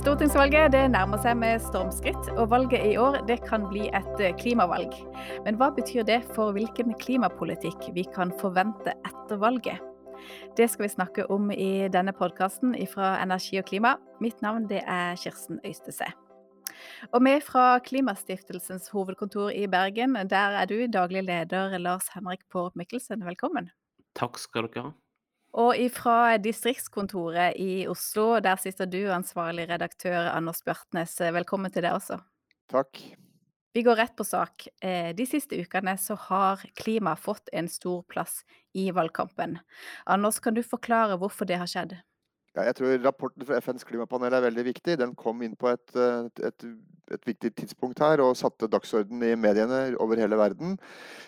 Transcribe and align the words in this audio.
Stortingsvalget 0.00 0.70
det 0.72 0.86
nærmer 0.94 1.20
seg 1.20 1.34
med 1.36 1.60
stormskritt, 1.60 2.30
og 2.40 2.46
valget 2.48 2.86
i 2.88 2.94
år 2.96 3.18
det 3.28 3.36
kan 3.44 3.66
bli 3.68 3.90
et 3.92 4.22
eh, 4.24 4.32
klimavalg. 4.32 4.94
Men 5.44 5.58
hva 5.60 5.66
betyr 5.76 6.06
det 6.08 6.22
for 6.32 6.54
hvilken 6.56 6.94
klimapolitikk 7.02 7.90
vi 7.92 8.06
kan 8.14 8.32
forvente 8.40 8.94
etter 9.04 9.36
valget? 9.42 9.76
Det 10.56 10.70
skal 10.72 10.86
vi 10.86 10.90
snakke 10.94 11.26
om 11.28 11.52
i 11.52 11.84
denne 11.92 12.14
podkasten 12.16 12.72
fra 12.88 13.18
Energi 13.20 13.60
og 13.60 13.68
klima. 13.68 13.98
Mitt 14.24 14.40
navn 14.40 14.70
det 14.72 14.80
er 14.88 15.20
Kirsten 15.20 15.60
Øystese. 15.68 16.08
Og 17.12 17.20
vi 17.28 17.36
fra 17.44 17.66
Klimastiftelsens 17.84 18.88
hovedkontor 18.94 19.52
i 19.52 19.66
Bergen, 19.68 20.16
der 20.32 20.56
er 20.62 20.64
du 20.64 20.80
daglig 20.88 21.26
leder 21.28 21.76
Lars 21.76 22.08
Henrik 22.16 22.48
Pårup 22.48 22.72
Mikkelsen. 22.72 23.20
Velkommen. 23.28 23.68
Takk 24.16 24.40
skal 24.40 24.64
dere 24.72 24.88
ha. 24.88 24.96
Og 25.58 25.74
fra 25.90 26.36
distriktskontoret 26.38 27.56
i 27.58 27.86
Oslo, 27.90 28.38
der 28.38 28.60
sitter 28.62 28.86
du, 28.86 29.00
ansvarlig 29.10 29.66
redaktør 29.70 30.30
Anders 30.30 30.62
Bjartnes. 30.62 31.16
Velkommen 31.18 31.72
til 31.74 31.82
deg 31.82 31.96
også. 31.96 32.20
Takk. 32.70 33.02
Vi 33.74 33.82
går 33.86 33.98
rett 33.98 34.14
på 34.18 34.26
sak. 34.26 34.66
Eh, 34.82 35.10
de 35.14 35.26
siste 35.26 35.58
ukene 35.58 35.96
så 35.98 36.16
har 36.28 36.62
klima 36.78 37.16
fått 37.18 37.50
en 37.54 37.68
stor 37.70 38.02
plass 38.10 38.44
i 38.74 38.88
valgkampen. 38.94 39.58
Anders, 40.06 40.38
kan 40.42 40.54
du 40.54 40.62
forklare 40.66 41.18
hvorfor 41.18 41.46
det 41.46 41.58
har 41.58 41.70
skjedd? 41.70 41.98
Ja, 42.56 42.64
jeg 42.66 42.80
tror 42.80 42.96
rapporten 43.04 43.46
fra 43.46 43.60
FNs 43.62 43.84
klimapanel 43.86 44.34
er 44.34 44.42
veldig 44.48 44.64
viktig. 44.72 44.96
Den 44.98 45.12
kom 45.18 45.42
inn 45.46 45.52
på 45.58 45.68
et, 45.70 45.92
eh, 45.94 46.26
et, 46.48 46.64
et 47.14 47.28
viktig 47.28 47.52
tidspunkt 47.60 48.02
her 48.02 48.22
og 48.24 48.34
satte 48.38 48.66
dagsorden 48.70 49.22
i 49.22 49.36
mediene 49.38 49.78
over 50.02 50.18
hele 50.18 50.38
verden. 50.38 50.74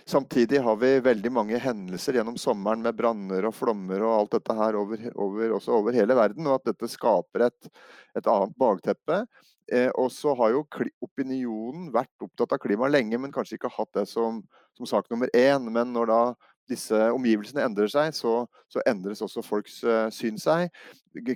Samtidig 0.09 0.59
har 0.67 0.81
vi 0.83 0.97
veldig 1.05 1.31
mange 1.31 1.61
hendelser 1.63 2.19
gjennom 2.19 2.41
sommeren 2.43 2.83
med 2.83 2.99
branner 2.99 3.47
og 3.47 3.55
flommer 3.55 4.03
og 4.03 4.17
alt 4.17 4.35
dette 4.35 4.59
her 4.59 4.81
over, 4.81 5.07
over, 5.15 5.55
også 5.61 5.79
over 5.79 5.95
hele 5.95 6.19
verden, 6.19 6.51
og 6.51 6.59
at 6.59 6.73
dette 6.73 6.91
skaper 6.91 7.47
et, 7.47 7.73
et 8.19 8.27
annet 8.35 8.59
bakteppe. 8.59 9.23
Eh, 9.71 9.91
og 9.95 10.11
så 10.11 10.35
har 10.43 10.57
jo 10.57 10.67
opinionen 11.07 11.87
vært 11.95 12.27
opptatt 12.27 12.57
av 12.57 12.65
klima 12.67 12.91
lenge, 12.91 13.23
men 13.23 13.31
kanskje 13.31 13.61
ikke 13.61 13.71
hatt 13.79 13.95
det 13.95 14.09
som, 14.11 14.43
som 14.75 14.91
sak 14.91 15.07
nummer 15.13 15.31
én. 15.39 15.71
Men 15.71 15.95
når 15.95 16.11
da 16.11 16.23
disse 16.71 16.99
omgivelsene 17.13 17.65
endrer 17.67 17.91
seg, 17.91 18.13
så, 18.17 18.43
så 18.71 18.83
endres 18.89 19.23
også 19.25 19.45
folks 19.45 19.81
uh, 19.87 20.09
syn 20.15 20.39
seg. 20.41 20.73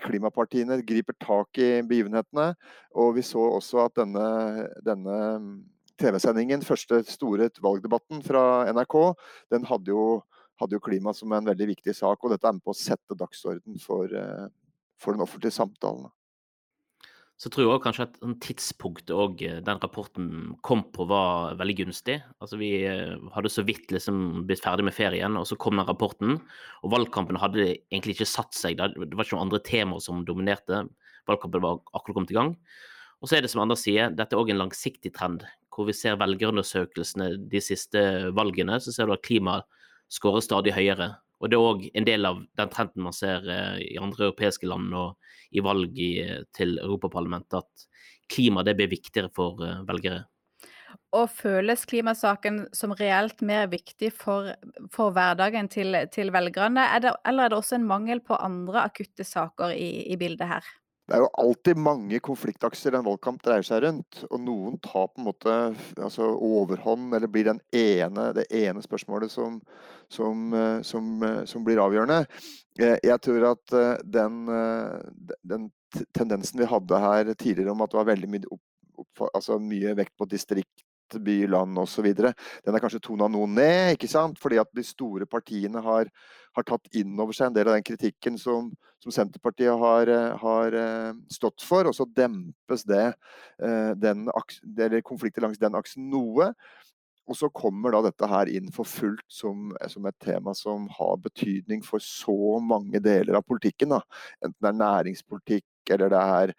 Klimapartiene 0.02 0.78
griper 0.86 1.16
tak 1.22 1.60
i 1.60 1.82
begivenhetene. 1.86 2.52
Og 2.96 3.16
vi 3.18 3.24
så 3.26 3.42
også 3.58 3.84
at 3.86 3.96
denne, 3.98 4.26
denne 4.86 5.18
mm, 5.42 5.50
TV-sendingen, 6.00 6.64
første 6.66 7.02
store 7.10 7.50
valgdebatten 7.62 8.22
fra 8.24 8.66
NRK, 8.72 8.98
den 9.52 9.66
hadde 9.68 9.92
jo, 9.92 10.06
hadde 10.60 10.78
jo, 10.78 10.84
klima 10.84 11.14
som 11.16 11.32
en 11.36 11.50
veldig 11.52 11.72
viktig 11.74 11.96
sak. 11.96 12.22
Og 12.22 12.32
dette 12.32 12.48
er 12.48 12.56
med 12.56 12.64
på 12.64 12.74
å 12.74 12.78
sette 12.78 13.18
dagsorden 13.18 13.80
for, 13.82 14.12
uh, 14.12 14.46
for 15.00 15.16
den 15.16 15.26
offentlige 15.26 15.58
samtalen. 15.58 16.08
Så 17.36 17.50
tror 17.52 17.66
jeg 17.68 17.82
kanskje 17.84 18.04
at 18.06 18.14
sånn 18.16 18.38
tidspunktet 18.40 19.12
òg 19.12 19.42
eh, 19.44 19.58
den 19.64 19.80
rapporten 19.82 20.28
kom 20.64 20.86
på, 20.94 21.04
var 21.10 21.58
veldig 21.60 21.76
gunstig. 21.82 22.16
Altså 22.40 22.56
Vi 22.60 22.70
eh, 22.88 23.12
hadde 23.34 23.52
så 23.52 23.64
vidt 23.68 23.92
liksom 23.92 24.46
blitt 24.48 24.64
ferdig 24.64 24.86
med 24.88 24.96
ferien, 24.96 25.36
og 25.36 25.44
så 25.48 25.58
kom 25.60 25.76
den 25.76 25.88
rapporten. 25.88 26.38
Og 26.80 26.94
valgkampen 26.94 27.36
hadde 27.42 27.74
egentlig 27.74 28.16
ikke 28.16 28.30
satt 28.30 28.56
seg. 28.56 28.80
Det 28.80 29.12
var 29.12 29.26
ikke 29.26 29.36
noen 29.36 29.50
andre 29.50 29.60
temaer 29.68 30.00
som 30.04 30.24
dominerte. 30.24 30.86
Valgkampen 31.28 31.64
var 31.64 31.82
akkurat 31.92 32.16
kommet 32.16 32.32
i 32.32 32.38
gang. 32.38 32.54
Og 33.20 33.28
så 33.28 33.36
er 33.36 33.44
det 33.44 33.52
som 33.52 33.60
andre 33.64 33.76
sier, 33.80 34.12
dette 34.16 34.32
er 34.36 34.40
òg 34.40 34.54
en 34.54 34.62
langsiktig 34.64 35.12
trend. 35.16 35.44
Hvor 35.72 35.90
vi 35.90 35.96
ser 35.96 36.16
velgerundersøkelsene 36.20 37.34
de 37.52 37.60
siste 37.60 38.00
valgene, 38.36 38.80
så 38.80 38.96
ser 38.96 39.08
du 39.08 39.16
at 39.16 39.24
klimaet 39.28 39.68
skårer 40.12 40.44
stadig 40.44 40.72
høyere. 40.76 41.12
Og 41.40 41.50
det 41.50 41.58
er 41.58 41.66
òg 41.68 41.82
en 41.92 42.06
del 42.06 42.28
av 42.28 42.38
den 42.58 42.70
trenden 42.72 43.04
man 43.04 43.16
ser 43.16 43.44
eh, 43.52 43.82
i 43.84 43.98
andre 44.00 44.30
europeiske 44.30 44.68
land 44.68 44.94
og 44.96 45.34
i 45.52 45.62
valg 45.64 45.98
i, 46.00 46.12
til 46.56 46.78
Europaparlamentet, 46.80 47.60
at 47.60 48.32
klima 48.32 48.64
det 48.66 48.76
blir 48.78 48.90
viktigere 48.92 49.32
for 49.36 49.60
eh, 49.64 49.82
velgere. 49.88 50.24
Og 51.16 51.28
føles 51.30 51.84
klimasaken 51.88 52.64
som 52.76 52.94
reelt 52.96 53.42
mer 53.44 53.68
viktig 53.72 54.10
for, 54.16 54.54
for 54.92 55.12
hverdagen 55.16 55.68
til, 55.72 55.98
til 56.12 56.32
velgerne, 56.34 56.88
er 56.96 57.04
det, 57.04 57.12
eller 57.28 57.46
er 57.46 57.52
det 57.52 57.60
også 57.60 57.78
en 57.78 57.88
mangel 57.88 58.24
på 58.24 58.38
andre 58.40 58.86
akutte 58.88 59.24
saker 59.26 59.76
i, 59.76 59.90
i 60.12 60.18
bildet 60.20 60.48
her? 60.50 60.74
Det 61.06 61.14
er 61.14 61.22
jo 61.22 61.28
alltid 61.38 61.78
mange 61.78 62.18
konfliktakser 62.24 62.96
en 62.98 63.04
valgkamp 63.06 63.38
dreier 63.44 63.62
seg 63.66 63.84
rundt. 63.84 64.24
Og 64.26 64.40
noen 64.42 64.78
tar 64.82 65.06
på 65.12 65.22
en 65.22 65.28
måte 65.28 65.52
altså 66.02 66.32
overhånd, 66.34 67.14
eller 67.14 67.30
blir 67.30 67.52
ene, 67.54 68.24
det 68.34 68.48
ene 68.50 68.82
spørsmålet 68.82 69.30
som, 69.30 69.60
som, 70.10 70.48
eh, 70.50 70.80
som, 70.82 71.12
eh, 71.22 71.44
som, 71.46 71.62
blir 71.66 71.78
avgjørende. 71.82 72.24
Eh, 72.80 72.98
jeg 73.06 73.22
tror 73.22 73.52
at 73.52 73.76
den, 74.02 74.42
den, 75.46 75.70
tendensen 76.16 76.60
vi 76.60 76.70
hadde 76.74 77.02
her 77.06 77.32
tidligere 77.34 77.76
om 77.76 77.86
at 77.86 77.94
det 77.94 78.00
var 78.00 78.10
veldig 78.10 78.32
mye, 78.32 78.58
opp, 78.58 79.28
altså 79.30 79.60
mye 79.62 79.94
vekt 79.94 80.16
på 80.18 80.26
distrikt 80.30 80.86
by, 81.14 81.46
land 81.46 81.78
osv. 81.78 82.08
Den 82.18 82.74
er 82.74 82.82
kanskje 82.82 83.02
tona 83.04 83.28
noe 83.30 83.46
ned, 83.46 83.94
ikke 83.94 84.10
sant? 84.10 84.40
fordi 84.42 84.58
at 84.58 84.72
de 84.74 84.82
store 84.86 85.28
partiene 85.30 85.82
har, 85.84 86.10
har 86.56 86.66
tatt 86.66 86.88
inn 86.96 87.14
over 87.20 87.36
seg 87.36 87.50
en 87.50 87.56
del 87.56 87.68
av 87.70 87.76
den 87.76 87.86
kritikken 87.86 88.38
som, 88.40 88.70
som 89.02 89.14
Senterpartiet 89.14 89.76
har, 89.80 90.10
har, 90.40 90.76
eh, 90.80 91.12
stått 91.32 91.64
for. 91.64 91.88
Og 91.88 91.96
så 91.96 92.08
dempes 92.16 92.86
det, 92.88 93.06
eh, 93.62 93.92
den, 94.00 94.26
konflikter 95.04 95.44
langs 95.44 95.60
den 95.60 95.76
aksen 95.78 96.08
noe. 96.12 96.52
Og 97.26 97.34
så 97.34 97.50
kommer 97.50 97.92
da 97.92 98.04
dette 98.06 98.28
her 98.30 98.50
inn 98.54 98.68
for 98.74 98.86
fullt 98.86 99.24
som, 99.32 99.72
som, 99.90 100.06
et 100.06 100.18
tema 100.22 100.54
som 100.54 100.86
har 100.94 101.16
betydning 101.24 101.82
for 101.84 102.02
så 102.02 102.60
mange 102.62 103.02
deler 103.02 103.40
av 103.40 103.46
politikken. 103.46 103.96
Da. 103.96 104.02
Enten 104.44 104.60
det 104.62 104.70
er 104.70 104.78
næringspolitikk 104.84 105.96
eller 105.96 106.12
det 106.14 106.22
er 106.22 106.54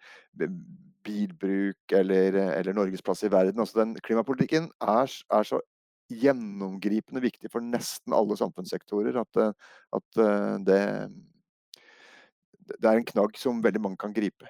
bilbruk 1.08 1.96
eller, 1.96 2.36
eller 2.58 2.76
Norges 2.76 3.02
plass 3.04 3.24
i 3.24 3.32
verden. 3.32 3.60
Altså 3.60 3.80
den 3.80 3.96
klimapolitikken 4.04 4.68
er, 4.80 5.08
er, 5.08 5.48
så 5.48 5.60
gjennomgripende 6.08 7.22
viktig 7.22 7.50
for 7.52 7.64
nesten 7.64 8.14
alle 8.16 8.36
samfunnssektorer 8.38 9.18
at, 9.20 9.40
at 9.96 10.22
eh, 10.22 10.54
det, 10.66 10.80
det, 12.74 12.84
er 12.84 12.96
en 12.96 13.08
knagg 13.08 13.36
som 13.40 13.62
veldig 13.64 13.82
mange 13.84 14.00
kan 14.00 14.14
gripe. 14.16 14.48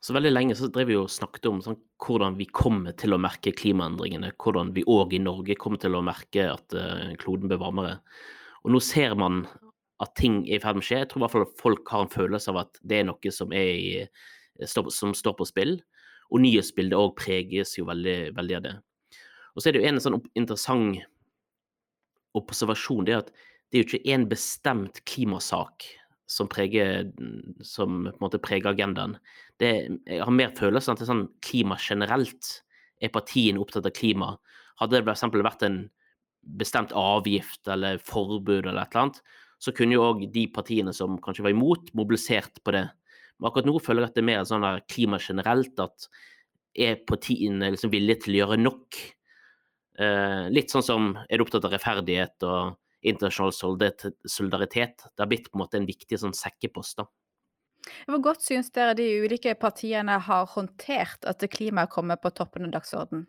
Så 0.00 0.14
veldig 0.14 0.30
lenge 0.30 0.54
så 0.54 0.68
drev 0.70 0.92
vi 0.92 0.98
og 0.98 1.10
snakket 1.10 1.48
om 1.50 1.62
sånn, 1.64 1.78
hvordan 2.04 2.36
vi 2.38 2.46
kommer 2.54 2.94
til 2.98 3.16
å 3.16 3.20
merke 3.20 3.50
klimaendringene. 3.56 4.30
Hvordan 4.38 4.70
vi 4.76 4.86
òg 4.86 5.16
i 5.16 5.22
Norge 5.22 5.56
kommer 5.58 5.80
til 5.82 5.98
å 5.98 6.04
merke 6.06 6.44
at 6.52 6.76
uh, 6.76 7.16
kloden 7.18 7.50
blir 7.50 7.58
varmere. 7.58 7.96
Og 8.62 8.70
nå 8.76 8.80
ser 8.84 9.16
man 9.18 9.42
at 9.98 10.14
ting 10.14 10.44
er 10.46 10.60
i 10.60 10.62
ferd 10.62 10.78
med 10.78 10.86
å 10.86 10.86
skje. 10.86 11.00
Jeg 11.02 11.10
tror 11.10 11.18
i 11.18 11.24
hvert 11.24 11.34
fall 11.34 11.48
folk 11.58 11.90
har 11.90 12.04
en 12.04 12.12
følelse 12.12 12.52
av 12.52 12.60
at 12.62 12.78
det 12.86 13.00
er 13.00 13.08
noe 13.08 13.32
som 13.34 13.50
er 13.50 13.72
i 13.74 13.90
som 14.66 15.14
står 15.14 15.34
på 15.38 15.46
spill. 15.48 15.78
Og 16.28 16.42
nyhetsbildet 16.44 16.98
òg 16.98 17.14
preges 17.18 17.76
jo 17.78 17.86
veldig, 17.88 18.34
veldig, 18.36 18.56
av 18.58 18.64
det. 18.66 18.74
Og 19.58 19.62
så 19.62 19.68
er 19.72 19.74
det 19.74 19.80
jo 19.82 19.90
en 19.90 19.98
sånn 19.98 20.20
interessant 20.38 21.00
observasjon, 22.38 23.08
det 23.08 23.16
er 23.16 23.24
at 23.24 23.32
det 23.32 23.74
er 23.74 23.82
jo 23.82 23.88
ikke 23.88 24.12
én 24.14 24.26
bestemt 24.30 25.00
klimasak 25.10 25.88
som 26.30 26.46
preger, 26.52 27.08
som 27.66 28.04
på 28.06 28.12
en 28.12 28.22
måte 28.22 28.38
preger 28.38 28.70
agendaen. 28.70 29.16
Det, 29.58 29.72
jeg 30.06 30.22
har 30.22 30.36
mer 30.36 30.54
følelsen 30.54 30.94
at 30.94 31.02
det 31.02 31.08
er 31.08 31.10
sånn 31.10 31.26
klima 31.42 31.78
generelt. 31.82 32.52
Er 33.02 33.10
partiene 33.10 33.58
opptatt 33.58 33.88
av 33.88 33.96
klima? 33.96 34.30
Hadde 34.78 35.00
det 35.00 35.10
f.eks. 35.10 35.26
vært 35.34 35.66
en 35.66 35.82
bestemt 36.62 36.94
avgift 36.94 37.66
eller 37.68 37.98
forbud 38.06 38.62
eller 38.62 38.84
et 38.84 38.94
eller 38.94 39.08
annet, 39.08 39.20
så 39.58 39.74
kunne 39.74 39.98
jo 39.98 40.06
òg 40.06 40.26
de 40.32 40.46
partiene 40.54 40.94
som 40.94 41.18
kanskje 41.18 41.48
var 41.48 41.56
imot, 41.56 41.90
mobilisert 41.98 42.62
på 42.62 42.76
det. 42.78 42.86
Men 43.38 43.50
akkurat 43.50 43.66
nå 43.66 43.74
føler 43.82 44.06
jeg 44.06 44.12
at 44.12 44.18
det 44.20 44.22
er 44.22 44.30
mer 44.30 44.46
sånn 44.46 44.66
der 44.68 44.84
klima 44.86 45.18
generelt, 45.18 45.74
at 45.82 46.10
er 46.78 47.00
partiene 47.08 47.72
liksom 47.74 47.90
villige 47.90 48.22
til 48.22 48.36
å 48.36 48.44
gjøre 48.44 48.60
nok? 48.62 49.00
Eh, 49.98 50.44
litt 50.54 50.70
sånn 50.70 50.84
som 50.86 51.08
er 51.26 51.38
du 51.38 51.44
opptatt 51.44 51.64
av 51.66 51.74
rettferdighet 51.74 52.44
og 52.46 52.76
internasjonal 53.08 53.54
solidaritet? 53.54 55.02
Det 55.02 55.24
har 55.24 55.30
blitt 55.30 55.50
på 55.50 55.58
en 55.58 55.64
måte 55.64 55.80
en 55.80 55.88
viktig 55.88 56.20
sånn 56.22 56.36
sekkepost, 56.36 57.00
da. 57.02 57.08
Hvor 58.06 58.20
godt 58.22 58.44
syns 58.44 58.70
dere 58.74 58.94
de 58.98 59.06
ulike 59.24 59.54
partiene 59.58 60.18
har 60.20 60.46
håndtert 60.54 61.24
at 61.30 61.44
klimaet 61.50 61.90
kommer 61.90 62.18
på 62.20 62.32
toppen 62.36 62.68
av 62.68 62.74
dagsordenen? 62.76 63.26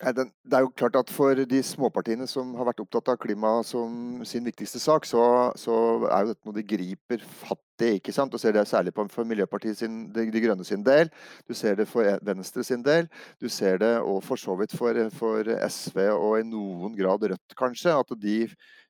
Det 0.00 0.56
er 0.56 0.62
jo 0.64 0.70
klart 0.72 0.96
at 0.96 1.10
For 1.12 1.36
de 1.36 1.58
småpartiene 1.66 2.24
som 2.30 2.54
har 2.56 2.70
vært 2.70 2.80
opptatt 2.80 3.10
av 3.12 3.18
klima 3.20 3.58
som 3.66 4.22
sin 4.24 4.46
viktigste 4.48 4.80
sak, 4.80 5.04
så, 5.04 5.52
så 5.60 5.74
er 6.08 6.24
jo 6.24 6.32
dette 6.32 6.48
noe 6.48 6.56
de 6.56 6.64
griper 6.64 7.26
fatt 7.42 7.60
i. 7.84 7.98
ikke 7.98 8.14
sant? 8.14 8.32
Du 8.32 8.40
ser 8.40 8.54
det 8.56 8.66
særlig 8.68 8.92
på, 8.96 9.06
for 9.12 9.28
Miljøpartiet 9.28 9.78
sin, 9.80 10.02
de, 10.14 10.26
de, 10.32 10.42
Grønne 10.44 10.66
sin 10.66 10.84
del. 10.86 11.10
Du 11.48 11.54
ser 11.56 11.78
det 11.78 11.88
for 11.90 12.06
Venstre 12.26 12.64
sin 12.66 12.84
del. 12.86 13.08
Du 13.40 13.48
ser 13.48 13.80
det 13.82 13.94
og 14.00 14.22
for 14.26 14.40
så 14.40 14.56
vidt 14.60 14.76
for, 14.76 14.96
for 15.16 15.50
SV 15.66 16.02
og 16.14 16.38
i 16.40 16.46
noen 16.48 16.96
grad 16.98 17.26
Rødt, 17.30 17.56
kanskje. 17.58 17.96
At 17.96 18.14
de 18.20 18.38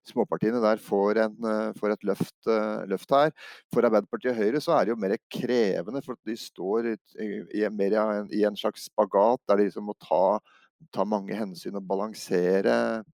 småpartiene 0.08 0.62
der 0.62 0.81
får, 0.81 1.20
en, 1.26 1.50
får 1.76 1.94
et 1.94 2.06
løft, 2.08 2.38
løft, 2.88 3.10
her. 3.12 3.34
For 3.75 3.84
Arbeiderpartiet 3.84 4.32
og 4.32 4.40
Høyre 4.40 4.62
så 4.64 4.76
er 4.76 4.87
det 4.87 4.94
jo 4.94 5.02
mer 5.02 5.16
krevende, 5.32 6.02
for 6.06 6.19
de 6.26 6.38
står 6.40 6.94
i, 6.94 6.96
i, 7.60 7.66
mer 7.75 7.98
i 8.32 8.46
en 8.48 8.56
slags 8.56 8.88
spagat 8.88 9.44
der 9.48 9.60
de 9.60 9.69
liksom 9.69 9.90
må 9.90 9.96
ta 10.00 10.40
ta 10.94 11.04
mange 11.04 11.37
hensyn 11.37 11.76
og 11.78 11.87
balansere 11.88 12.76
eh, 13.00 13.08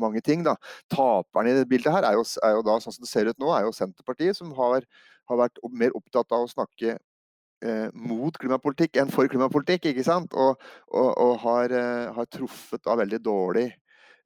mange 0.00 0.22
ting. 0.24 0.44
Da. 0.46 0.56
Taperne 0.92 1.52
i 1.52 1.58
det 1.58 1.68
bildet 1.70 1.94
her 1.94 2.06
er 2.08 2.18
jo, 2.18 2.24
er 2.44 2.58
jo, 2.58 2.62
da, 2.66 2.78
sånn 2.82 2.96
som 2.96 3.04
det 3.04 3.10
ser 3.10 3.30
ut 3.30 3.40
nå, 3.42 3.50
er 3.54 3.66
jo 3.66 3.74
Senterpartiet, 3.76 4.38
som 4.38 4.52
har, 4.58 4.86
har 5.30 5.40
vært 5.44 5.60
mer 5.72 5.94
opptatt 5.98 6.34
av 6.34 6.46
å 6.46 6.50
snakke 6.50 6.96
eh, 6.96 7.88
mot 7.94 8.36
klimapolitikk 8.40 9.00
enn 9.00 9.12
for 9.14 9.30
klimapolitikk, 9.30 9.90
ikke 9.92 10.06
sant? 10.06 10.36
Og, 10.36 10.60
og, 10.92 11.10
og 11.10 11.34
har, 11.46 11.74
eh, 11.74 12.12
har, 12.16 12.30
truffet 12.32 12.84
da 12.84 12.96
veldig 13.00 13.20
dårlig, 13.24 13.68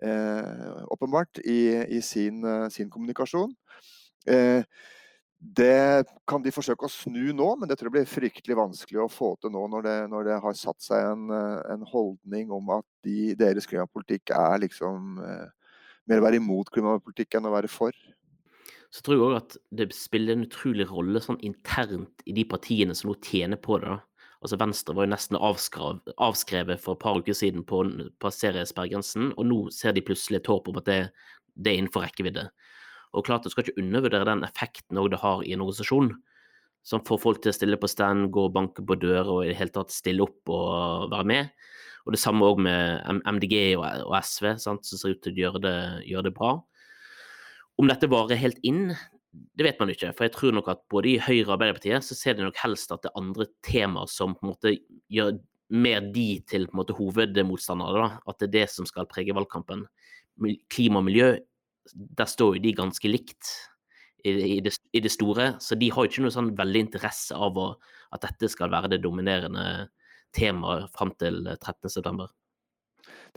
eh, 0.02 0.78
åpenbart, 0.94 1.42
i, 1.44 1.60
i 1.98 2.02
sin, 2.04 2.42
sin, 2.74 2.90
kommunikasjon. 2.92 3.54
Det 5.38 6.04
kan 6.26 6.42
de 6.42 6.50
forsøke 6.50 6.88
å 6.88 6.90
snu 6.90 7.30
nå, 7.36 7.48
men 7.60 7.70
det 7.70 7.76
tror 7.78 7.92
jeg 7.92 7.94
blir 7.94 8.10
fryktelig 8.10 8.56
vanskelig 8.58 9.04
å 9.04 9.10
få 9.12 9.32
til 9.38 9.52
nå 9.54 9.68
når 9.70 9.86
det, 9.86 9.96
når 10.10 10.26
det 10.26 10.38
har 10.42 10.56
satt 10.58 10.82
seg 10.82 11.12
en, 11.12 11.30
en 11.30 11.84
holdning 11.86 12.50
om 12.54 12.72
at 12.74 12.86
de, 13.06 13.36
deres 13.38 13.68
klimapolitikk 13.70 14.34
er 14.34 14.64
liksom 14.64 15.14
mer 15.18 16.18
å 16.18 16.24
være 16.26 16.40
imot 16.42 16.72
klimapolitikk 16.74 17.38
enn 17.38 17.46
å 17.46 17.54
være 17.54 17.70
for 17.70 17.94
så 18.90 19.04
tror 19.04 19.14
jeg 19.14 19.24
òg 19.26 19.34
at 19.36 19.56
det 19.78 19.88
spiller 19.96 20.34
en 20.34 20.46
utrolig 20.46 20.86
rolle 20.88 21.20
sånn 21.20 21.40
internt 21.44 22.22
i 22.28 22.34
de 22.36 22.44
partiene 22.48 22.96
som 22.96 23.10
nå 23.10 23.18
tjener 23.24 23.60
på 23.60 23.76
det. 23.82 23.98
Altså 24.38 24.58
Venstre 24.60 24.94
var 24.94 25.04
jo 25.04 25.12
nesten 25.12 25.36
avskrevet, 25.36 26.80
for 26.80 26.94
et 26.94 27.02
par 27.02 27.18
uker 27.18 27.36
siden 27.36 27.66
på 27.68 27.82
å 27.82 28.08
passere 28.22 28.64
og 28.64 29.44
nå 29.44 29.58
ser 29.74 29.92
de 29.92 30.04
plutselig 30.06 30.40
et 30.40 30.50
håp 30.50 30.70
om 30.70 30.78
at 30.80 30.88
det, 30.88 30.98
det, 31.54 31.72
er 31.72 31.80
innenfor 31.82 32.06
rekkevidde. 32.06 32.46
Og 33.16 33.24
klart 33.26 33.44
Du 33.44 33.50
skal 33.52 33.64
ikke 33.64 33.80
undervurdere 33.80 34.28
den 34.28 34.44
effekten 34.44 34.98
det 34.98 35.20
har 35.22 35.42
i 35.42 35.52
en 35.54 35.64
organisasjon, 35.64 36.12
som 36.84 37.04
får 37.04 37.20
folk 37.20 37.42
til 37.42 37.52
å 37.52 37.56
stille 37.56 37.78
på 37.80 37.88
stand, 37.90 38.30
gå 38.32 38.46
og 38.48 38.54
banke 38.54 38.84
på 38.84 38.96
dører 39.00 39.28
og 39.28 39.44
i 39.44 39.50
det 39.50 39.58
hele 39.58 39.74
tatt 39.74 39.92
stille 39.92 40.24
opp 40.24 40.48
og 40.52 41.10
være 41.12 41.28
med. 41.28 41.50
Og 42.06 42.14
Det 42.14 42.20
samme 42.22 42.46
òg 42.46 42.60
med 42.64 43.04
MDG 43.28 43.76
og 43.76 44.14
SV, 44.16 44.56
sant, 44.56 44.86
som 44.86 44.96
ser 45.00 45.12
ut 45.12 45.22
til 45.22 45.34
å 45.34 45.42
gjøre 45.42 45.60
det, 45.60 45.78
gjøre 46.08 46.28
det 46.30 46.34
bra. 46.38 46.54
Om 47.78 47.90
dette 47.90 48.08
varer 48.10 48.40
helt 48.40 48.58
inn, 48.66 48.94
det 49.32 49.66
vet 49.66 49.78
man 49.82 49.92
ikke. 49.92 50.14
For 50.16 50.26
jeg 50.26 50.34
tror 50.34 50.56
nok 50.56 50.70
at 50.72 50.80
både 50.90 51.12
i 51.12 51.20
Høyre 51.20 51.50
og 51.50 51.58
Arbeiderpartiet 51.58 52.06
så 52.06 52.16
ser 52.16 52.38
de 52.38 52.46
nok 52.46 52.58
helst 52.62 52.94
at 52.94 53.04
det 53.04 53.12
er 53.12 53.20
andre 53.20 53.46
temaer 53.66 54.08
som 54.10 54.34
på 54.34 54.46
en 54.46 54.52
måte 54.54 54.72
gjør 55.12 55.36
mer 55.68 56.08
de 56.14 56.40
til 56.48 56.64
på 56.66 56.74
en 56.74 56.80
måte 56.80 56.96
hovedmotstandere. 56.96 58.08
At 58.24 58.40
det 58.40 58.48
er 58.48 58.54
det 58.56 58.66
som 58.72 58.88
skal 58.88 59.08
prege 59.10 59.36
valgkampen. 59.36 59.84
Klima 60.72 61.02
og 61.02 61.08
miljø, 61.10 61.34
der 61.94 62.28
står 62.28 62.56
jo 62.56 62.64
de 62.64 62.74
ganske 62.76 63.10
likt 63.10 63.52
i, 64.24 64.30
i, 64.30 64.58
det, 64.64 64.74
i 64.92 65.02
det, 65.04 65.12
store. 65.12 65.54
Så 65.62 65.78
de 65.78 65.90
har 65.92 66.04
jo 66.04 66.12
ikke 66.12 66.24
noe 66.26 66.34
sånn 66.34 66.54
veldig 66.58 66.84
interesse 66.86 67.36
av 67.36 67.58
å, 67.58 67.68
at 68.14 68.24
dette 68.26 68.50
skal 68.52 68.72
være 68.72 68.92
det 68.94 69.02
dominerende 69.04 69.88
temaet 70.36 70.90
fram 70.94 71.14
til 71.20 71.44
13.9. 71.54 72.28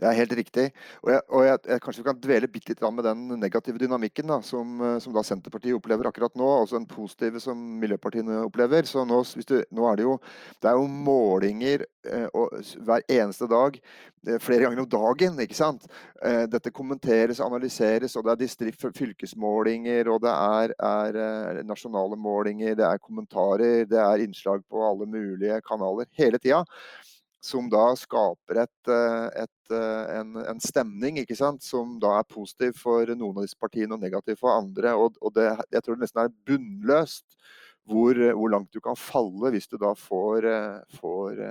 Det 0.00 0.08
er 0.08 0.16
helt 0.18 0.34
riktig. 0.38 0.66
Og, 1.02 1.10
jeg, 1.12 1.22
og 1.28 1.44
jeg, 1.46 1.58
jeg, 1.68 1.82
kanskje 1.84 2.02
vi 2.02 2.08
kan 2.08 2.20
dvele 2.22 2.50
bitte 2.50 2.72
litt 2.72 2.84
med 2.92 3.06
den 3.06 3.24
negative 3.40 3.80
dynamikken 3.80 4.30
da, 4.32 4.38
som, 4.46 4.78
eh, 4.80 4.98
som, 5.02 5.14
da 5.14 5.24
Senterpartiet 5.26 5.76
opplever 5.76 6.08
akkurat 6.10 6.34
nå, 6.38 6.48
og 6.62 6.70
den 6.72 6.88
positive 6.90 7.42
som 7.42 7.58
miljøpartiene 7.82 8.42
opplever. 8.46 8.88
Så 8.88 9.04
nå, 9.08 9.22
du, 9.48 9.58
nå 9.70 9.90
er 9.90 10.00
det 10.00 10.06
jo, 10.06 10.16
det 10.62 10.70
er 10.70 10.80
jo 10.80 10.88
målinger 11.10 11.86
eh, 12.08 12.40
hver 12.86 13.06
eneste 13.06 13.48
dag, 13.50 13.78
eh, 14.26 14.40
flere 14.42 14.66
ganger 14.66 14.84
om 14.84 14.90
dagen. 14.96 15.38
ikke 15.44 15.58
sant? 15.58 15.86
Eh, 16.22 16.44
dette 16.50 16.74
kommenteres, 16.74 17.40
og 17.40 17.52
analyseres, 17.52 18.16
og 18.16 18.26
det 18.26 18.34
er 18.34 18.42
distrikt, 18.42 18.82
fylkesmålinger, 18.98 20.10
og 20.10 20.22
det 20.24 20.34
er, 20.34 20.76
er, 20.78 21.22
er 21.28 21.62
nasjonale 21.68 22.18
målinger, 22.18 22.76
det 22.78 22.88
er 22.88 23.02
kommentarer, 23.02 23.86
det 23.90 24.02
er 24.02 24.26
innslag 24.26 24.64
på 24.70 24.82
alle 24.86 25.08
mulige 25.10 25.60
kanaler 25.66 26.10
hele 26.18 26.38
tida 26.42 26.64
som 27.42 27.66
da 27.70 27.90
skaper 27.98 28.62
et, 28.62 28.90
eh, 28.90 29.42
et, 29.42 29.72
eh, 29.74 30.18
en, 30.20 30.36
en, 30.46 30.60
stemning 30.62 31.18
som 31.60 31.96
da 32.02 32.20
er 32.20 32.28
positiv 32.30 32.76
for 32.78 33.08
noen 33.10 33.40
av 33.40 33.46
disse 33.46 33.58
partiene 33.58 33.96
og 33.96 34.02
negativ 34.04 34.38
for 34.44 34.54
andre. 34.54 34.94
Og, 34.94 35.18
og 35.20 35.34
det, 35.34 35.48
jeg 35.74 35.82
tror 35.82 35.98
det 35.98 36.06
nesten 36.06 36.22
er 36.22 36.36
bunnløst 36.46 37.26
hvor, 37.90 38.14
hvor, 38.14 38.52
langt 38.52 38.70
du 38.70 38.78
kan 38.80 38.94
falle 38.94 39.50
hvis 39.50 39.66
du 39.66 39.74
da 39.82 39.90
får, 39.98 40.46
eh, 40.46 41.00
får 41.00 41.42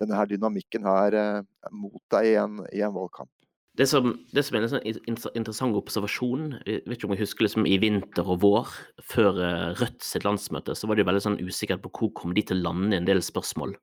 denne 0.00 0.16
her 0.16 0.30
dynamikken 0.30 0.88
her 0.88 1.44
mot 1.68 2.00
deg 2.14 2.30
i 2.30 2.38
en, 2.40 2.64
i 2.72 2.80
en 2.80 2.96
valgkamp. 2.96 3.28
Det 3.76 3.86
som, 3.86 4.14
det 4.32 4.42
som, 4.44 4.56
er 4.56 4.64
en 4.64 4.72
sånn 4.72 5.36
interessant 5.38 5.76
observasjon 5.78 6.56
jeg 6.66 6.80
vet 6.88 6.96
ikke 6.96 7.06
om 7.06 7.12
jeg 7.14 7.22
husker 7.22 7.46
liksom 7.46 7.68
I 7.70 7.76
vinter 7.80 8.26
og 8.26 8.40
vår, 8.42 8.72
før 9.12 9.38
Rødt 9.78 10.02
sitt 10.04 10.24
landsmøte, 10.26 10.74
så 10.74 10.88
var 10.88 10.96
det 10.96 11.04
jo 11.04 11.10
veldig 11.12 11.22
sånn 11.28 11.38
usikkert 11.44 11.84
på 11.84 11.92
hvor 11.94 12.12
kom 12.18 12.34
de 12.34 12.44
til 12.48 12.58
å 12.58 12.70
lande 12.72 12.98
en 12.98 13.06
del 13.08 13.22
spørsmål. 13.24 13.76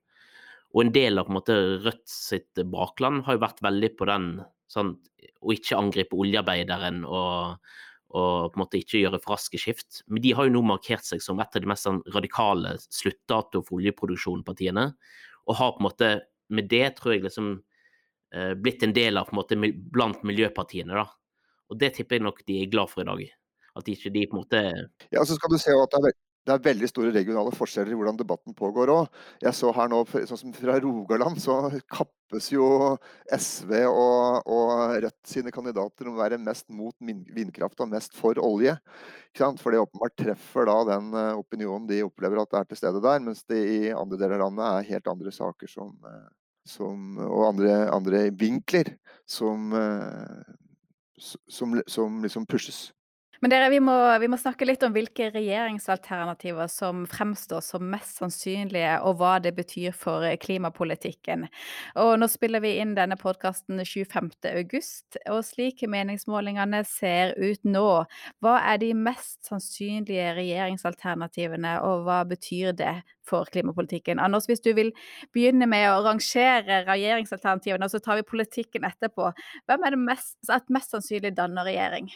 Og 0.77 0.83
en 0.83 0.93
del 0.93 1.17
av 1.17 1.25
på 1.25 1.33
en 1.33 1.39
måte, 1.39 1.57
Rødt 1.81 2.05
sitt 2.05 2.59
bakland 2.69 3.23
har 3.25 3.33
jo 3.33 3.41
vært 3.41 3.63
veldig 3.65 3.89
på 3.97 4.05
den 4.05 4.27
sånn, 4.69 4.91
å 5.41 5.53
ikke 5.55 5.79
angripe 5.79 6.17
oljearbeideren 6.19 6.99
og, 7.07 7.57
og 8.13 8.51
på 8.51 8.59
en 8.59 8.61
måte 8.61 8.77
ikke 8.77 9.01
gjøre 9.01 9.19
for 9.23 9.33
raske 9.33 9.57
skift. 9.57 10.03
Men 10.05 10.21
de 10.21 10.35
har 10.37 10.45
jo 10.45 10.53
nå 10.53 10.61
markert 10.69 11.07
seg 11.07 11.23
som 11.23 11.41
et 11.41 11.57
av 11.57 11.63
de 11.63 11.71
mest 11.71 11.87
sånn, 11.87 12.03
radikale 12.13 12.75
sluttdato 12.83 13.63
for 13.65 13.79
oljeproduksjonpartiene. 13.79 14.85
Og 15.49 15.57
har 15.57 15.73
på 15.73 15.81
en 15.81 15.87
måte 15.87 16.11
med 16.53 16.69
det, 16.69 16.85
tror 16.99 17.15
jeg, 17.15 17.25
liksom 17.25 17.49
eh, 18.37 18.53
blitt 18.53 18.85
en 18.85 18.93
del 18.93 19.17
av 19.17 19.31
på 19.31 19.33
en 19.33 19.41
måte 19.41 19.57
blant 19.97 20.21
miljøpartiene. 20.29 20.93
da. 20.93 21.09
Og 21.73 21.81
det 21.81 21.95
tipper 21.97 22.19
jeg 22.19 22.27
nok 22.27 22.45
de 22.45 22.61
er 22.61 22.71
glad 22.71 22.93
for 22.93 23.01
i 23.01 23.09
dag. 23.09 23.25
At 23.81 23.89
ikke 23.89 24.13
de 24.13 24.27
på 24.29 24.37
en 24.37 24.45
måte 24.45 24.63
Ja, 25.09 25.25
så 25.25 25.33
skal 25.41 25.53
du 25.53 25.57
se 25.57 25.73
at 25.73 25.97
det 25.97 26.13
er 26.13 26.21
det 26.47 26.53
er 26.55 26.63
veldig 26.63 26.87
store 26.87 27.11
regionale 27.11 27.51
forskjeller 27.51 27.91
i 27.91 27.97
hvordan 27.99 28.17
debatten 28.21 28.55
pågår 28.55 28.91
òg. 28.93 29.09
Jeg 29.43 29.51
så 29.57 29.73
her 29.75 29.89
nå, 29.91 29.99
sånn 30.07 30.39
som 30.39 30.53
Fra 30.55 30.77
Rogaland 30.79 31.41
så 31.43 31.57
kappes 31.91 32.47
jo 32.53 32.95
SV 33.27 33.73
og, 33.89 34.47
og, 34.47 34.71
Rødt 35.03 35.27
sine 35.27 35.51
kandidater 35.51 36.07
om 36.07 36.15
å 36.15 36.21
være 36.21 36.39
mest 36.39 36.69
mot 36.71 36.95
vindkraft 37.03 37.83
og 37.83 37.91
mest 37.91 38.15
for 38.15 38.39
olje. 38.39 38.77
For 39.35 39.75
det 39.75 39.83
åpenbart 39.83 40.15
treffer 40.17 40.69
da 40.69 40.77
den 40.93 41.11
eh, 41.13 41.35
opinionen 41.37 41.85
de 41.89 41.99
opplever 42.07 42.39
at 42.41 42.53
det 42.53 42.61
er 42.61 42.71
til 42.71 42.79
stede 42.79 43.03
der. 43.03 43.21
Mens 43.27 43.43
det 43.51 43.59
i 43.59 43.79
andre 43.91 44.17
deler 44.23 44.39
av 44.39 44.47
landet 44.47 44.67
er 44.69 44.91
helt 44.93 45.11
andre 45.11 45.33
saker 45.35 45.69
som, 45.69 45.91
eh, 46.07 46.27
som, 46.67 47.19
og 47.27 47.49
andre, 47.51 47.81
andre, 47.91 48.27
vinkler 48.39 48.95
som, 49.27 49.67
eh, 49.75 50.55
som, 51.19 51.75
som 51.91 52.23
liksom 52.23 52.47
pushes. 52.47 52.87
Men 53.41 53.51
dere, 53.53 53.69
vi 53.69 53.79
må, 53.83 53.93
vi 54.17 54.27
må, 54.31 54.37
snakke 54.41 54.65
litt 54.65 54.81
om 54.85 54.93
hvilke 54.95 55.29
regjeringsalternativer 55.33 56.69
som 56.71 57.03
fremstår 57.09 57.61
som 57.61 57.85
mest 57.91 58.17
sannsynlige, 58.17 58.95
og 59.05 59.19
hva 59.19 59.35
det 59.43 59.51
betyr 59.57 59.93
for 59.93 60.25
klimapolitikken. 60.41 61.45
Og 62.01 62.15
nå 62.17 62.29
spiller 62.31 62.63
vi 62.63 62.75
inn 62.81 62.95
denne 62.97 63.17
podkasten 63.19 63.83
25.8, 63.83 65.21
og 65.33 65.43
slik 65.45 65.83
meningsmålingene 65.85 66.81
ser 66.89 67.35
ut 67.37 67.61
nå, 67.67 67.89
hva 68.41 68.55
er 68.71 68.81
de 68.81 68.93
mest 68.97 69.45
sannsynlige 69.45 70.31
regjeringsalternativene, 70.39 71.77
og 71.85 72.07
hva 72.07 72.23
betyr 72.29 72.73
det 72.77 72.95
for 73.27 73.49
klimapolitikken? 73.53 74.21
Anders, 74.23 74.47
hvis 74.49 74.63
du 74.65 74.71
vil 74.77 74.89
begynne 75.35 75.69
med 75.69 75.91
å 75.91 76.01
rangere 76.07 76.81
regjeringsalternativene, 76.89 77.85
og 77.85 77.93
så 77.93 78.01
tar 78.01 78.17
vi 78.17 78.25
politikken 78.33 78.87
etterpå. 78.87 79.29
Hvem 79.69 79.85
er 79.85 79.93
det 79.93 80.01
mest, 80.07 80.39
mest 80.73 80.97
sannsynlig 80.97 81.35
danner 81.37 81.67
regjering? 81.69 82.09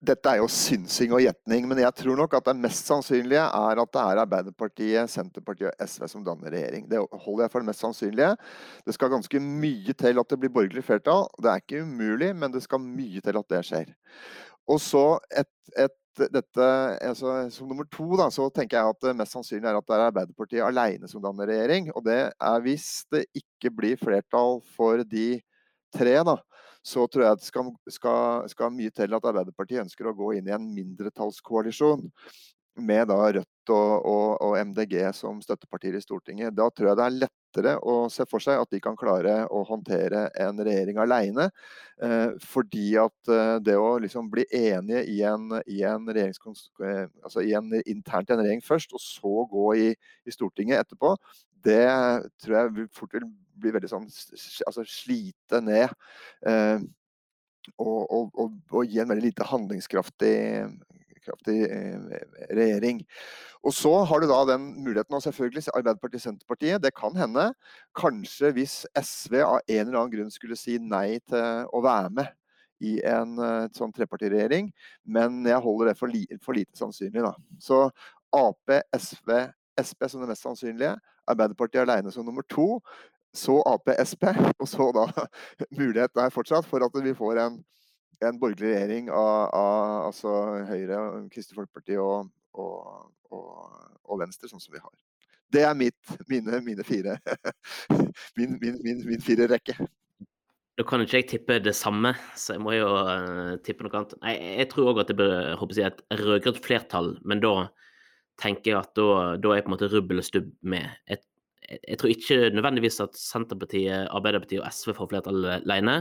Dette 0.00 0.30
er 0.32 0.38
jo 0.40 0.46
synsing 0.48 1.12
og 1.12 1.20
gjetning, 1.20 1.66
men 1.68 1.82
jeg 1.82 1.92
tror 1.98 2.16
nok 2.16 2.32
at 2.38 2.46
det 2.48 2.54
mest 2.56 2.88
sannsynlige 2.88 3.42
er 3.44 3.80
at 3.82 3.90
det 3.92 4.00
er 4.00 4.20
Arbeiderpartiet, 4.22 5.12
Senterpartiet 5.12 5.74
og 5.74 5.90
SV 5.92 6.06
som 6.08 6.22
danner 6.24 6.54
regjering. 6.54 6.86
Det 6.88 7.02
holder 7.04 7.42
jeg 7.44 7.52
for 7.52 7.60
det 7.60 7.68
mest 7.68 7.84
sannsynlige. 7.84 8.30
Det 8.86 8.96
skal 8.96 9.12
ganske 9.12 9.42
mye 9.44 9.96
til 10.00 10.22
at 10.22 10.32
det 10.32 10.38
blir 10.40 10.54
borgerlig 10.54 10.86
flertall. 10.86 11.26
Det 11.36 11.52
er 11.52 11.60
ikke 11.60 11.82
umulig, 11.84 12.30
men 12.32 12.54
det 12.54 12.64
skal 12.64 12.80
mye 12.80 13.20
til 13.26 13.40
at 13.42 13.52
det 13.52 13.60
skjer. 13.68 13.92
Og 14.72 14.80
så 14.80 15.04
et, 15.36 15.52
et 15.76 15.96
dette, 16.32 16.70
altså, 17.04 17.50
Som 17.52 17.68
nummer 17.68 17.84
to 17.92 18.16
da, 18.18 18.30
så 18.32 18.48
tenker 18.52 18.78
jeg 18.78 18.94
at 18.94 19.04
det 19.04 19.16
mest 19.20 19.36
sannsynlige 19.36 19.68
er 19.68 19.78
at 19.78 19.86
det 19.86 19.96
er 19.98 20.06
Arbeiderpartiet 20.08 20.64
alene 20.64 21.08
som 21.12 21.22
danner 21.22 21.52
regjering. 21.52 21.92
Og 21.92 22.04
det 22.08 22.22
er 22.32 22.64
hvis 22.64 23.04
det 23.12 23.26
ikke 23.36 23.76
blir 23.76 24.00
flertall 24.00 24.62
for 24.76 25.04
de 25.04 25.42
tre, 25.92 26.16
da, 26.24 26.40
så 26.82 27.06
tror 27.08 27.26
jeg 27.26 27.40
det 27.40 27.48
skal, 27.48 27.72
skal, 27.92 28.48
skal 28.50 28.72
mye 28.72 28.92
til 28.94 29.16
at 29.16 29.26
Arbeiderpartiet 29.32 29.84
ønsker 29.84 30.08
å 30.08 30.16
gå 30.16 30.32
inn 30.38 30.48
i 30.48 30.56
en 30.56 30.70
mindretallskoalisjon 30.74 32.08
med 32.80 33.08
da 33.10 33.18
Rødt 33.34 33.72
og, 33.74 34.06
og, 34.08 34.28
og, 34.42 34.54
MDG 34.70 34.94
som 35.16 35.40
støttepartier 35.42 35.96
i 35.96 36.02
Stortinget. 36.02 36.54
Da 36.56 36.68
tror 36.72 36.90
jeg 36.90 36.98
det 36.98 37.06
er 37.06 37.16
lettere 37.24 37.74
å 37.86 37.96
se 38.12 38.24
for 38.30 38.42
seg 38.42 38.62
at 38.62 38.70
de 38.72 38.80
kan 38.82 38.96
klare 38.98 39.42
å 39.52 39.62
håndtere 39.68 40.28
en 40.40 40.58
regjering 40.58 41.00
alene. 41.02 41.50
Eh, 42.02 42.32
fordi 42.52 42.94
at 43.02 43.32
eh, 43.32 43.56
det 43.66 43.76
å 43.78 43.92
liksom 44.02 44.30
bli 44.32 44.46
enige 44.48 45.04
i 45.10 45.20
en, 45.26 45.50
i 45.66 45.82
en, 45.86 46.08
eh, 46.14 47.04
altså 47.24 47.44
i 47.44 47.54
en 47.58 47.74
internt 47.84 48.30
en 48.30 48.42
regjering 48.42 48.64
først, 48.64 48.96
og 48.96 49.04
så 49.04 49.46
gå 49.50 49.68
i, 49.76 49.92
i 50.26 50.34
Stortinget 50.34 50.86
etterpå, 50.86 51.14
det 51.66 51.84
tror 52.40 52.56
jeg 52.56 52.90
fort 52.96 53.18
vil 53.18 53.28
bli 53.60 53.74
veldig 53.76 53.90
sånn 53.90 54.08
altså 54.08 54.86
slite 54.88 55.62
ned. 55.64 55.92
Eh, 56.46 56.78
og, 57.76 57.98
og, 58.08 58.30
og, 58.40 58.54
og, 58.72 58.84
gi 58.88 59.02
en 59.02 59.10
veldig 59.10 59.26
lite 59.28 59.46
handlingskraftig 59.46 60.36
kraftig, 61.24 61.58
eh, 61.70 62.56
regjering. 62.56 63.02
Og 63.62 63.74
så 63.74 63.92
har 64.04 64.20
du 64.20 64.26
da 64.28 64.40
den 64.48 64.70
muligheten, 64.84 65.14
og 65.14 65.22
selvfølgelig 65.22 65.68
Arbeiderpartiet 65.74 66.22
Senterpartiet. 66.22 66.82
Det 66.82 66.94
kan 66.96 67.16
hende. 67.16 67.52
Kanskje 67.96 68.52
hvis 68.56 68.86
SV 68.96 69.36
av 69.42 69.60
en 69.68 69.86
eller 69.86 69.98
annen 69.98 70.14
grunn 70.14 70.30
skulle 70.30 70.56
si 70.56 70.78
nei 70.78 71.20
til 71.28 71.66
å 71.68 71.82
være 71.84 72.10
med 72.10 72.32
i 72.80 72.96
en 73.04 73.36
uh, 73.36 73.68
sånn 73.76 73.92
trepartiregjering. 73.92 74.72
Men 75.04 75.44
jeg 75.44 75.60
holder 75.60 75.90
det 75.90 75.98
for, 75.98 76.08
li 76.08 76.24
for 76.40 76.56
lite 76.56 76.72
sannsynlig. 76.78 77.20
Da. 77.20 77.34
Så 77.60 77.90
Ap, 78.32 78.72
SV, 78.96 79.52
Sp 79.80 80.08
som 80.08 80.24
det 80.24 80.30
mest 80.30 80.46
sannsynlige, 80.46 80.96
Arbeiderpartiet 81.28 81.84
alene 81.84 82.12
som 82.14 82.24
nummer 82.24 82.46
to, 82.48 82.80
så 83.36 83.60
Ap, 83.68 83.90
Sp, 84.02 84.24
og 84.58 84.68
så 84.68 84.90
da 84.94 85.06
mulighet 85.78 86.14
der 86.16 86.32
fortsatt 86.34 86.66
for 86.68 86.82
at 86.84 86.96
vi 87.04 87.14
får 87.16 87.42
en, 87.44 87.60
en 88.26 88.40
borgerlig 88.40 88.74
regjering 88.74 89.10
av, 89.14 89.54
av 89.54 90.08
altså 90.08 90.34
Høyre, 90.70 91.04
Kristelig 91.32 91.60
Folkeparti 91.60 91.98
og, 92.02 92.30
og, 92.58 93.06
og, 93.30 93.46
og, 94.04 94.18
Venstre, 94.22 94.50
sånn 94.50 94.62
som 94.62 94.74
vi 94.74 94.82
har. 94.82 94.92
Det 95.50 95.64
er 95.66 95.78
mitt, 95.78 95.98
mine, 96.30 96.60
mine 96.66 96.86
fire 96.86 97.16
min, 98.38 98.58
min, 98.60 98.78
min, 98.82 99.02
min 99.06 99.24
fire 99.24 99.48
rekke. 99.50 99.78
Da 100.78 100.86
kan 100.88 101.02
ikke 101.04 101.18
jeg 101.18 101.28
tippe 101.28 101.58
det 101.60 101.74
samme, 101.76 102.14
så 102.38 102.54
jeg 102.54 102.62
må 102.64 102.72
jo 102.72 102.88
uh, 102.88 103.56
tippe 103.66 103.84
noe 103.84 103.98
annet. 103.98 104.14
Nei, 104.22 104.36
jeg 104.62 104.70
tror 104.70 104.92
òg 104.94 105.02
at 105.02 105.10
det 105.10 105.16
bør 105.18 105.34
jeg, 105.76 105.90
et 105.90 106.20
rød-grønt 106.22 106.60
flertall, 106.64 107.10
men 107.26 107.42
da 107.42 107.66
tenker 108.40 108.72
jeg 108.72 108.78
at 108.78 108.94
da, 108.96 109.08
da 109.36 109.52
er 109.52 109.66
på 109.66 109.68
en 109.68 109.74
måte 109.74 109.90
rubbel 109.92 110.22
og 110.22 110.24
stubb 110.24 110.48
med. 110.72 110.86
Jeg, 111.10 111.20
jeg, 111.70 111.98
tror 112.00 112.12
ikke 112.12 112.38
nødvendigvis 112.54 113.00
at 113.04 113.18
Senterpartiet, 113.18 114.08
Arbeiderpartiet 114.10 114.62
og 114.62 114.70
SV 114.74 114.94
får 114.98 115.10
flertall 115.12 115.46
alene, 115.60 115.96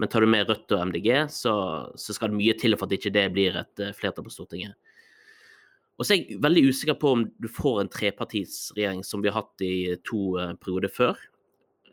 men 0.00 0.12
tar 0.12 0.24
du 0.24 0.30
med 0.30 0.48
Rødt 0.50 0.74
og 0.76 0.82
MDG, 0.90 1.08
så, 1.32 1.54
så 1.96 2.16
skal 2.16 2.32
det 2.32 2.40
mye 2.40 2.56
til 2.60 2.76
for 2.76 2.88
at 2.88 2.96
ikke 2.98 3.14
det 3.14 3.28
blir 3.32 3.56
et 3.62 3.84
uh, 3.84 3.94
flertall 3.96 4.26
på 4.26 4.34
Stortinget. 4.34 4.76
Og 5.96 6.04
så 6.04 6.12
er 6.12 6.20
jeg 6.20 6.42
veldig 6.44 6.66
usikker 6.68 6.98
på 7.00 7.14
om 7.16 7.22
du 7.40 7.48
får 7.48 7.80
en 7.80 7.92
trepartisregjering 7.92 9.00
som 9.08 9.24
vi 9.24 9.32
har 9.32 9.40
hatt 9.40 9.64
i 9.64 9.76
to 10.04 10.34
uh, 10.36 10.52
perioder 10.60 10.92
før. 10.92 11.16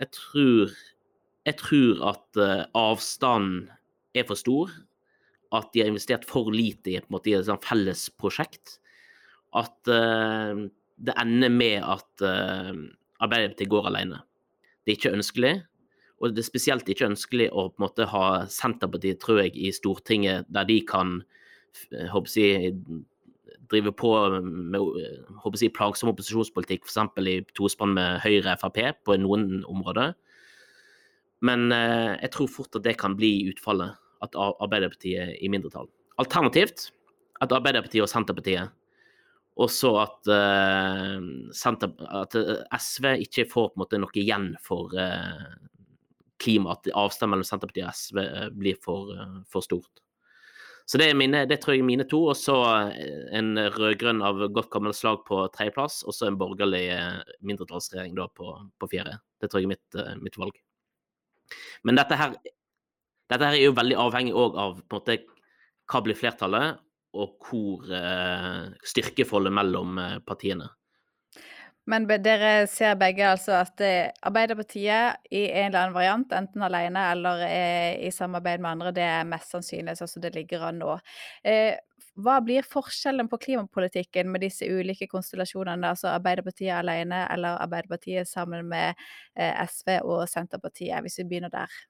Jeg 0.01 0.11
tror 0.17 0.73
jeg 1.43 1.59
tror 1.59 2.03
at 2.13 2.39
uh, 2.39 2.63
avstanden 2.77 3.67
er 4.15 4.27
for 4.27 4.39
stor. 4.39 4.71
At 5.53 5.69
de 5.73 5.83
har 5.83 5.91
investert 5.91 6.25
for 6.25 6.49
lite 6.53 6.95
i, 6.95 7.01
måte, 7.13 7.29
i 7.29 7.35
et 7.37 7.45
sånt 7.45 7.65
felles 7.67 8.07
prosjekt. 8.19 8.79
At 9.53 9.75
uh, 9.91 10.65
det 11.03 11.17
ender 11.19 11.51
med 11.53 11.83
at 11.83 12.25
uh, 12.25 12.71
Arbeiderpartiet 13.23 13.71
går 13.71 13.87
alene. 13.89 14.21
Det 14.83 14.93
er 14.93 14.99
ikke 14.99 15.15
ønskelig. 15.15 15.53
Og 16.21 16.31
det 16.31 16.43
er 16.43 16.47
spesielt 16.47 16.89
ikke 16.91 17.09
ønskelig 17.09 17.49
å 17.51 17.67
på 17.71 17.79
en 17.79 17.85
måte 17.87 18.07
ha 18.11 18.25
Senterpartiet, 18.51 19.19
tror 19.23 19.41
jeg, 19.43 19.55
i 19.59 19.73
Stortinget, 19.75 20.47
der 20.53 20.67
de 20.69 20.79
kan 20.87 21.17
håper 22.11 22.37
jeg, 22.37 22.77
drive 23.71 23.93
på 23.97 24.11
med 24.39 24.79
håper 25.43 25.63
jeg, 25.63 25.73
plagsom 25.75 26.11
opposisjonspolitikk, 26.11 26.85
f.eks. 26.85 26.99
i 27.27 27.39
tospann 27.57 27.95
med 27.97 28.21
Høyre 28.23 28.55
Frp 28.61 28.79
på 29.03 29.17
noen 29.21 29.63
områder. 29.69 30.13
Men 31.43 31.71
eh, 31.75 32.13
jeg 32.21 32.31
tror 32.35 32.51
fort 32.51 32.77
at 32.79 32.85
det 32.85 32.95
kan 33.01 33.17
bli 33.19 33.49
utfallet, 33.51 33.97
at 34.23 34.37
Arbeiderpartiet 34.39 35.19
er 35.19 35.33
i 35.43 35.49
mindretall. 35.51 35.89
Alternativt 36.21 36.87
at 37.43 37.51
Arbeiderpartiet 37.51 38.05
og 38.05 38.11
Senterpartiet 38.11 38.71
og 39.53 39.69
så 39.69 39.91
at, 40.01 40.29
uh, 40.29 41.19
at, 41.53 42.35
eh, 42.39 42.63
SV 42.73 43.09
ikke 43.27 43.45
får 43.51 43.67
på 43.69 43.77
en 43.77 43.83
måte 43.83 43.99
noe 44.01 44.17
igjen 44.17 44.47
for 44.61 44.93
uh, 44.97 45.43
klima. 46.41 46.73
At 46.73 46.89
avstanden 46.89 47.35
mellom 47.35 47.47
Senterpartiet 47.47 47.85
og 47.85 47.93
SV 47.93 48.23
blir 48.57 48.79
for, 48.81 49.13
for 49.49 49.65
stort. 49.65 50.01
Så 50.89 50.97
det, 50.99 51.13
mine, 51.15 51.45
det, 51.47 51.61
tror 51.61 51.77
jeg 51.77 51.83
er 51.83 51.87
mine 51.87 52.07
to. 52.09 52.23
Og 52.33 52.35
så 52.35 52.57
en 53.37 53.53
rød-grønn 53.77 54.25
av 54.25 54.41
godt 54.51 54.71
gammelt 54.73 54.97
slag 54.97 55.21
på 55.29 55.45
tredjeplass. 55.53 56.01
Og 56.09 56.17
så 56.17 56.27
en 56.27 56.39
borgerlig 56.41 56.87
mindretallsregjering 57.45 58.17
da 58.17 58.27
på, 58.33 58.57
på 58.81 58.89
fjerde. 58.91 59.19
Det 59.39 59.51
tror 59.51 59.63
jeg 59.63 59.69
er 59.69 59.75
mitt, 59.75 60.01
mitt 60.25 60.41
valg. 60.41 60.57
Men 61.87 62.01
dette 62.01 62.17
her, 62.19 62.33
dette 63.31 63.47
her 63.47 63.55
er 63.55 63.67
jo 63.67 63.77
veldig 63.77 64.01
avhengig 64.01 64.33
òg 64.35 64.57
av 64.59 64.81
på 64.81 64.97
en 64.97 64.99
måte, 64.99 65.19
hva 65.91 66.01
blir 66.03 66.17
flertallet, 66.17 66.81
og 67.13 67.35
hvor 67.45 67.91
eh, 67.93 68.71
styrkeforholdet 68.85 69.53
mellom 69.53 69.99
eh, 70.01 70.17
partiene. 70.25 70.69
Men 71.85 72.05
dere 72.07 72.65
ser 72.71 72.95
begge 72.95 73.25
altså 73.27 73.57
at 73.59 73.81
eh, 73.83 74.11
Arbeiderpartiet 74.23 75.25
i 75.35 75.43
en 75.51 75.67
eller 75.67 75.79
annen 75.81 75.97
variant, 75.97 76.35
enten 76.35 76.63
alene 76.63 77.07
eller 77.11 77.43
i 78.07 78.11
samarbeid 78.11 78.63
med 78.63 78.71
andre, 78.71 78.93
det 78.95 79.07
er 79.07 79.27
mest 79.27 79.51
sannsynlig 79.51 79.97
sånn 79.99 80.13
som 80.13 80.23
det 80.23 80.31
ligger 80.37 80.63
an 80.69 80.79
nå. 80.79 80.95
Hva 82.23 82.35
blir 82.45 82.65
forskjellen 82.69 83.27
på 83.27 83.39
klimapolitikken 83.41 84.29
med 84.31 84.45
disse 84.45 84.69
ulike 84.69 85.09
konstellasjonene, 85.11 85.95
altså 85.95 86.13
Arbeiderpartiet 86.13 86.75
alene 86.77 87.25
eller 87.33 87.57
Arbeiderpartiet 87.65 88.29
sammen 88.29 88.69
med 88.69 89.01
SV 89.35 89.97
og 90.05 90.23
Senterpartiet, 90.29 91.01
hvis 91.03 91.19
vi 91.19 91.27
begynner 91.31 91.51
der? 91.51 91.81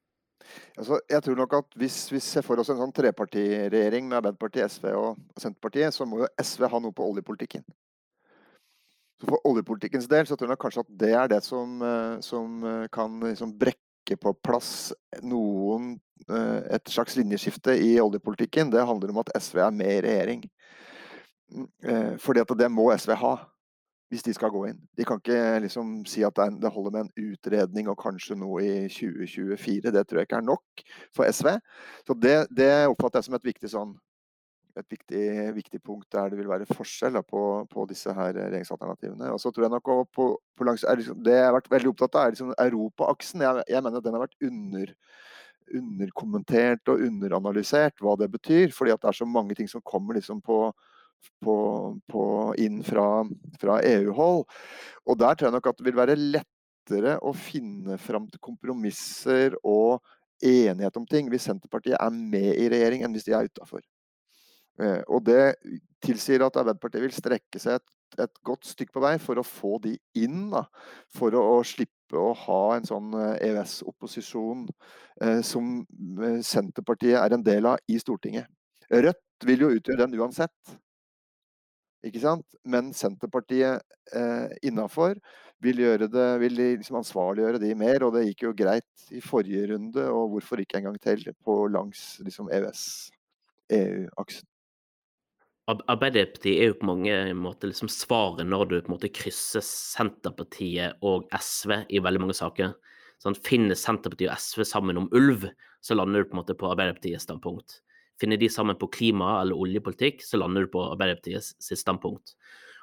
Altså, 0.78 1.00
jeg 1.10 1.24
tror 1.24 1.40
nok 1.40 1.54
at 1.54 1.78
Hvis 1.80 1.98
vi 2.12 2.20
ser 2.20 2.46
for 2.46 2.60
oss 2.60 2.70
en 2.70 2.80
sånn 2.82 2.94
trepartiregjering 2.96 4.08
med 4.08 4.20
Arbeiderpartiet, 4.20 4.72
SV 4.72 4.92
og 4.98 5.18
Senterpartiet, 5.40 5.94
så 5.96 6.06
må 6.06 6.24
jo 6.24 6.32
SV 6.42 6.68
ha 6.70 6.82
noe 6.84 6.96
på 6.96 7.08
oljepolitikken. 7.08 7.66
Så 9.22 9.30
For 9.30 9.50
oljepolitikkens 9.50 10.10
del 10.12 10.28
så 10.28 10.38
tror 10.40 10.54
jeg 10.54 10.64
kanskje 10.64 10.86
at 10.86 10.96
det 11.04 11.14
er 11.18 11.34
det 11.36 11.44
som, 11.46 11.82
eh, 11.82 12.20
som 12.22 12.64
eh, 12.64 12.88
kan 12.92 13.20
liksom 13.24 13.58
brekke 13.58 14.20
på 14.20 14.34
plass 14.44 14.92
noen 15.24 15.96
Eh, 16.30 16.76
et 16.76 16.90
slags 16.90 17.18
linjeskifte 17.20 17.76
i 17.76 17.96
oljepolitikken, 18.02 18.72
det 18.72 18.86
handler 18.88 19.12
om 19.12 19.22
at 19.24 19.32
SV 19.40 19.60
er 19.66 19.74
med 19.76 19.92
i 19.92 20.02
regjering. 20.06 20.44
Mm, 21.54 22.18
fordi 22.18 22.42
at 22.42 22.54
det 22.58 22.70
må 22.72 22.88
SV 22.96 23.14
ha, 23.20 23.34
hvis 24.14 24.26
de 24.28 24.34
skal 24.38 24.52
gå 24.54 24.68
inn. 24.70 24.80
De 24.94 25.06
kan 25.08 25.18
ikke 25.18 25.60
liksom 25.64 25.94
si 26.10 26.22
at 26.26 26.38
det 26.62 26.72
holder 26.72 26.94
med 26.94 27.08
en 27.08 27.32
utredning 27.32 27.90
og 27.90 27.98
kanskje 27.98 28.38
noe 28.38 28.62
i 28.62 28.74
2024. 28.86 29.90
Det 29.90 30.04
tror 30.06 30.22
jeg 30.22 30.30
ikke 30.30 30.42
er 30.44 30.50
nok 30.52 30.84
for 31.18 31.26
SV. 31.26 31.50
Så 32.06 32.18
det, 32.22 32.36
det 32.54 32.74
oppfatter 32.92 33.24
jeg 33.24 33.30
som 33.30 33.40
et 33.40 33.54
viktig 33.54 33.72
sånn 33.74 33.96
et 34.74 34.90
viktig, 34.90 35.26
viktig, 35.54 35.80
punkt 35.86 36.08
der 36.16 36.32
det 36.32 36.38
vil 36.40 36.50
være 36.50 36.66
forskjell 36.66 37.14
da, 37.14 37.22
på, 37.22 37.42
på, 37.70 37.84
disse 37.90 38.10
her 38.14 38.32
regjeringsalternativene. 38.34 39.30
Og 39.30 39.38
så 39.42 39.52
tror 39.54 39.68
jeg 39.68 39.74
nok 39.76 39.92
på, 40.10 40.26
på 40.58 40.66
langs, 40.66 40.86
liksom, 40.98 41.20
Det 41.26 41.36
jeg 41.36 41.46
har 41.46 41.54
vært 41.54 41.70
veldig 41.70 41.92
opptatt 41.92 42.18
av, 42.18 42.26
er 42.26 42.34
liksom 42.34 42.56
Europaaksen. 42.58 43.44
Jeg, 43.46 43.68
jeg 43.70 43.86
mener 43.86 44.02
at 44.02 44.08
den 44.08 44.18
har 44.18 44.26
vært 44.26 44.50
under 44.50 44.96
underkommentert 45.74 46.90
og 46.92 47.06
underanalysert 47.06 48.02
hva 48.04 48.18
det 48.20 48.32
betyr. 48.34 48.74
Fordi 48.76 48.96
det 48.98 49.10
er 49.10 49.20
så 49.22 49.30
mange 49.30 49.56
ting 49.58 49.70
som 49.70 49.84
kommer 49.86 50.18
liksom 50.18 50.42
på, 50.44 50.58
på, 51.44 51.56
på 52.10 52.26
inn 52.62 52.82
fra, 52.86 53.08
fra 53.62 53.80
EU-hold. 53.88 54.44
Og 55.10 55.20
der 55.20 55.38
tror 55.38 55.50
jeg 55.50 55.58
nok 55.58 55.72
at 55.72 55.80
det 55.80 55.88
vil 55.88 56.00
være 56.00 56.20
lettere 56.20 57.18
å 57.24 57.34
finne 57.38 57.98
fram 58.02 58.28
til 58.32 58.44
kompromisser 58.44 59.58
og 59.64 60.04
enighet 60.44 61.00
om 61.00 61.08
ting 61.08 61.30
hvis 61.32 61.48
Senterpartiet 61.48 62.00
er 62.00 62.14
med 62.14 62.52
i 62.60 62.70
regjering, 62.72 63.04
enn 63.04 63.16
hvis 63.16 63.28
de 63.28 63.36
er 63.38 63.50
utafor. 63.50 63.84
Eh, 64.82 65.02
og 65.08 65.24
det 65.28 65.56
tilsier 66.04 66.44
at 66.44 66.58
Arbeiderpartiet 66.60 67.06
vil 67.06 67.16
strekke 67.16 67.62
seg 67.62 67.78
et, 67.78 67.90
et, 68.26 68.40
godt 68.46 68.68
stykke 68.68 68.96
på 68.96 69.04
vei 69.04 69.16
for 69.22 69.40
å 69.40 69.46
få 69.46 69.78
de 69.84 69.96
inn. 70.20 70.50
Da, 70.54 70.66
for 71.14 71.36
å, 71.38 71.44
å 71.58 71.64
slippe 71.68 72.20
å 72.20 72.34
ha 72.46 72.62
en 72.78 72.88
sånn 72.88 73.14
EØS-opposisjon 73.38 74.68
eh, 74.70 75.38
eh, 75.38 75.42
som 75.46 75.80
eh, 76.22 76.40
Senterpartiet 76.46 77.20
er 77.22 77.38
en 77.38 77.46
del 77.46 77.70
av 77.70 77.82
i 77.90 78.00
Stortinget. 78.02 78.50
Rødt 78.94 79.48
vil 79.48 79.66
jo 79.66 79.74
utgjøre 79.78 80.06
den 80.06 80.20
uansett. 80.20 80.78
Ikke 82.04 82.20
sant? 82.20 82.46
Men 82.68 82.92
Senterpartiet 82.96 83.84
eh, 84.16 84.48
innafor 84.68 85.16
vil, 85.64 85.80
gjøre 85.86 86.10
det, 86.12 86.30
vil 86.44 86.58
liksom 86.60 87.00
ansvarliggjøre 87.00 87.62
de 87.64 87.74
mer. 87.80 88.04
Og 88.04 88.16
det 88.18 88.26
gikk 88.28 88.48
jo 88.48 88.56
greit 88.58 89.06
i 89.16 89.22
forrige 89.24 89.70
runde, 89.74 90.08
og 90.12 90.34
hvorfor 90.36 90.64
ikke 90.64 90.82
en 90.82 90.90
gang 90.90 90.98
til 91.04 91.24
på 91.46 91.60
langs 91.72 92.18
liksom, 92.26 92.52
EØS-EU-aksen. 92.52 94.48
Arbeiderpartiet 95.72 96.60
er 96.60 96.74
jo 96.74 96.80
på 96.82 96.90
mange 96.90 97.14
måter 97.40 97.70
liksom 97.70 97.88
svaret 97.88 98.44
når 98.44 98.66
du 98.68 98.74
på 98.82 98.90
en 98.90 98.96
måte 98.98 99.12
krysser 99.16 99.64
Senterpartiet 99.64 101.00
og 101.08 101.30
SV 101.32 101.86
i 101.88 102.02
veldig 102.04 102.26
mange 102.26 102.36
saker. 102.36 102.74
Sånn, 103.24 103.38
finner 103.40 103.80
Senterpartiet 103.80 104.34
og 104.34 104.44
SV 104.44 104.66
sammen 104.68 105.00
om 105.00 105.08
ulv, 105.16 105.48
så 105.80 105.96
lander 105.96 106.20
du 106.20 106.28
på 106.28 106.36
en 106.36 106.42
måte 106.42 106.58
på 106.60 106.68
Arbeiderpartiets 106.68 107.24
standpunkt. 107.30 107.80
Finner 108.22 108.38
de 108.40 108.50
sammen 108.52 108.78
på 108.80 108.92
klima 108.94 109.40
eller 109.42 109.58
oljepolitikk, 109.58 110.22
så 110.26 110.40
lander 110.40 110.66
du 110.66 110.74
på 110.74 110.84
Arbeiderpartiets 110.92 111.56
standpunkt. 111.80 112.36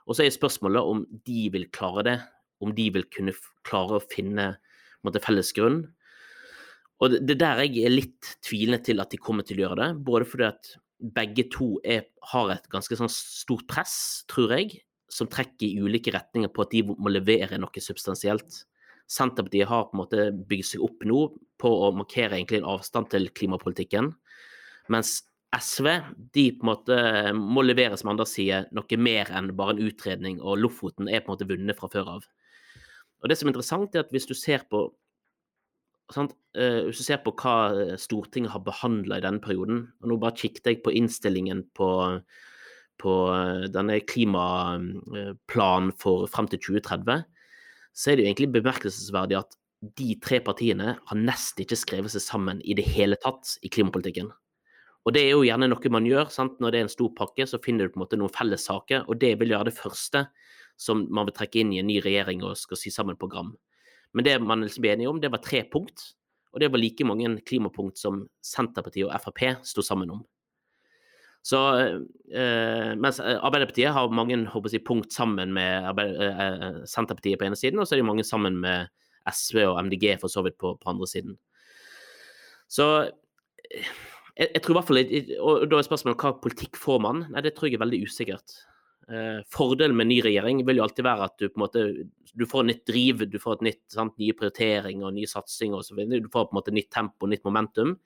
Og 0.08 0.16
så 0.16 0.25
er 0.25 0.34
spørsmålet 0.34 0.92
om 0.92 1.04
de 1.28 1.46
vil 1.54 1.68
klare 1.75 2.06
det, 2.06 2.18
om 2.60 2.75
de 2.76 2.88
vil 2.92 3.06
kunne 3.14 3.34
klare 3.66 3.99
å 3.99 4.04
finne 4.10 4.52
måte, 5.06 5.22
felles 5.22 5.52
grunn. 5.56 5.84
Og 7.00 7.16
det 7.16 7.37
er 7.38 7.40
der 7.40 7.62
jeg 7.64 7.87
er 7.87 7.94
litt 7.94 8.34
tvilende 8.44 8.82
til 8.84 9.00
at 9.00 9.12
de 9.12 9.20
kommer 9.20 9.46
til 9.46 9.60
å 9.60 9.68
gjøre 9.68 9.80
det. 9.80 9.90
Både 10.04 10.26
fordi 10.28 10.49
at 10.50 10.75
begge 11.16 11.46
to 11.52 11.72
er, 11.87 12.04
har 12.32 12.52
et 12.52 12.66
ganske 12.72 12.99
sånn 12.99 13.12
stort 13.12 13.64
press, 13.70 13.94
tror 14.28 14.52
jeg, 14.58 14.82
som 15.10 15.30
trekker 15.30 15.66
i 15.66 15.80
ulike 15.80 16.12
retninger 16.14 16.52
på 16.52 16.66
at 16.66 16.75
de 16.75 16.84
må 16.90 17.12
levere 17.12 17.58
noe 17.58 17.82
substansielt. 17.82 18.64
Senterpartiet 19.10 19.70
har 19.70 19.88
på 19.88 19.96
en 19.96 20.02
måte 20.04 20.26
bygd 20.50 20.68
seg 20.68 20.84
opp 20.87 21.06
nå 21.08 21.22
på 21.60 21.70
å 21.87 21.90
markere 21.96 22.38
en 22.38 22.68
avstand 22.76 23.10
til 23.10 23.30
klimapolitikken. 23.34 24.12
Mens 24.90 25.20
SV 25.56 25.87
de 26.35 26.44
på 26.54 26.64
en 26.64 26.70
måte 26.70 26.99
må 27.35 27.64
levere, 27.66 27.97
som 27.99 28.12
andre 28.12 28.26
sier, 28.28 28.68
noe 28.76 28.99
mer 29.02 29.30
enn 29.35 29.50
bare 29.59 29.75
en 29.75 29.82
utredning, 29.88 30.38
og 30.42 30.61
Lofoten 30.62 31.11
er 31.11 31.25
på 31.25 31.30
en 31.30 31.37
måte 31.37 31.49
vunnet 31.50 31.78
fra 31.78 31.90
før 31.90 32.16
av. 32.18 32.28
Og 33.20 33.28
Det 33.28 33.37
som 33.37 33.49
er 33.49 33.54
interessant, 33.54 33.94
er 33.94 34.04
at 34.04 34.12
hvis 34.14 34.28
du 34.30 34.35
ser 34.35 34.64
på 34.70 34.88
sant? 36.14 36.35
Eh, 36.59 36.87
hvis 36.88 37.02
du 37.02 37.06
ser 37.06 37.20
på 37.25 37.32
hva 37.38 37.56
eh, 37.75 37.97
Stortinget 38.00 38.50
har 38.54 38.64
behandla 38.66 39.20
i 39.20 39.23
denne 39.25 39.42
perioden 39.42 39.85
og 40.02 40.09
Nå 40.11 40.16
bare 40.18 40.38
kikket 40.38 40.66
jeg 40.66 40.80
på 40.82 40.94
innstillingen 40.99 41.62
på, 41.78 41.90
på 42.99 43.14
eh, 43.35 43.68
denne 43.70 44.00
klimaplanen 44.11 45.94
for 46.00 46.26
frem 46.30 46.50
til 46.50 46.62
2030, 46.80 47.23
så 47.94 48.11
er 48.11 48.16
det 48.16 48.25
jo 48.25 48.30
egentlig 48.30 48.52
bemerkelsesverdig 48.59 49.38
at 49.38 49.56
de 49.97 50.12
tre 50.20 50.42
partiene 50.44 50.97
har 50.99 51.18
nesten 51.18 51.64
ikke 51.64 51.78
skrevet 51.78 52.12
seg 52.12 52.25
sammen 52.25 52.61
i 52.66 52.76
det 52.76 52.85
hele 52.90 53.16
tatt 53.23 53.56
i 53.64 53.70
klimapolitikken. 53.73 54.28
Og 55.09 55.14
det 55.16 55.23
er 55.25 55.33
jo 55.33 55.45
gjerne 55.47 55.71
noe 55.71 55.92
man 55.92 56.07
gjør. 56.07 56.28
sant? 56.33 56.59
Når 56.61 56.73
det 56.73 56.78
er 56.78 56.87
en 56.87 56.92
stor 56.92 57.11
pakke, 57.16 57.47
så 57.49 57.61
finner 57.62 57.88
du 57.88 57.95
på 57.95 58.00
en 58.00 58.04
måte 58.04 58.19
noen 58.21 58.33
felles 58.33 58.66
saker, 58.69 59.07
og 59.09 59.21
det 59.21 59.35
vil 59.40 59.54
gjøre 59.54 59.71
det 59.71 59.78
første 59.78 60.26
som 60.80 61.04
man 61.12 61.28
vil 61.28 61.37
trekke 61.37 61.61
inn 61.61 61.75
i 61.75 61.80
en 61.80 61.88
ny 61.88 61.99
regjering 62.04 62.45
og 62.45 62.57
skal 62.57 62.78
sy 62.80 62.92
sammen 62.92 63.19
program. 63.21 63.54
Men 64.16 64.26
det 64.26 64.38
man 64.42 64.64
liksom 64.64 64.85
ble 64.85 64.95
enige 64.95 65.12
om, 65.12 65.21
det 65.21 65.30
var 65.33 65.42
tre 65.45 65.62
punkt, 65.69 66.12
og 66.50 66.61
det 66.62 66.71
var 66.73 66.83
like 66.83 67.07
mange 67.07 67.30
klimapunkt 67.47 68.00
som 68.00 68.25
Senterpartiet 68.45 69.07
og 69.07 69.14
Frp 69.23 69.42
sto 69.66 69.85
sammen 69.87 70.12
om. 70.16 70.23
Så 71.47 71.59
eh, 72.37 72.90
mens 73.00 73.21
Arbeiderpartiet 73.21 73.95
har 73.97 74.12
mange 74.12 74.37
jeg, 74.37 74.83
punkt 74.85 75.14
sammen 75.14 75.54
med 75.57 76.00
eh, 76.04 76.83
Senterpartiet 76.85 77.40
på 77.40 77.49
ene 77.49 77.57
siden, 77.57 77.80
og 77.80 77.88
så 77.88 77.97
er 77.97 78.02
de 78.02 78.09
mange 78.11 78.26
sammen 78.28 78.59
med 78.61 78.90
SV 79.30 79.62
og 79.71 79.78
MDG 79.87 80.19
for 80.21 80.33
så 80.33 80.45
vidt 80.45 80.59
på, 80.61 80.75
på 80.80 80.90
andre 80.90 81.09
siden. 81.09 81.38
Så 82.69 83.09
jeg, 84.37 84.49
jeg, 84.54 84.62
tror 84.62 84.75
i 84.75 84.78
hvert 84.78 84.90
fall 84.90 85.00
Og 85.44 85.64
da 85.70 85.78
er 85.78 85.87
spørsmålet 85.87 86.25
hva 86.25 86.34
politikk 86.42 86.78
får 86.80 87.00
man? 87.04 87.25
Nei, 87.32 87.42
det 87.44 87.54
tror 87.56 87.70
jeg 87.70 87.78
er 87.78 87.84
veldig 87.84 88.02
usikkert. 88.06 88.56
Eh, 89.10 89.40
fordelen 89.50 89.96
med 89.99 90.10
ny 90.10 90.20
regjering 90.22 90.62
vil 90.68 90.78
jo 90.78 90.87
alltid 90.87 91.06
være 91.06 91.26
at 91.26 91.37
du 91.40 91.49
på 91.49 91.58
en 91.58 91.64
måte 91.64 91.87
du 92.38 92.44
får 92.46 92.66
nytt 92.68 92.84
driv, 92.87 93.25
du 93.26 93.40
får 93.42 93.58
et 93.58 93.64
nytt, 93.70 93.84
sant, 93.90 94.14
nye 94.22 94.37
prioriteringer 94.38 95.08
og 95.08 95.16
nye 95.16 95.30
satsinger 95.30 95.82
osv. 95.82 96.04
Du 96.06 96.30
får 96.30 96.46
på 96.46 96.54
en 96.54 96.60
måte 96.60 96.75
nytt 96.75 96.90
tempo, 96.94 97.26
nytt 97.30 97.42
momentum. 97.46 97.96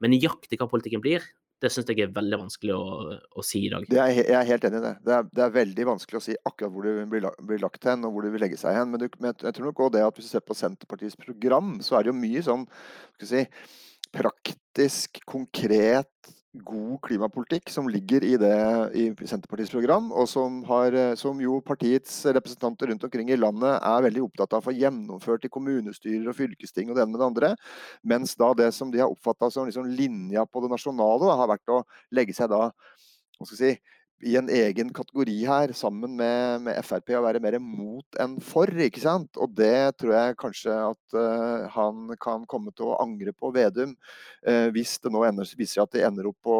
Men 0.00 0.12
nøyaktig 0.12 0.58
hva 0.60 0.68
politikken 0.70 1.02
blir, 1.04 1.24
det 1.64 1.70
syns 1.72 1.88
jeg 1.88 2.02
er 2.04 2.12
veldig 2.12 2.38
vanskelig 2.42 2.74
å, 2.76 3.16
å 3.16 3.44
si 3.44 3.62
i 3.64 3.70
dag. 3.72 3.86
Er, 3.88 4.12
jeg 4.18 4.36
er 4.36 4.48
helt 4.50 4.66
enig 4.68 4.80
i 4.80 4.84
det. 4.84 4.92
Det 5.06 5.14
er, 5.16 5.28
det 5.32 5.44
er, 5.44 5.54
veldig 5.54 5.86
vanskelig 5.88 6.18
å 6.18 6.24
si 6.26 6.36
akkurat 6.36 6.72
hvor 6.74 6.84
det 6.88 7.06
blir, 7.12 7.28
blir 7.48 7.62
lagt 7.62 7.88
hen, 7.88 8.04
og 8.04 8.12
hvor 8.12 8.26
det 8.26 8.32
vil 8.34 8.44
legge 8.44 8.60
seg 8.60 8.76
hen. 8.76 8.92
Men, 8.92 9.00
du, 9.00 9.08
men 9.20 9.32
jeg 9.32 9.56
tror 9.56 9.70
nok 9.70 9.80
også 9.86 9.96
det 9.96 10.04
at 10.04 10.20
hvis 10.20 10.28
du 10.28 10.34
ser 10.36 10.44
på 10.44 10.56
Senterpartiets 10.58 11.16
program, 11.20 11.78
så 11.84 11.96
er 11.96 12.04
det 12.04 12.12
jo 12.12 12.18
mye 12.18 12.44
sånn 12.44 12.66
skal 13.16 13.30
si, 13.30 13.44
praktisk, 14.16 15.20
konkret 15.28 16.10
god 16.64 17.00
klimapolitikk 17.04 17.70
som 17.72 17.88
ligger 17.90 18.24
i 18.24 18.36
det 18.40 18.56
i 18.96 19.04
Senterpartiets 19.28 19.72
program, 19.74 20.08
og 20.12 20.28
som, 20.30 20.62
har, 20.68 20.94
som, 21.20 21.40
jo 21.42 21.58
partiets 21.64 22.14
representanter 22.36 22.90
rundt 22.90 23.04
omkring 23.04 23.30
i 23.32 23.38
landet 23.38 23.76
er 23.76 24.06
veldig 24.06 24.22
opptatt 24.24 24.56
av 24.56 24.62
å 24.62 24.68
få 24.68 24.76
gjennomført 24.76 25.44
i 25.46 25.52
kommunestyrer 25.52 26.30
og 26.30 26.38
fylkesting 26.38 26.90
og 26.90 26.96
det 26.96 27.04
ene 27.04 27.12
med 27.12 27.20
det 27.20 27.28
andre. 27.28 27.52
Mens 28.06 28.36
da 28.40 28.52
det 28.56 28.70
som 28.76 28.92
de 28.92 29.02
har 29.02 29.12
oppfatta 29.12 29.50
som 29.52 29.68
liksom 29.68 29.90
linja 29.98 30.46
på 30.48 30.64
det 30.64 30.72
nasjonale, 30.72 31.26
da, 31.26 31.36
har 31.42 31.52
vært 31.52 31.76
å 31.76 31.82
legge 32.16 32.36
seg 32.36 32.52
da 32.52 32.70
hva 33.36 33.44
skal 33.44 33.58
jeg 33.58 33.76
si, 33.76 33.95
i 34.24 34.36
en 34.38 34.48
egen 34.48 34.92
kategori 34.96 35.34
her, 35.44 35.72
sammen 35.76 36.14
med, 36.16 36.62
med 36.64 36.78
Frp, 36.84 37.12
å 37.18 37.24
være 37.26 37.40
mer 37.44 37.58
mot 37.60 38.18
enn 38.22 38.38
for. 38.40 38.70
ikke 38.70 39.02
sant? 39.02 39.36
Og 39.36 39.52
det 39.58 39.98
tror 40.00 40.14
jeg 40.16 40.38
kanskje 40.40 40.72
at 40.72 41.16
uh, 41.18 41.66
han 41.74 42.14
kan 42.22 42.46
komme 42.48 42.72
til 42.72 42.88
å 42.88 42.96
angre 43.02 43.34
på 43.36 43.52
Vedum, 43.54 43.92
uh, 44.48 44.68
hvis 44.72 44.96
det 45.04 45.12
nå 45.12 45.24
ender, 45.28 45.52
viser 45.58 45.84
at 45.84 45.92
det 45.92 46.06
ender 46.08 46.32
opp 46.32 46.40
på 46.46 46.58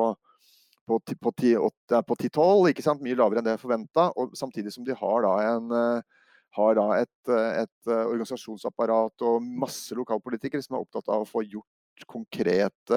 på, 0.86 1.00
på, 1.02 1.30
på 1.34 2.14
10-12, 2.14 2.68
ikke 2.70 2.82
sant? 2.84 3.00
mye 3.02 3.16
lavere 3.18 3.40
enn 3.40 3.48
det 3.48 3.56
forventa. 3.58 4.04
Samtidig 4.38 4.70
som 4.70 4.84
de 4.86 4.94
har 4.94 5.24
da, 5.24 5.32
en, 5.56 5.72
uh, 5.74 6.36
har 6.54 6.76
da 6.78 6.84
et, 7.00 7.32
et 7.32 7.90
organisasjonsapparat 7.96 9.24
og 9.26 9.48
masse 9.64 9.96
lokalpolitikere 9.98 10.62
som 10.62 10.76
er 10.76 10.84
opptatt 10.84 11.10
av 11.10 11.24
å 11.24 11.28
få 11.28 11.42
gjort 11.42 12.06
konkret 12.06 12.96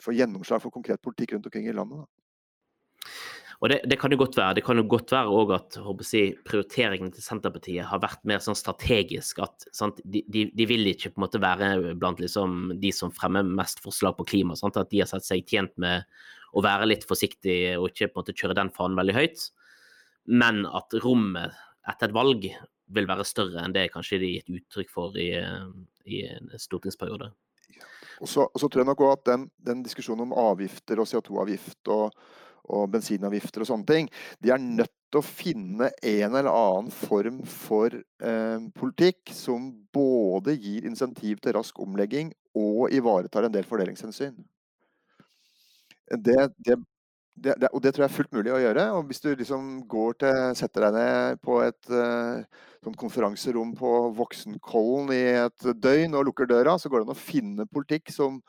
Få 0.00 0.12
gjennomslag 0.16 0.62
for 0.62 0.72
konkret 0.72 1.00
politikk 1.04 1.34
rundt 1.34 1.48
omkring 1.48 1.66
i 1.68 1.74
landet. 1.76 2.00
Da. 2.00 2.19
Og 3.60 3.68
det, 3.68 3.82
det, 3.92 3.98
kan 4.00 4.12
jo 4.12 4.16
godt 4.22 4.38
være. 4.38 4.56
Det 4.56 4.62
kan 4.64 4.80
jo 4.80 4.86
godt 4.88 5.12
være 5.12 5.32
òg 5.36 5.50
at 5.52 5.76
jeg, 6.16 6.32
prioriteringene 6.48 7.12
til 7.12 7.24
Senterpartiet 7.24 7.88
har 7.90 8.00
vært 8.00 8.22
mer 8.28 8.40
sånn 8.40 8.56
strategisk. 8.56 9.42
at 9.44 9.66
de, 10.04 10.22
de, 10.32 10.46
de, 10.56 10.66
vil 10.68 10.88
ikke 10.88 11.12
på 11.12 11.20
en 11.20 11.26
måte 11.26 11.42
være 11.42 11.92
blant 12.00 12.22
liksom, 12.24 12.72
de 12.80 12.92
som 12.96 13.12
fremmer 13.12 13.44
mest 13.44 13.82
forslag 13.84 14.16
på 14.16 14.28
klima. 14.32 14.56
Sant? 14.56 14.80
At 14.80 14.88
de 14.92 15.02
har 15.02 15.10
sett 15.10 15.28
seg 15.28 15.44
tjent 15.44 15.76
med 15.76 16.08
å 16.56 16.64
være 16.64 16.88
litt 16.88 17.04
forsiktig 17.06 17.76
og 17.76 17.90
ikke 17.90 18.08
på 18.08 18.16
en 18.16 18.22
måte 18.22 18.36
kjøre 18.40 18.56
den 18.62 18.72
fanen 18.74 18.96
veldig 18.98 19.18
høyt. 19.18 19.44
Men 20.40 20.64
at 20.64 20.96
rommet 21.04 21.60
etter 21.90 22.08
et 22.08 22.16
valg 22.16 22.48
vil 22.90 23.06
være 23.06 23.28
større 23.28 23.62
enn 23.62 23.76
det 23.76 23.90
kanskje 23.92 24.18
de 24.22 24.32
har 24.32 24.40
gitt 24.40 24.56
uttrykk 24.56 24.90
for 24.90 25.20
i, 25.20 25.30
i 26.08 26.24
en 26.32 26.50
stortingsperiode. 26.58 27.30
Og 28.20 28.28
så, 28.28 28.44
og 28.44 28.60
så, 28.60 28.68
tror 28.68 28.82
jeg 28.82 28.88
nok 28.90 29.04
òg 29.04 29.14
at 29.14 29.28
den, 29.30 29.46
den 29.64 29.84
diskusjonen 29.84 30.26
om 30.26 30.36
avgifter 30.36 31.00
og 31.00 31.08
CO2-avgift 31.08 31.92
og 31.92 32.16
og 32.70 32.90
bensinavgifter 32.94 33.64
og 33.64 33.70
sånne 33.70 33.88
ting. 33.88 34.10
De 34.42 34.52
er 34.54 34.62
nødt 34.62 34.92
til 35.10 35.20
å 35.20 35.26
finne 35.26 35.90
en 35.90 36.36
eller 36.38 36.50
annen 36.50 36.92
form 36.94 37.42
for 37.50 37.94
eh, 37.94 38.68
politikk 38.78 39.34
som 39.34 39.72
både 39.94 40.54
gir 40.56 40.86
insentiv 40.88 41.42
til 41.42 41.56
rask 41.58 41.78
omlegging 41.82 42.32
og 42.56 42.94
ivaretar 42.94 43.46
en 43.46 43.54
del 43.54 43.66
fordelingshensyn. 43.66 44.38
Det, 46.10 46.38
det, 46.58 46.76
det, 47.38 47.54
og 47.70 47.82
det 47.82 47.92
tror 47.94 48.04
jeg 48.04 48.10
er 48.10 48.16
fullt 48.16 48.34
mulig 48.34 48.52
å 48.54 48.62
gjøre. 48.62 48.86
og 48.96 49.06
Hvis 49.10 49.22
du 49.22 49.30
liksom 49.34 49.68
går 49.90 50.18
til, 50.22 50.40
setter 50.58 50.86
deg 50.86 50.96
ned 50.98 51.44
på 51.44 51.60
et 51.62 51.92
eh, 51.94 52.64
sånn 52.84 52.98
konferanserom 52.98 53.74
på 53.78 53.92
Voksenkollen 54.18 55.12
i 55.14 55.22
et 55.44 55.70
døgn 55.78 56.16
og 56.18 56.26
lukker 56.30 56.50
døra, 56.50 56.76
så 56.78 56.90
går 56.90 57.02
det 57.02 57.08
an 57.08 57.16
å 57.16 57.20
finne 57.20 57.68
politikk 57.70 58.12
som, 58.14 58.40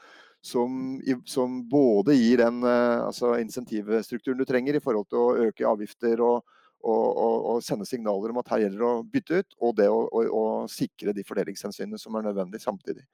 som, 0.41 1.01
som 1.25 1.59
både 1.69 2.15
gir 2.17 2.41
den 2.41 2.63
eh, 2.65 3.03
altså 3.05 3.35
insentivstrukturen 3.41 4.41
du 4.41 4.47
trenger 4.49 4.77
i 4.77 4.81
forhold 4.83 5.07
til 5.11 5.21
å 5.21 5.35
øke 5.47 5.67
avgifter 5.69 6.23
og, 6.25 6.41
og, 6.81 7.05
og, 7.05 7.35
og 7.51 7.61
sende 7.65 7.85
signaler 7.85 8.33
om 8.33 8.41
at 8.41 8.49
her 8.55 8.65
gjelder 8.65 8.81
det 8.81 8.89
å 8.89 9.05
bytte 9.13 9.43
ut, 9.43 9.55
og 9.61 9.77
det 9.77 9.87
å, 9.91 10.47
sikre 10.71 11.13
de 11.13 11.25
fordelingshensynene 11.27 11.99
som 12.01 12.17
er 12.17 12.25
nødvendig 12.29 12.61
samtidig. 12.63 13.05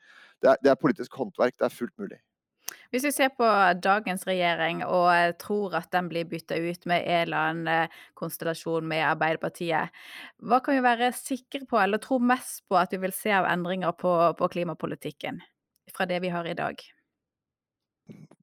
Det 0.41 0.53
er, 0.53 0.63
det 0.63 0.71
er 0.71 0.79
politisk 0.79 1.19
håndverk, 1.19 1.57
det 1.59 1.67
er 1.67 1.75
fullt 1.75 1.95
mulig. 1.99 2.19
Hvis 2.91 3.03
vi 3.03 3.11
ser 3.11 3.31
på 3.35 3.47
dagens 3.83 4.23
regjering 4.27 4.81
og 4.87 5.11
tror 5.39 5.75
at 5.79 5.89
den 5.91 6.07
blir 6.11 6.27
bytta 6.27 6.55
ut 6.55 6.87
med 6.87 7.03
en 7.03 7.21
eller 7.25 7.51
annen 7.51 7.71
eh, 7.71 8.01
konstellasjon 8.15 8.87
med 8.87 9.03
Arbeiderpartiet, 9.09 9.91
hva 10.39 10.61
kan 10.63 10.77
vi 10.77 10.83
være 10.87 11.11
sikre 11.15 11.67
på, 11.67 11.79
eller 11.83 11.99
tro 12.03 12.19
mest 12.23 12.63
på 12.67 12.79
at 12.79 12.95
vi 12.95 13.01
vil 13.03 13.15
se 13.15 13.35
av 13.35 13.47
endringer 13.51 13.95
på, 13.99 14.13
på 14.39 14.51
klimapolitikken 14.55 15.41
fra 15.91 16.07
det 16.07 16.21
vi 16.23 16.31
har 16.31 16.47
i 16.47 16.55
dag? 16.55 16.79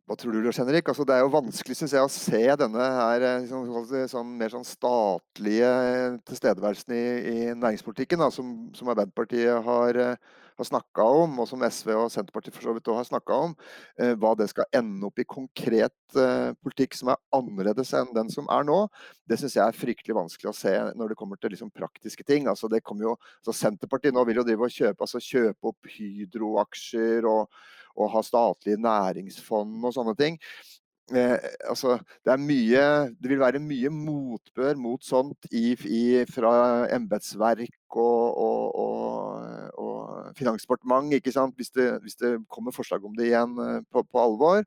Hva 0.04 0.18
tror 0.20 0.34
du, 0.36 0.42
Lars 0.44 0.58
Henrik? 0.60 0.88
Altså, 0.90 1.06
det 1.08 1.14
er 1.16 1.22
jo 1.24 1.32
vanskelig 1.32 1.78
synes 1.78 1.94
jeg, 1.96 2.04
å 2.04 2.12
se 2.12 2.40
denne 2.60 2.86
her, 2.98 3.22
liksom, 3.40 3.70
sånn, 4.12 4.32
mer 4.36 4.52
sånn 4.52 4.66
statlige 4.68 5.70
tilstedeværelsen 6.28 6.92
i, 6.92 7.04
i 7.30 7.36
næringspolitikken, 7.56 8.20
da, 8.20 8.28
som, 8.34 8.50
som, 8.76 8.90
Arbeiderpartiet 8.92 9.64
har, 9.64 9.98
har 10.60 10.68
snakka 10.68 11.06
om, 11.22 11.38
og 11.40 11.48
som 11.48 11.64
SV 11.64 11.94
og 11.96 12.10
Senterpartiet 12.12 12.52
for 12.52 12.68
så 12.68 12.74
vidt 12.76 12.90
også 12.92 13.00
har 13.00 13.08
snakka 13.08 13.38
om. 13.46 13.54
Eh, 13.96 14.12
hva 14.20 14.34
det 14.36 14.50
skal 14.52 14.68
ende 14.76 15.08
opp 15.08 15.22
i 15.24 15.24
konkret 15.24 16.18
eh, 16.20 16.50
politikk 16.60 16.98
som 16.98 17.14
er 17.14 17.22
annerledes 17.38 17.94
enn 17.96 18.12
den 18.12 18.28
som 18.34 18.50
er 18.52 18.66
nå, 18.68 18.82
det 19.24 19.38
syns 19.40 19.56
jeg 19.56 19.64
er 19.64 19.78
fryktelig 19.78 20.18
vanskelig 20.18 20.50
å 20.50 20.58
se 20.58 20.74
når 21.00 21.14
det 21.14 21.16
kommer 21.22 21.40
til 21.40 21.56
liksom, 21.56 21.70
praktiske 21.72 22.28
ting. 22.28 22.44
Altså, 22.52 22.68
jo, 22.68 23.16
altså, 23.40 23.56
Senterpartiet 23.56 24.12
nå 24.12 24.26
vil 24.28 24.42
jo 24.42 24.44
drive 24.50 24.68
og 24.68 24.76
kjøpe, 24.76 25.08
altså, 25.08 25.22
kjøpe 25.32 25.72
opp 25.72 25.90
Hydro-aksjer 25.96 27.24
og 27.32 27.48
å 27.94 28.08
ha 28.10 28.22
statlige 28.26 28.80
næringsfond 28.82 29.84
og 29.84 29.94
sånne 29.96 30.16
ting. 30.18 30.38
Eh, 31.12 31.36
altså, 31.68 31.98
det, 32.24 32.34
mye, 32.40 32.84
det, 33.20 33.28
vil 33.28 33.42
være 33.42 33.60
mye 33.60 33.90
motbør 33.92 34.78
mot 34.80 35.02
sånt 35.04 35.50
i, 35.52 35.74
i, 35.84 36.04
fra 36.32 36.52
embetsverk 36.96 37.98
og, 38.00 38.38
og, 38.40 38.78
og, 38.80 39.82
og 39.84 40.38
finansdepartement? 40.38 41.12
Hvis 41.12 41.74
det, 41.76 41.90
hvis 42.00 42.16
det, 42.16 42.38
kommer 42.48 42.72
forslag 42.72 43.04
om 43.04 43.12
det 43.18 43.28
igjen 43.28 43.52
eh, 43.60 43.82
på, 43.92 44.00
på, 44.08 44.22
alvor. 44.22 44.64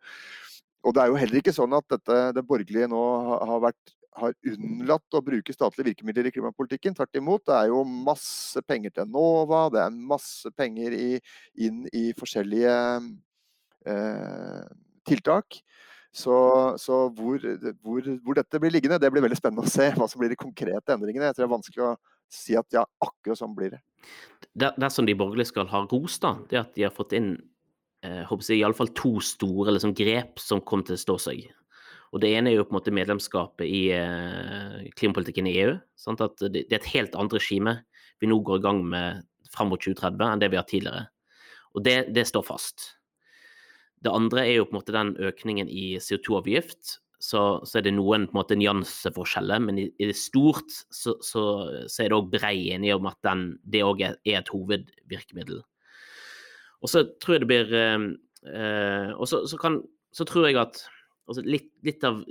Og 0.85 0.93
det 0.93 1.01
er 1.01 1.09
jo 1.09 1.17
heller 1.17 1.41
ikke 1.41 1.55
sånn 1.55 1.73
at 1.73 1.89
dette, 1.89 2.19
det 2.37 2.45
borgerlige 2.45 2.91
nå 2.91 3.01
har, 3.33 3.57
vært, 3.65 3.96
har 4.17 4.34
unnlatt 4.51 5.17
å 5.17 5.23
bruke 5.23 5.53
statlige 5.53 5.91
virkemidler 5.91 6.27
i 6.30 6.34
klimapolitikken. 6.34 6.95
Tvert 6.97 7.19
imot. 7.19 7.45
Det 7.47 7.56
er 7.56 7.71
jo 7.71 7.84
masse 7.86 8.62
penger 8.65 8.95
til 8.95 9.06
Enova, 9.06 9.67
det 9.73 9.84
er 9.86 10.01
masse 10.13 10.51
penger 10.58 10.95
i, 10.97 11.10
inn 11.67 11.86
i 11.95 12.10
forskjellige 12.17 12.75
Eh, 13.88 14.63
tiltak. 15.08 15.62
Så, 16.12 16.34
så 16.80 17.10
hvor, 17.13 17.39
hvor, 17.84 18.01
hvor, 18.23 18.36
dette 18.36 18.60
blir 18.60 18.73
liggende, 18.73 18.97
det 18.99 19.12
blir 19.13 19.23
veldig 19.23 19.38
spennende 19.38 19.67
å 19.67 19.71
se. 19.71 19.91
Hva 19.95 20.08
som 20.10 20.21
blir 20.21 20.34
de 20.34 20.39
konkrete 20.39 20.95
endringene. 20.95 21.30
Jeg 21.30 21.38
tror 21.38 21.45
det 21.45 21.47
er 21.47 21.53
vanskelig 21.53 21.86
å 21.86 21.91
si 22.32 22.58
at 22.60 22.67
ja, 22.75 22.84
akkurat 23.03 23.39
sånn 23.39 23.53
blir 23.56 23.75
det. 23.77 23.84
Det, 24.58 24.89
som 24.91 25.08
de 25.08 25.15
borgerlige 25.17 25.51
skal 25.51 25.69
ha 25.71 25.86
ros, 25.88 26.17
da, 26.23 26.34
det 26.49 26.60
at 26.63 26.73
de 26.75 26.88
har 26.88 26.95
fått 26.95 27.15
inn 27.15 27.36
eh, 28.03 28.23
håper 28.27 28.49
jeg, 28.49 28.63
iallfall 28.63 28.91
to 28.97 29.13
store 29.23 29.77
liksom, 29.77 29.93
grep 29.95 30.41
som 30.41 30.63
kommer 30.63 30.89
til 30.89 30.97
å 30.97 31.03
stå 31.06 31.17
seg. 31.30 31.45
Og 32.13 32.21
Det 32.23 32.31
ene 32.33 32.51
er 32.51 32.59
jo 32.59 32.65
på 32.67 32.71
en 32.71 32.79
måte 32.79 32.93
medlemskapet 32.95 33.67
i 33.67 33.81
eh, 33.95 34.87
klimapolitikken 34.95 35.49
i 35.49 35.57
EU. 35.63 35.73
Sant? 35.99 36.23
At 36.23 36.39
det, 36.39 36.67
er 36.69 36.79
et 36.79 36.93
helt 36.93 37.17
annet 37.19 37.35
regime 37.35 37.79
vi 38.21 38.29
nå 38.31 38.39
går 38.41 38.61
i 38.61 38.63
gang 38.63 38.79
med 38.87 39.25
fram 39.53 39.71
mot 39.71 39.81
2030 39.81 40.23
enn 40.27 40.41
det 40.41 40.51
vi 40.53 40.59
har 40.59 40.67
tidligere. 40.69 41.07
Og 41.75 41.83
det, 41.85 41.97
det 42.15 42.25
står 42.29 42.45
fast. 42.47 42.93
Det 44.01 44.13
andre 44.13 44.45
er 44.45 44.59
jo 44.59 44.67
på 44.69 44.75
en 44.75 44.79
måte 44.79 44.95
den 44.95 45.13
økningen 45.27 45.69
i 45.69 45.97
CO2-avgift 46.01 46.97
så, 47.19 47.41
så, 47.65 47.79
er 47.79 47.87
det 47.87 47.95
noen 47.97 48.27
på 48.27 48.35
en 48.35 48.39
måte 48.39 48.57
nyanseforskjeller, 48.59 49.61
men 49.63 49.79
i, 49.81 49.87
i 49.97 50.09
det 50.09 50.17
stort 50.19 50.69
så, 50.93 51.15
så, 51.25 51.43
så 51.89 52.03
er 52.03 52.11
det 52.11 52.17
òg 52.19 52.29
brei 52.33 52.69
enighet 52.75 53.01
om 53.01 53.09
at 53.09 53.17
den, 53.25 53.47
det 53.65 53.81
òg 53.85 54.03
er, 54.05 54.19
er, 54.21 54.43
et 54.43 54.51
hovedvirkemiddel. 54.53 55.63
Og 56.85 56.91
så 56.91 57.07
tror 57.17 57.37
jeg 57.37 57.43
det 57.43 57.49
blir 57.49 57.73
eh, 57.73 58.07
eh 58.53 59.15
Og 59.17 59.25
så, 59.27 59.41
kan, 59.57 59.81
så, 60.13 60.27
tror 60.29 60.45
jeg 60.45 60.59
at 60.61 60.83
altså 61.27 61.43
litt, 61.45 61.71
litt, 61.85 62.03
av 62.07 62.21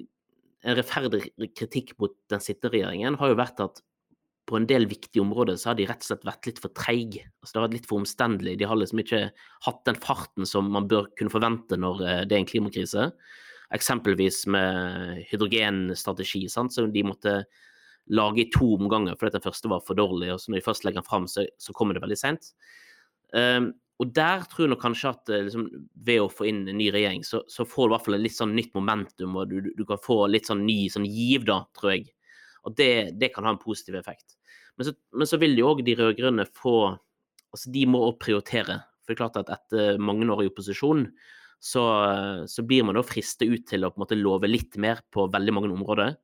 en 0.67 0.79
rettferdig 0.79 1.29
kritikk 1.57 1.95
mot 2.01 2.15
den 2.33 2.43
sittende 2.43 2.73
regjeringen 2.75 3.19
har 3.21 3.31
jo 3.31 3.39
vært 3.39 3.63
at 3.63 3.83
på 4.47 4.59
en 4.59 4.67
del 4.71 4.87
viktige 4.87 5.25
områder 5.25 5.59
så 5.59 5.73
har 5.73 5.79
de 5.79 5.89
rett 5.89 6.05
og 6.05 6.09
slett 6.09 6.27
vært 6.27 6.47
litt 6.47 6.61
for 6.63 6.75
treige. 6.77 7.25
Altså, 7.43 7.51
det 7.51 7.59
har 7.59 7.65
vært 7.67 7.77
litt 7.81 7.89
for 7.91 7.99
omstendelig. 7.99 8.55
De 8.61 8.69
har 8.71 8.79
liksom 8.79 9.03
ikke 9.03 9.21
hatt 9.67 9.81
den 9.89 9.99
farten 10.03 10.47
som 10.47 10.69
man 10.71 10.87
bør 10.91 11.09
kunne 11.19 11.35
forvente 11.35 11.79
når 11.83 12.03
eh, 12.05 12.21
det 12.31 12.37
er 12.37 12.45
en 12.45 12.49
klimakrise. 12.49 13.09
Eksempelvis 13.75 14.45
med 14.55 15.25
hydrogenstrategi, 15.33 16.45
sant? 16.53 16.75
så 16.75 16.87
de 16.87 17.03
måtte 17.07 17.41
lage 18.15 18.45
i 18.45 18.51
to 18.55 18.69
omganger 18.77 19.19
fordi 19.19 19.35
den 19.35 19.47
første 19.49 19.71
var 19.73 19.83
for 19.87 19.99
dårlig. 19.99 20.31
og 20.33 20.39
så 20.39 20.53
Når 20.53 20.61
de 20.61 20.67
først 20.69 20.87
legger 20.87 21.03
den 21.03 21.09
fram, 21.11 21.27
så, 21.31 21.43
så 21.59 21.75
kommer 21.75 21.99
det 21.99 22.05
veldig 22.07 22.21
seint. 22.21 22.53
Um, 23.35 23.73
og 24.03 24.11
der 24.17 24.45
tror 24.51 24.69
jeg 24.69 24.79
kanskje 24.81 25.13
at 25.15 25.31
eh, 25.33 25.45
liksom, 25.47 25.69
ved 26.07 26.21
å 26.21 26.33
få 26.33 26.49
inn 26.51 26.67
en 26.69 26.77
ny 26.77 26.91
regjering, 26.93 27.23
så, 27.25 27.41
så 27.49 27.65
får 27.69 27.87
du 27.87 27.91
i 27.91 27.95
hvert 27.95 28.09
fall 28.09 28.19
et 28.19 28.25
litt 28.27 28.37
sånn 28.37 28.53
nytt 28.57 28.75
momentum, 28.77 29.39
og 29.41 29.53
du, 29.53 29.71
du 29.73 29.85
kan 29.89 30.01
få 30.03 30.19
litt 30.29 30.51
sånn 30.51 30.67
ny 30.67 30.83
sånn 30.93 31.07
giv, 31.09 31.47
da, 31.49 31.63
tror 31.79 31.95
jeg. 31.95 32.11
Og 32.69 32.77
det, 32.77 32.91
det 33.17 33.31
kan 33.33 33.47
ha 33.47 33.55
en 33.55 33.63
positiv 33.63 33.97
effekt. 33.97 34.37
Men 34.77 34.91
så, 34.91 34.93
men 35.17 35.31
så 35.31 35.41
vil 35.41 35.57
jo 35.57 35.71
òg 35.71 35.81
de 35.87 35.97
rød-grønne 35.99 36.49
få 36.57 36.79
Altså, 37.55 37.71
de 37.73 37.87
må 37.89 38.01
òg 38.05 38.19
prioritere. 38.21 38.75
For 39.01 39.09
det 39.09 39.15
er 39.15 39.21
klart 39.23 39.37
at 39.39 39.51
etter 39.55 40.01
mange 40.03 40.27
år 40.29 40.43
i 40.45 40.49
opposisjon, 40.51 41.07
så, 41.63 41.85
så 42.51 42.65
blir 42.67 42.85
man 42.85 42.99
da 42.99 43.05
fristet 43.07 43.49
ut 43.49 43.65
til 43.71 43.87
å 43.87 43.89
på 43.95 43.97
en 43.97 44.03
måte 44.03 44.19
love 44.19 44.51
litt 44.51 44.77
mer 44.83 45.01
på 45.15 45.25
veldig 45.33 45.55
mange 45.57 45.71
områder. 45.73 46.19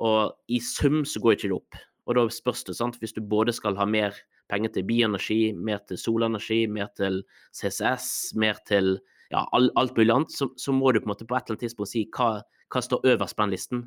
Og 0.00 0.32
i 0.48 0.62
sum 0.64 1.02
så 1.04 1.20
går 1.20 1.36
ikke 1.36 1.50
det 1.50 1.58
opp. 1.58 1.80
Og 2.08 2.16
da 2.16 2.24
spørs 2.32 2.64
det, 2.70 2.78
sant, 2.78 2.96
hvis 3.02 3.12
du 3.12 3.20
både 3.20 3.52
skal 3.52 3.76
ha 3.76 3.84
mer 3.84 4.16
penger 4.50 4.74
til 4.74 4.86
bioenergi, 4.88 5.40
mer 5.56 5.82
til 5.88 5.98
solenergi, 6.00 6.64
mer 6.70 6.90
til 6.98 7.22
CCS, 7.54 8.34
mer 8.40 8.60
til 8.68 8.98
ja, 9.32 9.42
alt 9.52 9.96
mulig 9.96 10.12
annet, 10.12 10.34
så, 10.34 10.50
så, 10.60 10.72
må 10.72 10.92
du 10.92 11.00
på 11.00 11.08
på 11.08 11.14
et 11.14 11.24
eller 11.24 11.54
annet 11.54 11.64
tidspunkt 11.64 11.90
si 11.90 12.04
hva, 12.14 12.42
hva 12.70 12.82
står 12.84 13.08
øverst 13.14 13.36
på 13.36 13.44
den 13.44 13.54
listen. 13.54 13.82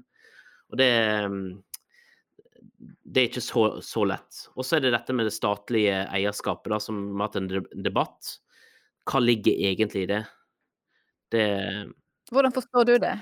Og 0.72 0.80
det, 0.82 0.90
det 3.06 3.22
er 3.22 3.30
ikke 3.30 3.46
så, 3.46 3.68
så 3.86 4.04
lett. 4.10 4.42
Og 4.56 4.66
så 4.66 4.78
er 4.78 4.86
det 4.86 4.96
dette 4.96 5.16
med 5.16 5.30
det 5.30 5.36
statlige 5.36 6.02
eierskapet, 6.12 6.74
da, 6.74 6.82
som 6.84 7.06
har 7.16 7.30
hatt 7.30 7.40
en 7.40 7.84
debatt. 7.86 8.34
Hva 9.08 9.24
ligger 9.24 9.56
egentlig 9.70 10.06
i 10.06 10.12
det? 10.12 10.24
det 11.32 11.48
Hvordan 12.34 12.56
forstår 12.56 12.90
du 12.90 12.98
det? 13.04 13.16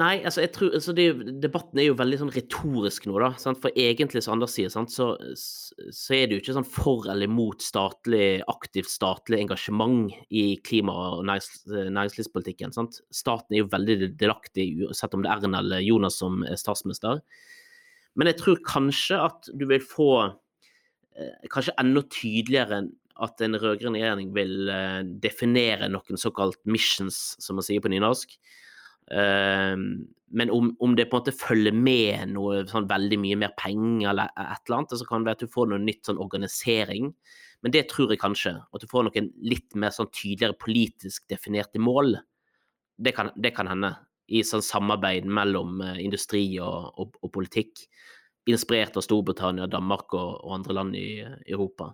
Nei, 0.00 0.22
altså, 0.24 0.40
jeg 0.40 0.54
tror, 0.54 0.70
altså 0.72 0.92
det, 0.96 1.04
debatten 1.42 1.76
er 1.82 1.90
jo 1.90 1.96
veldig 1.98 2.18
sånn 2.22 2.30
retorisk 2.32 3.04
nå, 3.04 3.16
da. 3.20 3.34
Sant? 3.40 3.58
For 3.60 3.74
egentlig 3.76 4.22
som 4.24 4.38
Anders 4.38 4.54
sier, 4.56 4.70
sant? 4.72 4.88
Så, 4.88 5.10
så, 5.36 6.14
er 6.16 6.30
det 6.30 6.38
jo 6.38 6.40
ikke 6.40 6.54
sånn 6.56 6.68
for 6.78 7.10
eller 7.12 7.28
mot 7.28 7.60
statlig, 7.60 8.40
aktivt 8.48 8.88
statlig 8.88 9.42
engasjement 9.42 10.08
i 10.32 10.46
klima- 10.64 10.94
og 11.18 11.26
nærings, 11.28 11.50
næringslivspolitikken. 11.68 12.72
Sant? 12.72 13.02
Staten 13.12 13.52
er 13.52 13.60
jo 13.60 13.72
veldig 13.74 14.14
delaktig, 14.16 14.70
uansett 14.86 15.18
om 15.18 15.26
det 15.26 15.28
er 15.28 15.44
Erna 15.44 15.60
eller 15.60 15.84
Jonas 15.84 16.16
som 16.22 16.40
er 16.48 16.56
statsminister. 16.60 17.20
Men 18.16 18.32
jeg 18.32 18.40
tror 18.40 18.64
kanskje 18.64 19.20
at 19.20 19.52
du 19.52 19.66
vil 19.68 19.84
få 19.84 20.10
eh, 20.24 21.46
kanskje 21.52 21.76
enda 21.84 22.00
tydeligere 22.08 22.80
at 23.22 23.44
en 23.44 23.60
rød-grønn 23.60 24.00
regjering 24.00 24.32
vil 24.32 24.72
eh, 24.72 24.98
definere 25.20 25.92
noen 25.92 26.16
såkalt 26.16 26.62
missions, 26.64 27.34
som 27.44 27.60
man 27.60 27.68
sier 27.68 27.84
på 27.84 27.92
nynorsk. 27.92 28.38
Uh, 29.10 30.06
men 30.32 30.50
om, 30.50 30.70
om, 30.80 30.94
det 30.96 31.10
på 31.10 31.18
en 31.18 31.20
måte 31.20 31.34
følger 31.36 31.74
med 31.76 32.30
noe 32.32 32.62
sånn 32.68 32.88
veldig 32.88 33.18
mye 33.20 33.36
mer 33.42 33.52
penger 33.58 34.08
eller 34.14 34.30
et 34.32 34.62
eller 34.64 34.78
annet, 34.78 34.94
så 34.96 35.08
kan 35.08 35.20
det 35.20 35.28
være 35.28 35.38
at 35.40 35.44
du 35.44 35.52
får 35.52 35.68
noe 35.68 35.82
nytt 35.82 36.08
sånn 36.08 36.22
organisering. 36.24 37.10
Men 37.62 37.74
det 37.74 37.84
tror 37.90 38.10
jeg 38.10 38.22
kanskje. 38.22 38.54
At 38.58 38.82
du 38.82 38.88
får 38.90 39.06
noen 39.06 39.28
litt 39.44 39.76
mer 39.78 39.92
sånn 39.94 40.10
tydeligere 40.10 40.56
politisk 40.58 41.26
definerte 41.30 41.82
mål. 41.82 42.16
Det 42.96 43.12
kan, 43.16 43.30
det 43.36 43.52
kan 43.56 43.68
hende 43.68 43.92
i 44.32 44.40
sånn 44.46 44.64
samarbeid 44.64 45.28
mellom 45.28 45.82
eh, 45.84 46.00
industri 46.02 46.46
og, 46.62 46.92
og, 46.96 47.18
og, 47.20 47.32
politikk. 47.34 47.84
Inspirert 48.50 48.96
av 48.98 49.04
Storbritannia, 49.04 49.68
Danmark 49.70 50.16
og, 50.16 50.40
og 50.40 50.56
andre 50.56 50.78
land 50.78 50.96
i, 50.98 51.20
i 51.22 51.52
Europa. 51.52 51.92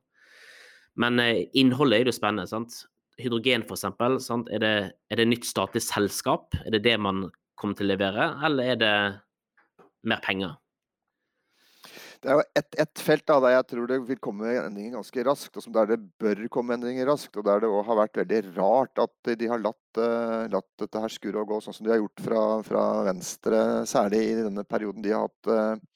Men 0.98 1.18
eh, 1.22 1.48
innholdet 1.58 2.00
er 2.04 2.12
jo 2.12 2.16
spennende. 2.16 2.46
sant? 2.50 2.84
Hydrogen, 3.18 3.66
eksempel. 3.66 4.18
Er, 4.54 4.64
er 5.10 5.20
det 5.20 5.26
nytt 5.26 5.48
statlig 5.48 5.82
selskap? 5.82 6.54
Er 6.64 6.76
det 6.76 6.84
det 6.86 6.96
man 7.02 7.26
kommer 7.58 7.78
til 7.78 7.88
å 7.88 7.92
levere, 7.92 8.30
eller 8.46 8.72
er 8.74 8.80
det 8.80 8.94
mer 10.06 10.22
penger? 10.22 10.56
Det 12.18 12.30
er 12.32 12.38
jo 12.40 12.44
ett 12.58 12.76
et 12.82 13.00
felt 13.02 13.24
da, 13.30 13.36
der 13.42 13.52
jeg 13.52 13.66
tror 13.70 13.90
det 13.90 13.98
vil 14.08 14.18
komme 14.22 14.50
endringer 14.50 14.96
ganske 14.96 15.24
raskt, 15.26 15.54
og 15.54 15.62
som 15.62 15.74
der 15.74 15.92
det 15.92 15.98
bør 16.18 16.40
komme 16.50 16.74
endringer 16.74 17.06
raskt. 17.06 17.36
Og 17.38 17.46
der 17.46 17.62
det 17.62 17.70
òg 17.70 17.84
har 17.86 18.00
vært 18.00 18.18
veldig 18.18 18.40
rart 18.56 19.02
at 19.02 19.30
de 19.38 19.50
har 19.50 19.62
latt, 19.62 20.00
uh, 20.00 20.48
latt 20.50 20.70
dette 20.82 21.02
her 21.04 21.14
skure 21.14 21.44
og 21.44 21.52
gå 21.52 21.60
sånn 21.62 21.76
som 21.76 21.86
de 21.86 21.94
har 21.94 22.00
gjort 22.02 22.24
fra, 22.24 22.42
fra, 22.66 22.82
Venstre, 23.06 23.62
særlig 23.86 24.24
i 24.32 24.34
denne 24.40 24.66
perioden 24.66 25.04
de 25.04 25.14
har 25.14 25.28
hatt, 25.28 25.52
uh, 25.52 25.86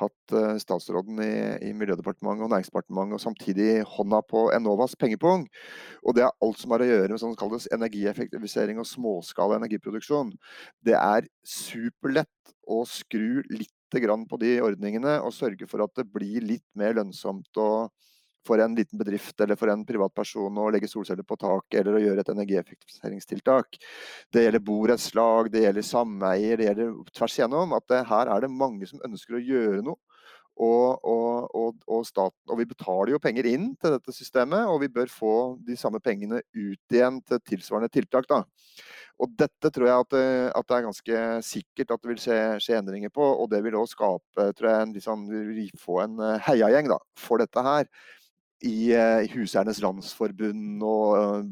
hatt 0.00 0.34
uh, 0.36 0.56
statsråden 0.60 1.20
i, 1.24 1.34
i, 1.68 1.72
Miljødepartementet 1.76 2.46
og 2.46 2.52
Næringsdepartementet, 2.52 3.16
og 3.16 3.22
samtidig 3.22 3.70
hånda 3.96 4.20
på 4.28 4.46
Enovas 4.56 4.96
pengepung. 4.98 5.46
Og 6.04 6.16
det 6.16 6.26
er 6.26 6.34
alt 6.44 6.60
som 6.60 6.74
har 6.74 6.84
å 6.84 6.90
gjøre 6.90 7.12
med 7.14 7.22
sånn 7.22 7.38
kalles 7.38 7.68
energieffektivisering 7.74 8.82
og 8.82 8.88
småskala 8.88 9.60
energiproduksjon. 9.60 10.34
Det 10.84 10.96
er 10.98 11.28
superlett 11.46 12.54
å 12.66 12.82
skru 12.88 13.42
litt 13.52 13.72
på 13.96 14.36
de 14.42 14.56
ordningene 14.60 15.12
og 15.22 15.32
sørge 15.32 15.64
for 15.70 15.80
at 15.84 15.92
det 15.96 16.04
blir 16.10 16.42
litt 16.44 16.64
mer 16.76 16.96
lønnsomt 16.98 17.56
å, 17.56 17.86
for 18.46 18.62
en 18.62 18.76
liten 18.78 19.00
bedrift 19.00 19.40
eller 19.42 19.58
for 19.58 19.72
en 19.72 19.84
privatperson 19.88 20.62
å 20.62 20.68
legge 20.74 20.90
solceller 20.90 21.26
på 21.26 21.38
tak 21.40 21.78
eller 21.80 21.98
å 21.98 22.02
gjøre 22.02 22.24
et 22.24 22.32
energieffektiviseringstiltak. 22.32 23.78
Det 24.32 24.46
gjelder 24.46 24.64
borettslag, 24.64 25.50
det 25.52 25.66
gjelder 25.66 25.86
sameier, 25.86 26.60
det 26.60 26.70
gjelder 26.70 26.92
tvers 27.12 27.38
igjennom. 27.40 27.76
At 27.76 27.88
det, 27.92 28.04
her 28.10 28.32
er 28.32 28.46
det 28.46 28.52
mange 28.52 28.88
som 28.90 29.02
ønsker 29.06 29.38
å 29.38 29.44
gjøre 29.44 29.84
noe. 29.86 30.00
Og, 30.56 31.04
og, 31.04 31.50
og, 31.52 31.80
og, 31.84 32.04
staten, 32.08 32.40
og 32.48 32.56
vi 32.62 32.64
betaler 32.70 33.12
jo 33.12 33.20
penger 33.20 33.44
inn 33.50 33.74
til 33.76 33.92
dette 33.92 34.12
systemet, 34.16 34.64
og 34.72 34.78
vi 34.80 34.88
bør 34.88 35.10
få 35.12 35.32
de 35.66 35.76
samme 35.76 36.00
pengene 36.00 36.40
ut 36.56 36.94
igjen 36.96 37.18
til 37.28 37.42
tilsvarende 37.44 37.92
tiltak. 37.92 38.24
da. 38.30 38.40
Og 39.22 39.32
dette 39.36 39.70
tror 39.72 39.88
jeg 39.88 40.04
at, 40.04 40.16
at, 40.56 40.66
det 40.68 40.76
er 40.76 40.86
ganske 40.86 41.20
sikkert 41.46 41.92
at 41.94 42.02
det 42.02 42.10
vil 42.10 42.20
skje, 42.20 42.38
skje 42.64 42.80
endringer 42.80 43.12
på. 43.12 43.24
Og 43.24 43.48
det 43.52 43.62
vil 43.64 43.78
òg 43.78 43.88
skape 43.88 44.50
tror 44.56 44.70
jeg, 44.70 44.86
en, 44.86 44.92
liksom, 44.96 45.24
vil 45.32 45.70
få 45.80 46.02
en 46.04 46.20
eh, 46.20 46.42
heiagjeng 46.48 46.90
for 47.20 47.40
dette 47.40 47.64
her. 47.64 47.88
I, 48.64 48.92
eh, 48.96 49.26
Huseiernes 49.34 49.82
Landsforbund 49.84 50.82
og 50.82 51.48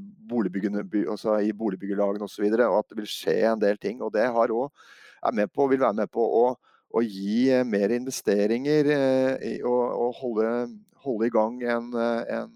altså 1.12 1.38
i 1.44 1.52
boligbyggelagene 1.52 2.24
osv. 2.24 2.46
Og, 2.48 2.62
og 2.70 2.78
at 2.78 2.88
det 2.90 3.00
vil 3.02 3.10
skje 3.10 3.36
en 3.50 3.60
del 3.60 3.80
ting. 3.80 4.00
Og 4.02 4.12
det 4.14 4.30
også, 4.32 4.70
på, 5.52 5.66
vil 5.68 5.80
være 5.80 5.98
med 6.00 6.12
på 6.12 6.24
å, 6.24 6.46
å 6.94 7.02
gi 7.04 7.50
mer 7.68 7.92
investeringer 7.96 8.88
og, 9.64 9.84
og 10.06 10.16
holde, 10.20 10.48
holde, 11.04 11.28
i 11.28 11.34
gang 11.34 11.60
en, 11.64 11.92
en 11.96 12.50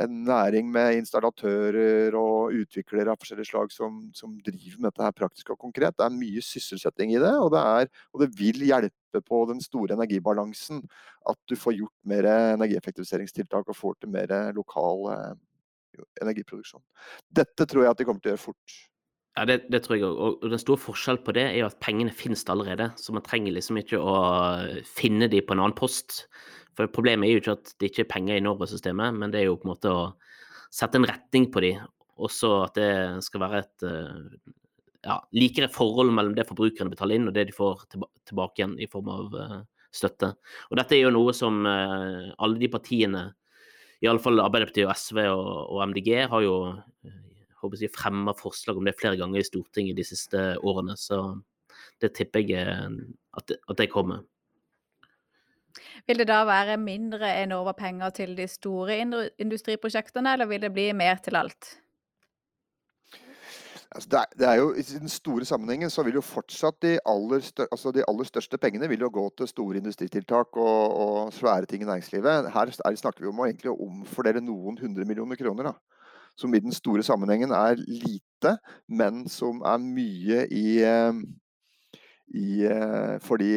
en 0.00 0.14
næring 0.26 0.70
med 0.72 0.98
installatører 0.98 2.16
og 2.18 2.54
utviklere 2.60 3.12
av 3.12 3.20
forskjellige 3.20 3.50
slag 3.50 3.72
som, 3.74 4.00
som, 4.16 4.36
driver 4.44 4.80
med 4.80 4.90
dette 4.90 5.06
her 5.06 5.16
praktisk 5.16 5.52
og 5.54 5.60
konkret. 5.66 5.96
Det 5.98 6.06
er 6.06 6.16
mye 6.16 6.44
sysselsetting 6.44 7.14
i 7.14 7.20
det, 7.22 7.32
og 7.40 7.52
det, 7.54 7.62
er, 7.62 7.90
og 8.12 8.24
det 8.24 8.30
vil 8.38 8.64
hjelpe 8.66 9.22
på 9.24 9.42
den 9.50 9.62
store 9.62 9.98
energibalansen 9.98 10.82
at 11.30 11.38
du 11.50 11.56
får 11.58 11.78
gjort 11.78 11.94
mer 12.10 12.28
energieffektiviseringstiltak 12.30 13.70
og 13.70 13.78
får 13.78 14.00
til 14.00 14.14
mer 14.14 14.34
lokal 14.56 15.06
eh, 15.14 15.36
energiproduksjon. 16.22 16.82
Dette 17.30 17.68
tror 17.70 17.86
jeg 17.86 17.94
at 17.94 18.02
de 18.02 18.08
kommer 18.08 18.24
til 18.24 18.32
å 18.32 18.36
gjøre 18.36 18.46
fort. 18.48 18.82
Ja, 19.34 19.44
det, 19.50 19.64
det 19.72 19.80
tror 19.82 19.98
jeg 19.98 20.06
òg. 20.06 20.42
Og 20.44 20.50
den 20.52 20.62
store 20.62 20.78
forskjellen 20.78 21.24
på 21.26 21.34
det 21.34 21.48
er 21.48 21.56
jo 21.58 21.70
at 21.70 21.80
pengene 21.82 22.14
finnes 22.14 22.44
allerede. 22.50 22.92
Så 23.00 23.14
man 23.14 23.24
trenger 23.26 23.56
liksom 23.56 23.80
ikke 23.80 23.98
å 23.98 24.18
finne 24.86 25.26
de 25.30 25.42
på 25.42 25.56
en 25.56 25.64
annen 25.64 25.78
post. 25.78 26.24
For 26.74 26.90
problemet 26.90 27.28
er 27.28 27.36
jo 27.36 27.42
ikke 27.42 27.56
at 27.58 27.72
det 27.78 27.90
ikke 27.90 28.04
er 28.04 28.10
penger 28.10 28.38
i 28.38 28.44
Norge-systemet, 28.44 29.14
men 29.16 29.32
det 29.32 29.42
er 29.42 29.48
jo 29.48 29.58
på 29.60 29.68
en 29.68 29.74
måte 29.74 29.92
å 29.92 30.04
sette 30.74 30.98
en 30.98 31.06
retning 31.06 31.48
på 31.54 31.62
de, 31.62 31.76
og 32.18 32.30
så 32.34 32.50
at 32.64 32.78
det 32.78 32.90
skal 33.26 33.42
være 33.44 33.60
et 33.62 33.86
eh, 33.86 34.54
ja, 35.04 35.18
likere 35.36 35.70
forhold 35.72 36.12
mellom 36.14 36.34
det 36.36 36.46
forbrukerne 36.48 36.92
betaler 36.92 37.18
inn, 37.18 37.28
og 37.30 37.36
det 37.36 37.48
de 37.50 37.54
får 37.54 37.86
tilbake 37.92 38.60
igjen 38.60 38.76
i 38.82 38.88
form 38.90 39.10
av 39.12 39.34
uh, 39.36 39.56
støtte. 39.94 40.32
Og 40.70 40.78
dette 40.80 40.96
er 40.96 41.04
jo 41.04 41.14
noe 41.14 41.34
som 41.36 41.60
uh, 41.68 42.32
alle 42.38 42.60
de 42.62 42.70
partiene, 42.72 43.26
i 44.02 44.08
alle 44.10 44.22
fall 44.22 44.42
Arbeiderpartiet 44.42 44.88
og 44.88 44.96
SV 44.96 45.20
og, 45.30 45.50
og 45.76 45.82
MDG, 45.92 46.10
har 46.32 46.44
jo 46.44 46.56
håper 47.62 47.80
jeg, 47.80 47.92
fremma 47.94 48.34
forslag 48.36 48.78
om 48.78 48.88
det 48.88 48.96
flere 48.98 49.18
ganger 49.20 49.40
i 49.40 49.46
Stortinget 49.46 49.96
de 49.96 50.04
siste 50.04 50.40
årene. 50.60 50.96
Så 51.00 51.20
det 52.02 52.12
tipper 52.18 52.44
jeg 52.44 52.64
at 53.38 53.54
at 53.54 53.78
det 53.80 53.92
kommer. 53.92 54.24
Vil 56.06 56.20
det 56.20 56.28
da 56.30 56.42
være 56.46 56.76
mindre 56.80 57.30
Enova-penger 57.42 58.14
til 58.14 58.36
de 58.38 58.46
store 58.50 58.98
industriprosjektene, 59.38 60.32
eller 60.36 60.50
vil 60.50 60.62
det 60.62 60.72
bli 60.74 60.92
mer 60.96 61.18
til 61.24 61.36
alt? 61.40 61.74
Altså 63.94 64.08
det, 64.10 64.18
er, 64.18 64.24
det, 64.38 64.46
er, 64.48 64.54
jo, 64.54 64.72
I 64.74 64.82
den 64.82 65.08
store 65.08 65.44
sammenhengen 65.44 65.90
så 65.90 66.02
vil 66.02 66.16
jo 66.18 66.22
fortsatt 66.26 66.80
de 66.82 66.96
aller, 67.06 67.40
større, 67.46 67.70
altså 67.70 67.92
de 67.94 68.02
aller 68.08 68.26
største 68.26 68.58
pengene 68.58 68.88
vil 68.90 69.04
jo 69.06 69.10
gå 69.14 69.28
til 69.38 69.46
store 69.48 69.78
industritiltak 69.78 70.56
og, 70.56 70.96
og 71.04 71.32
svære 71.32 71.68
ting 71.70 71.82
i 71.82 71.86
næringslivet. 71.86 72.50
Her 72.52 72.72
er, 72.74 72.96
snakker 72.98 73.22
vi 73.22 73.30
om 73.30 73.38
å 73.38 73.46
egentlig 73.46 73.70
omfordele 73.70 74.42
noen 74.42 74.80
hundre 74.82 75.06
millioner 75.06 75.38
kroner. 75.38 75.70
Da. 75.70 76.02
Som 76.34 76.54
i 76.54 76.62
den 76.64 76.74
store 76.74 77.06
sammenhengen 77.06 77.54
er 77.54 77.78
lite, 77.78 78.56
men 78.88 79.28
som 79.30 79.62
er 79.62 79.78
mye 79.78 80.42
i, 80.50 80.82
eh, 80.82 81.22
i 82.34 82.64
eh, 82.66 83.16
for, 83.22 83.40
de, 83.40 83.54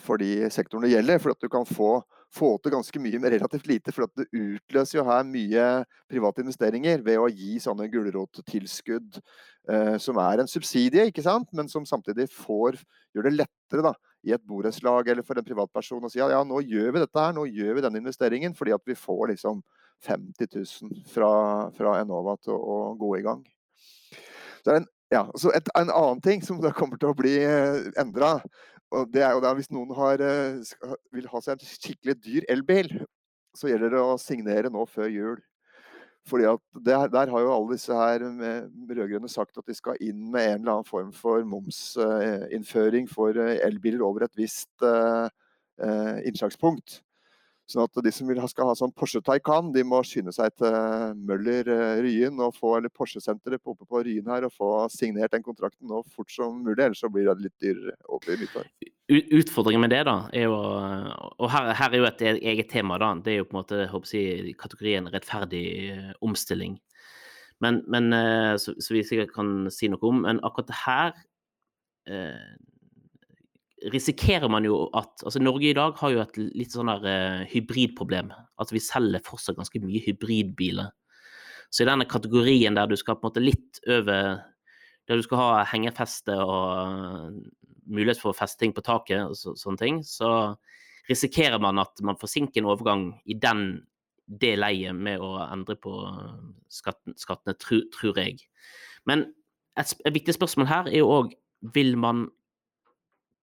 for 0.00 0.22
de 0.22 0.48
sektorene 0.54 0.88
det 0.88 0.94
gjelder. 0.94 1.22
For 1.22 1.34
at 1.34 1.42
du 1.42 1.50
kan 1.52 1.68
få 1.68 1.98
få 2.34 2.50
til 2.62 2.74
ganske 2.74 3.02
mye 3.02 3.18
med 3.18 3.34
relativt 3.34 3.66
lite. 3.66 3.92
For 3.94 4.06
at 4.06 4.14
det 4.18 4.28
utløser 4.30 5.00
jo 5.00 5.06
her 5.08 5.26
mye 5.26 5.66
private 6.10 6.44
investeringer 6.44 7.02
ved 7.06 7.18
å 7.18 7.28
gi 7.30 7.58
sånne 7.62 7.88
gulrottilskudd 7.90 9.18
eh, 9.18 9.96
som 10.02 10.20
er 10.22 10.42
en 10.42 10.50
subsidie, 10.50 11.08
ikke 11.10 11.24
sant? 11.26 11.50
men 11.56 11.70
som 11.70 11.86
samtidig 11.88 12.30
får, 12.34 12.78
gjør 13.14 13.28
det 13.28 13.36
lettere 13.40 13.84
da, 13.90 13.94
i 14.26 14.34
et 14.36 14.46
borettslag 14.46 15.10
eller 15.10 15.26
for 15.26 15.40
en 15.40 15.46
privatperson 15.46 16.06
å 16.06 16.12
si 16.12 16.22
at 16.22 16.34
ja, 16.34 16.42
nå 16.46 16.62
gjør 16.62 16.94
vi 16.94 17.02
dette 17.02 17.24
her, 17.24 17.34
nå 17.36 17.46
gjør 17.48 17.78
vi 17.78 17.86
denne 17.86 18.02
investeringen 18.02 18.54
fordi 18.56 18.76
at 18.76 18.84
vi 18.86 18.98
får 18.98 19.30
liksom 19.34 19.62
50 20.06 20.54
000 20.54 21.02
fra, 21.10 21.32
fra 21.76 21.98
Enova 22.00 22.36
til 22.40 22.54
å, 22.54 22.78
å 22.92 22.94
gå 23.00 23.16
i 23.18 23.24
gang. 23.26 23.42
Så 24.64 24.76
en, 24.76 24.86
ja, 25.10 25.24
så 25.34 25.50
et, 25.56 25.68
en 25.78 25.90
annen 25.90 26.20
ting 26.22 26.42
som 26.46 26.60
da 26.62 26.72
kommer 26.74 27.00
til 27.00 27.10
å 27.10 27.16
bli 27.18 27.34
eh, 27.42 27.90
endra, 28.00 28.38
det 29.10 29.22
er 29.22 29.36
jo 29.36 29.42
da 29.42 29.52
hvis 29.58 29.70
noen 29.74 29.90
har, 29.94 30.22
eh, 30.22 30.94
vil 31.14 31.28
ha 31.30 31.42
seg 31.42 31.56
en 31.56 31.66
skikkelig 31.66 32.16
dyr 32.22 32.46
elbil, 32.50 32.90
så 33.58 33.70
gjelder 33.70 33.96
det 33.96 34.02
å 34.02 34.18
signere 34.22 34.70
nå 34.70 34.86
før 34.90 35.10
jul. 35.10 35.38
Fordi 36.28 36.46
at 36.50 36.62
der, 36.86 37.08
der 37.10 37.30
har 37.32 37.42
jo 37.42 37.52
alle 37.54 37.74
disse 37.74 37.96
her 37.96 38.22
rød-grønne 38.22 39.30
sagt 39.32 39.58
at 39.58 39.66
de 39.66 39.74
skal 39.74 39.98
inn 40.04 40.26
med 40.30 40.46
en 40.46 40.58
eller 40.60 40.74
annen 40.76 40.86
form 40.86 41.14
for 41.16 41.42
momsinnføring 41.48 43.08
for 43.10 43.38
eh, 43.40 43.56
elbiler 43.66 44.04
over 44.06 44.26
et 44.28 44.36
visst 44.38 44.90
innslagspunkt. 45.80 46.98
Sånn 47.70 47.86
at 47.86 47.98
de 48.02 48.10
som 48.10 48.26
vil, 48.26 48.40
skal 48.50 48.66
ha 48.66 48.74
sånn 48.74 48.92
Porsche 48.98 49.20
Taycan, 49.22 49.68
de 49.74 49.84
må 49.86 50.00
skynde 50.06 50.32
seg 50.34 50.50
til 50.58 51.14
Møller 51.28 51.68
eh, 51.70 52.00
Ryen 52.02 52.40
og 52.42 52.56
få, 52.56 52.72
eller 52.80 52.90
Porsche-senteret 52.90 53.62
oppe 53.62 53.86
på 53.86 54.02
Ryen 54.06 54.30
her 54.32 54.48
og 54.48 54.54
få 54.56 54.70
signert 54.90 55.30
den 55.36 55.44
kontrakten 55.46 55.86
nå 55.90 56.02
fort 56.10 56.32
som 56.34 56.58
mulig, 56.64 56.80
ellers 56.82 57.02
så 57.04 57.10
blir 57.12 57.28
det 57.28 57.36
litt 57.44 57.62
dyrere. 57.62 57.94
blir 58.24 58.42
nyttår. 58.42 58.66
Utfordringen 59.10 59.84
med 59.84 59.94
det, 59.94 60.02
da, 60.06 60.16
er 60.34 60.48
jo 60.48 60.56
Og 60.56 61.46
her, 61.50 61.70
her, 61.78 61.94
er 61.94 61.98
jo 61.98 62.08
et 62.08 62.22
e-, 62.22 62.40
eget 62.52 62.70
tema, 62.70 62.98
da. 62.98 63.12
Det 63.22 63.34
er 63.34 63.40
jo 63.40 63.46
på 63.48 63.54
en 63.54 63.60
måte 63.60 63.86
håper 63.90 64.16
jeg, 64.16 64.56
kategorien 64.58 65.06
rettferdig 65.10 65.64
eh, 65.94 66.10
omstilling. 66.26 66.78
Men, 67.62 67.82
men 67.86 68.12
eh, 68.16 68.56
så, 68.58 68.74
så, 68.80 68.94
vi 68.96 69.04
sikkert 69.06 69.34
kan 69.36 69.70
si 69.70 69.90
noe 69.92 70.02
om. 70.10 70.24
Men 70.26 70.42
akkurat 70.46 70.74
her 70.82 71.14
eh, 72.10 72.50
risikerer 73.92 74.50
man 74.52 74.66
jo 74.66 74.82
at 74.98 75.22
altså 75.24 75.40
Norge 75.40 75.70
i 75.70 75.76
dag 75.76 75.96
har 75.96 76.12
jo 76.12 76.22
et 76.22 76.36
litt 76.36 76.74
sånn 76.74 76.90
der 76.90 77.06
uh, 77.06 77.44
hybridproblem. 77.50 78.32
At 78.60 78.72
vi 78.74 78.82
selger 78.84 79.22
fortsatt 79.24 79.58
ganske 79.58 79.80
mye 79.84 80.02
hybridbiler. 80.04 80.90
Så 81.70 81.84
i 81.84 81.88
denne 81.88 82.08
kategorien 82.10 82.76
der 82.76 82.90
du 82.90 82.96
skal 82.98 83.16
på 83.16 83.24
en 83.24 83.30
måte 83.30 83.44
litt 83.44 83.82
over 83.88 84.40
Der 85.08 85.18
du 85.18 85.24
skal 85.24 85.40
ha 85.40 85.62
hengefeste 85.66 86.36
og 86.38 87.32
mulighet 87.90 88.20
for 88.20 88.30
å 88.30 88.36
feste 88.36 88.60
ting 88.60 88.70
på 88.70 88.84
taket 88.86 89.24
og 89.24 89.34
så, 89.34 89.56
sånne 89.58 89.80
ting, 89.80 89.96
så 90.06 90.54
risikerer 91.08 91.58
man 91.58 91.80
at 91.82 91.98
man 92.06 92.18
forsinker 92.20 92.60
en 92.60 92.68
overgang 92.70 93.02
i 93.26 93.34
den 93.34 93.80
det 94.30 94.52
leiet 94.60 94.94
med 94.94 95.18
å 95.18 95.32
endre 95.48 95.74
på 95.82 95.96
skatten, 96.70 97.16
skattene, 97.18 97.56
tror 97.58 98.20
jeg. 98.22 98.38
Men 99.08 99.26
et, 99.74 99.96
et 100.04 100.14
viktig 100.14 100.36
spørsmål 100.36 100.70
her 100.70 100.92
er 100.92 101.00
jo 101.00 101.10
òg 101.10 101.34
vil 101.74 101.96
man 101.98 102.28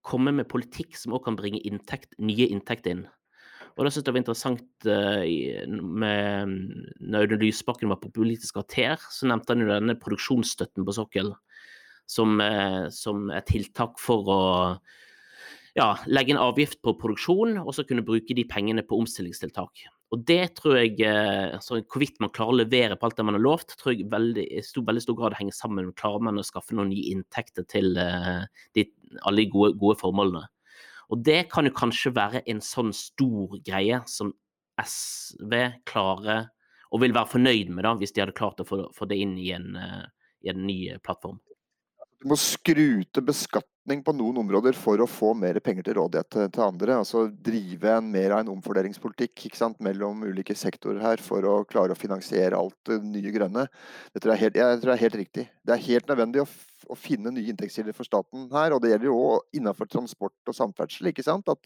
komme 0.08 0.34
med 0.36 0.50
politikk 0.50 0.98
som 0.98 1.16
også 1.16 1.30
kan 1.30 1.40
bringe 1.40 1.62
inntekt, 1.68 2.16
nye 2.20 2.48
inntekter 2.48 2.96
inn. 2.96 3.06
Og 3.78 3.86
da 3.86 3.92
synes 3.92 4.02
jeg 4.02 4.08
det 4.08 4.14
var 4.16 4.24
interessant 4.24 4.88
uh, 4.90 5.74
med 6.02 6.54
Når 6.98 7.28
Audun 7.28 7.44
Lysbakken 7.44 7.92
var 7.92 8.00
på 8.02 8.10
Politisk 8.16 8.58
kvarter, 8.58 8.98
så 9.14 9.30
nevnte 9.30 9.54
han 9.54 9.62
jo 9.62 9.70
denne 9.70 9.98
produksjonsstøtten 10.02 10.88
på 10.88 10.96
sokkel 10.98 11.36
som, 12.10 12.40
uh, 12.42 12.88
som 12.94 13.28
et 13.36 13.46
tiltak 13.52 14.02
for 14.02 14.32
å 14.34 14.42
ja, 15.78 15.92
legge 16.10 16.34
en 16.34 16.42
avgift 16.42 16.82
på 16.82 16.96
produksjon, 16.98 17.60
og 17.62 17.70
så 17.76 17.86
kunne 17.86 18.06
bruke 18.06 18.34
de 18.34 18.48
pengene 18.50 18.82
på 18.82 18.98
omstillingstiltak. 18.98 19.86
Og 20.16 20.24
det 20.24 20.54
tror 20.56 20.78
jeg, 20.80 20.94
eh, 21.04 21.54
altså 21.58 21.82
Hvorvidt 21.84 22.22
man 22.24 22.32
klarer 22.32 22.56
å 22.56 22.60
levere 22.62 22.96
på 22.96 23.08
alt 23.08 23.18
det 23.18 23.26
man 23.28 23.36
har 23.36 23.44
lovt, 23.44 23.76
tror 23.76 23.94
jeg 23.94 24.08
veldig, 24.12 24.46
i 24.56 24.64
stor, 24.64 24.86
veldig 24.88 25.04
stor 25.04 25.18
grad 25.20 25.36
henger 25.36 25.56
sammen 25.56 25.90
med 25.90 25.98
klarer 26.00 26.24
man 26.24 26.40
å 26.40 26.46
skaffe 26.48 26.78
noen 26.78 26.94
nye 26.94 27.12
inntekter 27.12 27.68
til 27.68 28.00
uh, 28.00 28.46
de, 28.78 28.86
alle 29.28 29.44
de 29.44 29.52
gode, 29.52 29.74
gode, 29.82 29.98
formålene. 30.00 30.46
Og 31.12 31.24
det 31.28 31.42
kan 31.52 31.68
jo 31.68 31.76
kanskje 31.76 32.14
være 32.16 32.44
en 32.48 32.64
sånn 32.64 32.94
stor 32.96 33.60
greie 33.68 34.00
som 34.08 34.32
SV 34.80 35.54
klarer 35.88 36.48
og 36.96 37.04
vil 37.04 37.16
være 37.16 37.34
fornøyd 37.34 37.74
med, 37.74 37.84
da, 37.84 37.96
hvis 38.00 38.16
de 38.16 38.24
hadde 38.24 38.36
klart 38.38 38.64
å 38.64 38.68
få, 38.68 38.86
få 38.96 39.08
det 39.12 39.20
inn 39.20 39.36
i 39.40 39.52
en, 39.58 39.74
uh, 39.76 40.06
i 40.48 40.54
en 40.54 40.64
ny 40.64 40.80
plattform. 41.04 41.42
Du 42.24 42.32
må 42.32 42.40
skrute 42.40 43.22
beskatt 43.28 43.68
retning 43.88 44.04
på 44.04 44.12
noen 44.12 44.38
områder 44.44 44.76
for 44.76 45.00
å 45.00 45.08
få 45.08 45.32
mer 45.34 45.62
penger 45.64 45.86
til 45.88 45.96
rådighet 45.96 46.28
til, 46.30 46.50
til 46.52 46.64
andre. 46.64 46.98
altså 47.00 47.30
Drive 47.32 47.88
en, 47.88 48.10
mer 48.12 48.34
av 48.36 48.42
en 48.42 48.52
omfordelingspolitikk 48.58 49.56
sant, 49.56 49.80
mellom 49.80 50.26
ulike 50.28 50.56
sektorer 50.56 51.00
her 51.00 51.24
for 51.24 51.46
å 51.48 51.64
klare 51.64 51.96
å 51.96 51.98
finansiere 51.98 52.58
alt 52.58 52.76
det 52.86 53.00
nye 53.00 53.32
grønne. 53.32 53.64
Det 54.12 54.20
tror 54.20 54.36
jeg, 54.36 54.42
helt, 54.44 54.60
jeg 54.60 54.82
tror 54.82 54.92
det 54.92 54.98
er 54.98 55.06
helt 55.06 55.20
riktig. 55.22 55.48
Det 55.64 55.74
er 55.74 55.86
helt 55.88 56.12
nødvendig 56.12 56.44
å, 56.44 56.48
å 56.92 57.00
finne 57.00 57.32
nye 57.32 57.48
inntektskilder 57.54 57.96
for 57.96 58.04
staten 58.04 58.50
her. 58.52 58.76
Og 58.76 58.84
det 58.84 58.92
gjelder 58.92 59.08
jo 59.08 59.20
innenfor 59.56 59.88
transport 59.88 60.52
og 60.52 60.60
samferdsel. 60.60 61.08
ikke 61.14 61.24
sant, 61.24 61.48
At 61.48 61.64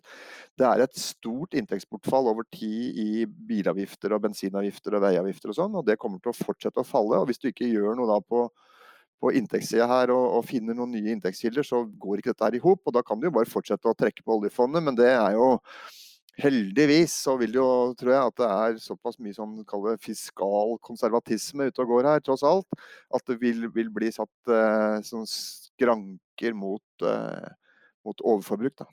det 0.61 0.69
er 0.69 0.85
et 0.85 1.01
stort 1.01 1.57
inntektsbortfall 1.57 2.29
over 2.29 2.45
tid 2.53 3.01
i 3.01 3.25
bilavgifter 3.25 4.13
og 4.13 4.27
bensinavgifter 4.27 4.93
og 4.93 5.07
veiavgifter 5.07 5.55
og 5.55 5.63
sånn. 5.63 5.79
Og 5.81 5.89
det 5.89 5.97
kommer 5.97 6.21
til 6.21 6.35
å 6.35 6.37
fortsette 6.37 6.85
å 6.85 6.91
falle. 6.91 7.17
og 7.17 7.31
Hvis 7.31 7.41
du 7.41 7.49
ikke 7.49 7.71
gjør 7.71 7.97
noe 7.97 8.13
da 8.13 8.21
på 8.21 8.45
på 9.21 9.31
inntektssida 9.37 9.87
her 9.89 10.11
og, 10.13 10.23
og, 10.37 10.45
finner 10.49 10.77
noen 10.77 10.95
nye 10.95 11.13
inntektskilder, 11.15 11.65
så 11.65 11.83
går 11.85 12.21
ikke 12.21 12.33
dette 12.33 12.47
her 12.47 12.57
i 12.57 12.63
hop. 12.63 12.81
Og 12.85 12.95
da 12.95 13.03
kan 13.05 13.19
du 13.21 13.27
jo 13.29 13.35
bare 13.35 13.49
fortsette 13.49 13.89
å 13.89 13.97
trekke 13.97 14.25
på 14.25 14.39
oljefondet, 14.39 14.83
men 14.85 14.97
det 14.97 15.11
er 15.13 15.37
jo 15.37 15.57
Heldigvis 16.41 17.11
så 17.25 17.33
vil 17.37 17.57
jo, 17.57 17.65
tror 17.99 18.11
jeg, 18.13 18.29
at 18.31 18.37
det 18.39 18.47
er 18.49 18.77
såpass 18.79 19.17
mye 19.21 19.35
sånn 19.35 19.65
fiskal 20.01 20.77
konservatisme 20.81 21.67
ute 21.67 21.83
og 21.83 21.91
går 21.91 22.07
her, 22.07 22.23
tross 22.23 22.45
alt, 22.47 22.79
at 23.13 23.27
det 23.27 23.35
vil, 23.41 23.67
vil 23.75 23.91
bli 23.93 24.09
satt 24.15 24.49
eh, 24.49 25.03
sånn 25.05 25.27
skranker 25.27 26.55
mot, 26.57 27.03
eh, 27.03 27.51
mot 28.07 28.23
overforbruk. 28.23 28.79
da. 28.79 28.87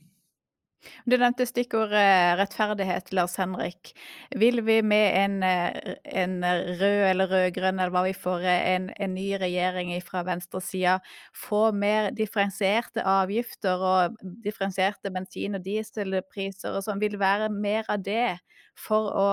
Du 1.08 1.16
nevnte 1.18 1.46
stikkordet 1.48 2.38
rettferdighet, 2.38 3.10
Lars 3.16 3.34
Henrik. 3.40 3.90
Vil 4.38 4.60
vi 4.62 4.78
med 4.82 5.16
en, 5.18 5.42
eh, 5.42 5.94
en 6.22 6.44
rød 6.44 7.02
eller 7.10 7.26
rød-grønn, 7.32 7.80
eller 7.80 7.90
hva 7.90 8.04
vi 8.06 8.14
får, 8.14 8.44
eh, 8.46 8.68
en, 8.74 8.90
en 9.00 9.14
ny 9.14 9.26
regjering 9.42 9.90
fra 10.02 10.22
venstresida, 10.22 10.98
få 11.34 11.72
mer 11.72 12.10
differensierte 12.10 13.02
avgifter 13.02 13.82
og 13.90 14.16
differensierte 14.44 15.10
bensin- 15.10 15.58
og 15.58 15.64
dieselpriser 15.66 16.76
og 16.76 16.84
sånn? 16.86 17.02
Vil 17.02 17.18
være 17.18 17.50
mer 17.50 17.84
av 17.88 18.02
det 18.02 18.38
for 18.78 19.10
å 19.10 19.30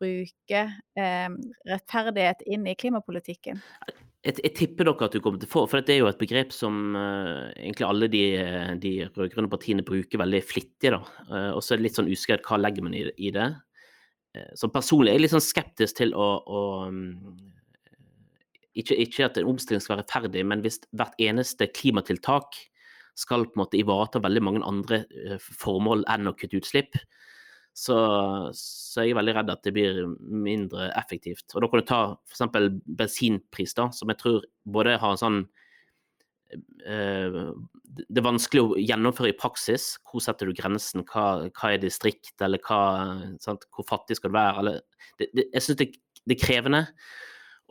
bruke 0.00 0.64
eh, 0.96 1.28
rettferdighet 1.68 2.46
inn 2.46 2.66
i 2.66 2.74
klimapolitikken? 2.74 3.60
Jeg, 4.28 4.42
jeg, 4.44 4.52
tipper 4.58 4.84
dere 4.84 5.06
at 5.06 5.14
du 5.16 5.22
kommer 5.24 5.40
til 5.40 5.48
å 5.48 5.52
få, 5.54 5.62
for 5.70 5.80
det 5.80 5.94
er 5.94 6.02
jo 6.02 6.08
et 6.10 6.20
begrep 6.20 6.50
som 6.52 6.92
uh, 6.92 7.48
egentlig 7.54 7.86
alle 7.86 8.08
de, 8.12 8.22
de 8.82 8.92
rød-grønne 9.06 9.48
partiene 9.48 9.84
bruker 9.86 10.20
veldig 10.20 10.42
flittig. 10.44 10.92
da, 10.92 11.00
uh, 11.30 11.52
Og 11.54 11.62
så 11.64 11.72
er 11.72 11.80
det 11.80 11.86
litt 11.86 11.96
sånn 11.96 12.10
uskrevet 12.12 12.44
hva 12.44 12.58
legger 12.60 12.84
man 12.84 12.96
i, 12.98 13.06
i 13.16 13.32
det. 13.32 13.46
Uh, 14.36 14.50
så 14.58 14.68
personlig 14.74 15.14
er 15.14 15.16
jeg 15.16 15.24
litt 15.24 15.34
sånn 15.36 15.46
skeptisk 15.46 16.02
til 16.02 16.12
å, 16.12 16.28
å 16.44 16.64
um, 16.92 17.00
ikke, 18.76 18.98
ikke, 19.00 19.30
at 19.30 19.40
en 19.40 19.48
omstilling 19.54 19.80
skal 19.80 19.96
være 19.96 20.10
ferdig, 20.12 20.44
men 20.50 20.60
hvis 20.66 20.82
hvert 20.92 21.16
eneste 21.24 21.70
klimatiltak 21.72 22.60
skal 23.18 23.48
på 23.48 23.56
en 23.56 23.64
måte 23.64 23.80
ivareta 23.80 24.20
veldig 24.22 24.44
mange 24.44 24.66
andre 24.68 25.00
formål 25.40 26.04
enn 26.12 26.30
å 26.30 26.36
kutte 26.36 26.60
utslipp, 26.60 27.00
så, 27.78 27.96
så 28.56 29.02
er 29.02 29.10
jeg 29.10 29.18
veldig 29.18 29.34
redd 29.36 29.52
at 29.52 29.62
det 29.66 29.72
blir 29.76 30.00
mindre 30.18 30.88
effektivt. 30.98 31.46
Og 31.54 31.62
da 31.62 31.70
kan 31.70 31.82
du 31.82 31.86
ta 31.86 32.00
f.eks. 32.26 32.42
bensinpris, 32.98 33.76
da, 33.78 33.88
som 33.94 34.10
jeg 34.10 34.20
tror 34.22 34.42
både 34.66 34.96
har 34.98 35.14
en 35.14 35.20
sånn 35.20 35.38
eh, 36.50 37.38
Det 38.00 38.18
er 38.18 38.26
vanskelig 38.26 38.64
å 38.64 38.82
gjennomføre 38.82 39.30
i 39.30 39.38
praksis. 39.38 39.92
Hvor 40.08 40.24
setter 40.24 40.50
du 40.50 40.58
grensen? 40.58 41.06
Hva, 41.06 41.46
hva 41.54 41.72
er 41.72 41.82
distrikt, 41.84 42.34
eller 42.42 42.62
hva, 42.66 42.82
sant? 43.44 43.68
hvor 43.74 43.86
fattig 43.88 44.18
skal 44.18 44.34
du 44.34 44.38
være? 44.40 44.64
Eller, 44.64 45.08
det, 45.20 45.30
det, 45.36 45.48
jeg 45.54 45.66
syns 45.68 45.82
det, 45.82 45.90
det, 46.24 46.34
er 46.34 46.42
krevende. 46.42 46.84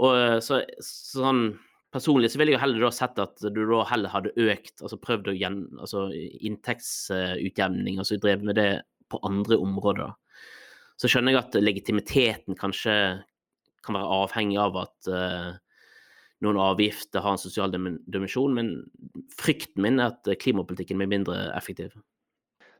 Og 0.04 0.44
så, 0.46 0.64
sånn 0.84 1.50
Personlig 1.96 2.28
så 2.34 2.40
ville 2.42 2.52
jeg 2.52 2.60
heller 2.60 2.84
da 2.84 2.90
sett 2.92 3.20
at 3.24 3.40
du 3.56 3.62
da 3.64 3.78
heller 3.88 4.12
hadde 4.12 4.34
økt, 4.36 4.82
altså 4.84 4.98
prøvd 5.00 5.30
å 5.32 5.36
gjen, 5.38 5.62
altså 5.80 6.02
inntektsutjevning, 6.12 7.96
altså 8.02 8.18
drevet 8.20 8.44
med 8.46 8.58
det 8.60 8.72
på 9.12 9.22
andre 9.28 9.60
områder. 9.62 10.16
Så 10.98 11.10
skjønner 11.12 11.36
jeg 11.36 11.44
at 11.44 11.58
legitimiteten 11.62 12.58
kanskje 12.58 12.96
kan 13.86 13.96
være 13.96 14.22
avhengig 14.24 14.58
av 14.60 14.78
at 14.82 15.10
uh, 15.14 15.52
noen 16.44 16.60
avgifter 16.62 17.24
har 17.24 17.36
en 17.36 17.42
sosial 17.42 17.74
dimensjon, 17.74 18.54
men 18.54 18.72
frykten 19.38 19.82
min 19.86 20.00
er 20.02 20.12
at 20.12 20.30
klimapolitikken 20.42 21.00
blir 21.02 21.14
mindre 21.14 21.36
effektiv. 21.58 21.92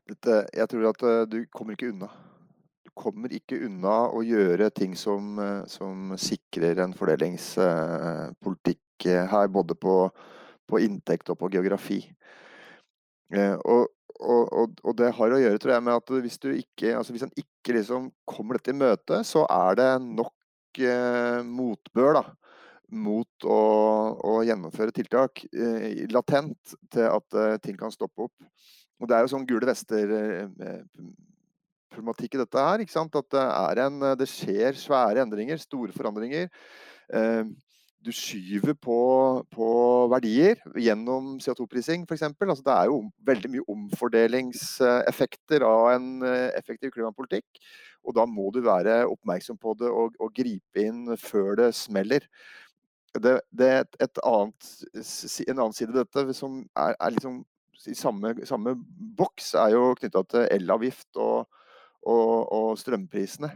Dette, 0.08 0.34
jeg 0.54 0.70
tror 0.70 0.90
at 0.92 1.00
du 1.30 1.38
kommer 1.52 1.72
ikke 1.74 1.92
unna. 1.92 2.08
Du 2.86 2.90
kommer 2.96 3.32
ikke 3.34 3.58
unna 3.66 3.96
å 4.14 4.22
gjøre 4.24 4.70
ting 4.74 4.96
som, 4.98 5.40
som 5.68 6.16
sikrer 6.18 6.78
en 6.84 6.94
fordelingspolitikk 6.96 9.04
her, 9.04 9.48
både 9.52 9.74
på, 9.78 10.10
på 10.66 10.80
inntekt 10.82 11.30
og 11.34 11.38
på 11.42 11.50
geografi. 11.52 12.00
Og, 13.36 13.86
og, 14.18 14.72
og, 14.82 14.96
det 14.98 15.12
har 15.14 15.34
å 15.34 15.40
gjøre 15.40 15.58
tror 15.62 15.72
jeg, 15.76 15.84
med 15.86 15.94
at 16.00 16.08
hvis 16.24 16.40
du 16.42 16.48
ikke, 16.52 16.96
altså 16.98 17.12
hvis 17.14 17.26
en 17.28 17.38
ikke 17.38 17.76
liksom 17.76 18.02
kommer 18.28 18.52
dette 18.58 18.72
i 18.74 18.80
møte, 18.80 19.16
så 19.26 19.40
er 19.46 19.70
det 19.78 19.90
nok 20.04 20.80
eh, 20.82 21.40
motbør 21.46 22.12
da, 22.18 22.24
mot 22.98 23.44
å, 23.44 23.60
å, 24.18 24.44
gjennomføre 24.48 24.92
tiltak 24.96 25.32
eh, 25.52 26.06
latent 26.12 26.74
til 26.92 27.06
at 27.10 27.34
eh, 27.38 27.60
ting 27.62 27.76
kan 27.78 27.90
stoppe 27.94 28.22
opp. 28.26 28.36
Og 28.98 29.04
Det 29.06 29.14
er 29.14 29.20
jo 29.22 29.30
sånn 29.30 29.46
gule 29.46 29.68
vester-problematikk 29.68 32.32
eh, 32.34 32.38
i 32.38 32.42
dette 32.42 32.58
her. 32.66 32.78
ikke 32.82 32.96
sant? 32.96 33.14
At 33.14 33.30
det, 33.30 33.44
en, 33.84 33.96
det 34.18 34.28
skjer 34.30 34.72
svære 34.78 35.20
endringer, 35.22 35.56
store 35.62 35.92
forandringer. 35.94 36.44
Eh, 37.14 37.44
du 38.04 38.10
skyver 38.14 38.76
på, 38.78 38.98
på, 39.50 39.68
verdier 40.12 40.60
gjennom 40.78 41.36
CO2-prising 41.42 42.04
f.eks. 42.06 42.22
Altså, 42.28 42.62
det 42.64 42.74
er 42.74 42.86
jo 42.90 43.00
veldig 43.26 43.50
mye 43.52 43.66
omfordelingseffekter 43.74 45.64
av 45.66 45.90
en 45.96 46.08
eh, 46.26 46.48
effektiv 46.58 46.94
klimapolitikk. 46.94 47.60
Og 48.06 48.14
da 48.16 48.24
må 48.30 48.48
du 48.54 48.62
være 48.64 49.02
oppmerksom 49.10 49.58
på 49.60 49.74
det 49.80 49.90
og, 49.90 50.16
og 50.22 50.32
gripe 50.36 50.86
inn 50.86 51.16
før 51.18 51.58
det 51.58 51.72
smeller. 51.76 52.26
Det, 53.18 53.38
det 53.50 53.70
et 53.98 54.22
annet, 54.22 54.72
en 54.94 55.58
annen 55.58 55.74
side 55.76 55.90
av 55.94 56.04
dette 56.04 56.36
som 56.38 56.62
er, 56.78 56.94
er 56.94 57.14
liksom 57.16 57.42
i 57.88 57.94
samme, 57.94 58.34
samme, 58.46 58.74
boks, 59.18 59.54
er 59.58 59.72
jo 59.74 59.94
knytta 59.98 60.22
til 60.28 60.48
elavgift 60.54 61.18
og, 61.22 61.48
og, 62.02 62.52
og 62.52 62.78
strømprisene 62.78 63.52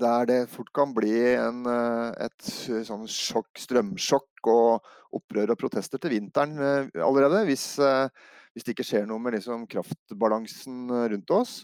der 0.00 0.28
det 0.28 0.38
fort 0.52 0.70
kan 0.76 0.92
bli 0.94 1.14
en, 1.36 1.64
eh, 1.66 2.26
et 2.26 2.52
sånn 2.86 3.06
sjokk, 3.08 3.52
strømsjokk 3.58 4.50
og 4.52 4.86
opprør 5.16 5.54
og 5.54 5.60
protester 5.60 6.00
til 6.00 6.12
vinteren 6.18 6.56
eh, 6.60 7.02
allerede. 7.02 7.44
Hvis, 7.48 7.78
eh, 7.80 8.08
hvis 8.52 8.66
det 8.66 8.76
ikke 8.76 8.86
skjer 8.86 9.06
noe 9.08 9.22
med 9.22 9.38
liksom 9.38 9.66
kraftbalansen 9.72 10.90
rundt 11.12 11.32
oss, 11.34 11.58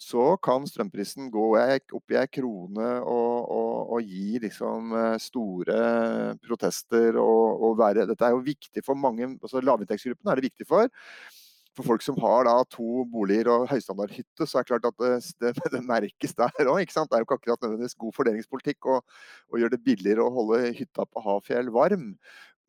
så 0.00 0.32
kan 0.40 0.64
strømprisen 0.64 1.28
gå 1.32 1.46
opp 1.60 2.12
i 2.12 2.16
ei 2.16 2.28
krone 2.32 2.88
og, 3.04 3.34
og, 3.52 3.90
og, 3.96 3.98
gi 4.00 4.38
liksom 4.40 4.94
store 5.20 5.80
protester. 6.40 7.18
Og, 7.20 7.66
og 7.68 7.76
være, 7.80 8.06
dette 8.08 8.24
er 8.24 8.32
jo 8.32 8.40
viktig 8.44 8.84
for 8.84 8.96
mange, 8.96 9.28
altså 9.42 9.60
Lavinntektsgruppene 9.60 10.32
er 10.32 10.40
det 10.40 10.48
viktig 10.48 10.68
for 10.68 10.88
for 11.80 11.94
folk 11.94 12.04
som 12.04 12.18
har 12.22 12.46
da 12.48 12.56
to 12.72 13.04
boliger 13.10 13.50
og 13.52 13.66
høystandardhytte, 13.70 14.46
så 14.46 14.60
er 14.60 14.66
det 14.66 14.70
klart 14.70 14.88
at 14.88 14.98
det, 15.00 15.12
det, 15.42 15.52
det 15.74 15.82
merkes 15.86 16.36
der 16.36 16.52
òg. 16.66 16.84
Det 16.84 17.00
er 17.00 17.22
jo 17.22 17.26
ikke 17.26 17.38
akkurat 17.38 17.64
nødvendigvis 17.64 17.98
god 18.00 18.16
fordelingspolitikk 18.16 18.90
å, 18.90 19.00
gjøre 19.56 19.74
det 19.76 19.82
billigere 19.86 20.24
å 20.24 20.34
holde 20.34 20.74
hytta 20.76 21.06
på 21.08 21.24
Hafjell 21.24 21.72
varm. 21.74 22.12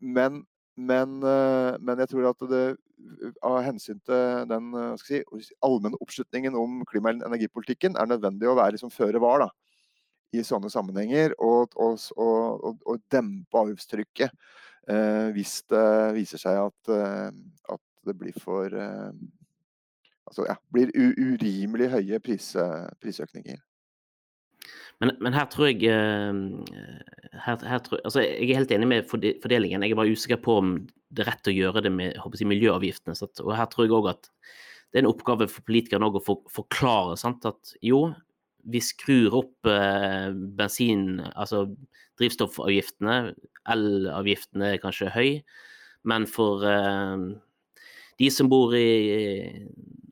Men, 0.01 0.43
men, 0.79 1.19
eh, 1.27 1.75
men 1.79 2.03
jeg 2.03 2.13
tror 2.13 2.31
at 2.31 2.47
det 2.51 2.63
av 3.45 3.59
hensyn 3.65 3.97
til 4.05 4.45
den 4.49 4.71
si, 5.01 5.23
allmenne 5.65 5.97
oppslutningen 6.03 6.55
om 6.57 6.81
klima- 6.89 7.15
og 7.15 7.25
energipolitikken 7.31 7.97
er 7.97 8.09
nødvendig 8.09 8.49
å 8.49 8.57
være 8.59 8.75
liksom 8.75 8.93
føre 8.93 9.21
var 9.21 9.47
da, 9.47 9.49
i 10.37 10.43
sånne 10.45 10.69
sammenhenger 10.71 11.33
og, 11.41 11.73
og, 11.81 11.97
og, 12.21 12.83
og 12.85 13.01
dempe 13.11 13.63
avgiftstrykket 13.63 14.29
eh, 14.89 15.29
hvis 15.35 15.59
det 15.71 15.87
viser 16.17 16.41
seg 16.41 16.59
at, 16.61 16.93
eh, 16.93 17.31
at 18.01 18.11
det 18.11 18.17
blir 18.19 18.37
for 18.41 18.73
eh, 18.73 19.13
Altså, 20.31 20.45
ja, 20.47 20.53
blir 20.71 20.91
urimelig 20.95 21.89
høye 21.91 22.19
pris, 22.23 22.45
prisøkninger. 23.03 23.57
Men, 25.01 25.15
men, 25.17 25.33
her 25.33 25.47
tror 25.49 25.71
jeg, 25.71 25.81
eh, 25.89 27.31
her, 27.41 27.63
her 27.65 27.79
tror, 27.83 27.99
altså 28.05 28.21
Jeg 28.21 28.51
er 28.51 28.59
helt 28.59 28.73
enig 28.75 28.87
med 28.87 29.07
fordelingen. 29.09 29.81
Jeg 29.81 29.95
er 29.95 29.99
bare 29.99 30.13
usikker 30.13 30.41
på 30.45 30.59
om 30.61 30.75
det 31.11 31.25
er 31.25 31.31
rett 31.33 31.49
å 31.49 31.55
gjøre 31.55 31.81
det 31.87 31.91
med 31.93 32.19
jeg, 32.19 32.49
miljøavgiftene. 32.51 33.17
Så, 33.17 33.31
og 33.43 33.55
her 33.57 33.69
tror 33.71 33.87
jeg 33.87 33.95
òg 33.97 34.11
at 34.13 34.29
det 34.91 34.99
er 34.99 35.05
en 35.05 35.09
oppgave 35.09 35.47
for 35.49 35.65
politikerne 35.65 36.11
å 36.11 36.21
for, 36.23 36.43
forklare 36.53 37.17
sant, 37.19 37.47
at 37.49 37.73
jo, 37.81 38.11
vi 38.69 38.81
skrur 38.83 39.39
opp 39.41 39.69
eh, 39.69 40.29
bensin, 40.59 41.23
altså 41.33 41.65
drivstoffavgiftene. 42.21 43.33
Elavgiftene 43.73 44.75
er 44.75 44.83
kanskje 44.83 45.09
høy, 45.15 45.29
men 46.11 46.27
for 46.29 46.67
eh, 46.67 47.31
de 48.21 48.29
som 48.29 48.49
bor 48.49 48.75
i, 48.77 48.87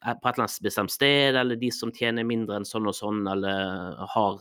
på 0.02 0.08
et 0.10 0.22
eller 0.24 0.46
annet 0.46 0.64
bestemt 0.66 0.94
sted, 0.94 1.38
eller 1.38 1.60
de 1.60 1.70
som 1.74 1.92
tjener 1.94 2.26
mindre 2.26 2.58
enn 2.58 2.68
sånn 2.68 2.88
og 2.90 2.96
sånn, 2.98 3.22
eller 3.30 4.00
har 4.16 4.40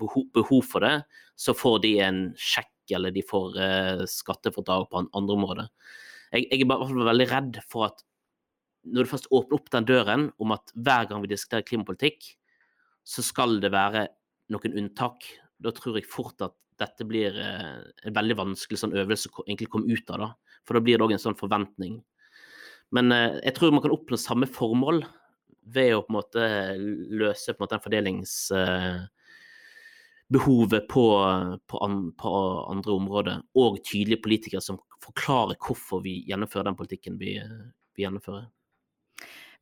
behov, 0.00 0.28
behov 0.32 0.62
for 0.68 0.86
det, 0.86 0.94
så 1.36 1.54
får 1.56 1.82
de 1.84 1.92
en 2.06 2.22
sjekk, 2.40 2.70
eller 2.96 3.12
de 3.14 3.24
får 3.26 3.58
uh, 3.58 4.04
skattefradrag 4.08 4.88
på 4.90 5.02
en 5.02 5.10
andre 5.18 5.36
måte. 5.40 5.66
Jeg, 6.32 6.46
jeg, 6.46 6.62
er 6.62 6.70
bare 6.70 7.08
veldig 7.10 7.28
redd 7.30 7.60
for 7.68 7.90
at 7.90 8.00
når 8.88 9.04
du 9.04 9.12
først 9.12 9.28
åpner 9.30 9.58
opp 9.58 9.68
den 9.74 9.86
døren 9.86 10.24
om 10.42 10.54
at 10.56 10.72
hver 10.74 11.10
gang 11.10 11.20
vi 11.22 11.30
diskuterer 11.30 11.66
klimapolitikk, 11.66 12.32
så 13.06 13.22
skal 13.26 13.58
det 13.62 13.70
være 13.74 14.06
noen 14.54 14.78
unntak. 14.78 15.26
Da 15.62 15.74
tror 15.74 15.98
jeg 15.98 16.08
fort 16.10 16.42
at 16.42 16.56
dette 16.80 17.04
blir 17.06 17.36
uh, 17.36 17.84
en 18.06 18.16
veldig 18.16 18.38
vanskelig 18.40 18.80
sånn 18.80 18.96
øvelse 18.96 19.28
å 19.28 19.44
komme 19.44 19.92
ut 19.92 20.14
av. 20.14 20.24
da. 20.24 20.56
For 20.64 20.78
da 20.78 20.84
blir 20.84 20.98
det 20.98 21.06
òg 21.06 21.14
en 21.18 21.22
sånn 21.26 21.38
forventning 21.38 22.00
men 22.92 23.12
eh, 23.12 23.38
jeg 23.48 23.54
tror 23.56 23.72
man 23.74 23.82
kan 23.84 23.94
oppnå 23.94 24.16
samme 24.20 24.46
formål 24.50 25.04
ved 25.72 25.94
å 25.96 26.02
på 26.04 26.12
en 26.12 26.18
måte 26.18 26.42
løse 27.22 27.54
på 27.54 27.60
en 27.60 27.64
måte 27.64 27.76
den 27.76 27.84
fordelingsbehovet 27.84 30.84
på, 30.90 31.04
på, 31.70 31.76
an, 31.86 31.96
på, 32.18 32.28
andre 32.72 32.90
områder, 32.96 33.36
og 33.54 33.78
tydelige 33.86 34.24
politikere 34.24 34.62
som 34.64 34.80
forklarer 35.02 35.56
hvorfor 35.62 35.98
vi 36.04 36.12
gjennomfører 36.28 36.66
den 36.70 36.78
politikken 36.78 37.14
vi, 37.20 37.30
vi 37.96 38.02
gjennomfører. 38.04 38.44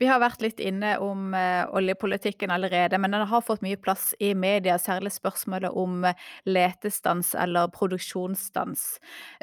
Vi 0.00 0.08
har 0.08 0.20
vært 0.22 0.40
litt 0.40 0.60
inne 0.64 0.94
om 1.04 1.34
uh, 1.36 1.68
oljepolitikken 1.76 2.52
allerede, 2.54 2.96
men 2.96 3.12
den 3.12 3.26
har 3.28 3.44
fått 3.44 3.60
mye 3.64 3.76
plass 3.76 4.14
i 4.18 4.32
media, 4.32 4.78
særlig 4.80 5.12
spørsmålet 5.12 5.76
om 5.76 6.06
uh, 6.08 6.26
letestans 6.48 7.34
eller 7.36 7.68
produksjonsstans. 7.74 8.86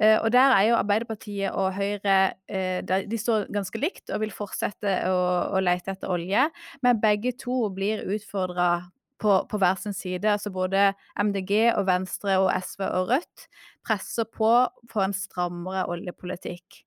Uh, 0.01 0.17
og 0.23 0.31
der 0.33 0.55
er 0.55 0.63
jo 0.71 0.79
Arbeiderpartiet 0.79 1.53
og 1.53 1.75
Høyre 1.77 2.17
de, 2.47 2.99
de 3.05 3.17
står 3.19 3.45
ganske 3.53 3.79
likt 3.79 4.09
og 4.13 4.21
vil 4.23 4.33
fortsette 4.33 4.93
å, 5.11 5.17
å 5.53 5.61
lete 5.61 5.93
etter 5.93 6.09
olje, 6.09 6.47
men 6.81 7.01
begge 7.03 7.35
to 7.37 7.67
blir 7.73 8.05
utfordra 8.15 8.87
på, 9.21 9.33
på, 9.49 9.59
hver 9.61 9.77
sin 9.81 9.95
side. 9.95 10.25
Altså 10.31 10.51
både 10.53 10.91
MDG 11.19 11.73
og 11.75 11.85
Venstre 11.89 12.37
og 12.41 12.51
SV 12.55 12.85
og 12.87 13.13
Rødt 13.13 13.47
presser 13.87 14.27
på 14.29 14.51
for 14.91 15.05
en 15.05 15.15
strammere 15.15 15.85
oljepolitikk. 15.91 16.81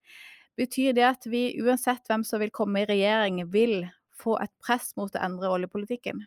Betyr 0.61 0.93
det 0.93 1.07
at 1.09 1.25
vi 1.31 1.55
uansett 1.63 2.05
hvem 2.11 2.25
som 2.27 2.43
vil 2.43 2.53
komme 2.53 2.83
i 2.83 2.89
regjering, 2.89 3.41
vil 3.49 3.87
få 4.21 4.37
et 4.43 4.53
press 4.61 4.93
mot 4.99 5.15
å 5.15 5.23
endre 5.25 5.49
oljepolitikken? 5.55 6.21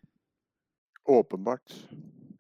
Åpenbart. 1.06 1.76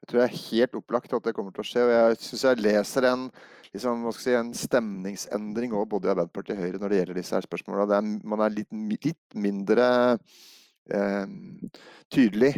Jeg 0.03 0.09
tror 0.09 0.19
det 0.19 0.25
er 0.25 0.39
helt 0.39 0.77
opplagt 0.79 1.13
at 1.15 1.27
det 1.27 1.35
kommer 1.37 1.53
til 1.53 1.63
å 1.63 1.67
skje. 1.67 1.83
og 1.85 1.93
Jeg 1.93 2.17
syns 2.25 2.45
jeg 2.47 2.63
leser 2.63 3.07
en, 3.11 3.27
liksom, 3.75 4.07
si, 4.17 4.33
en 4.35 4.49
stemningsendring 4.57 5.75
òg, 5.77 5.85
både 5.91 6.09
i 6.09 6.13
Arbeiderpartiet 6.15 6.57
og 6.57 6.65
Høyre 6.65 6.81
når 6.81 6.91
det 6.91 6.99
gjelder 6.99 7.19
disse 7.21 7.37
her 7.37 7.45
spørsmålene. 7.45 7.99
Er, 7.99 8.25
man 8.33 8.43
er 8.43 8.57
litt, 8.57 8.73
litt 9.05 9.37
mindre 9.45 9.87
eh, 10.89 11.23
tydelig 12.11 12.51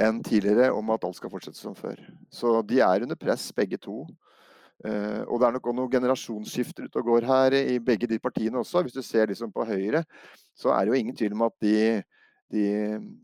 enn 0.00 0.22
tidligere 0.24 0.72
om 0.72 0.90
at 0.94 1.04
alt 1.04 1.20
skal 1.20 1.30
fortsette 1.34 1.60
som 1.60 1.76
før. 1.76 2.00
Så 2.32 2.56
de 2.66 2.80
er 2.80 3.04
under 3.04 3.18
press, 3.20 3.50
begge 3.52 3.78
to. 3.82 4.06
Uh, 4.80 5.26
og 5.28 5.40
det 5.40 5.48
er 5.48 5.56
nok 5.56 5.66
også 5.68 5.76
noen 5.76 5.92
generasjonsskifter 5.92 6.86
ute 6.88 7.02
og 7.02 7.10
går 7.10 7.26
her 7.28 7.56
i 7.58 7.76
begge 7.84 8.08
de 8.08 8.20
partiene 8.22 8.62
også. 8.62 8.80
Hvis 8.86 8.96
du 8.96 9.02
ser 9.04 9.28
liksom 9.28 9.52
på 9.52 9.66
Høyre, 9.68 10.06
så 10.56 10.72
er 10.72 10.86
det 10.86 10.94
jo 10.94 11.02
ingen 11.02 11.16
tvil 11.16 11.36
om 11.36 11.44
at 11.44 11.56
de, 11.60 11.74
de, 12.50 12.64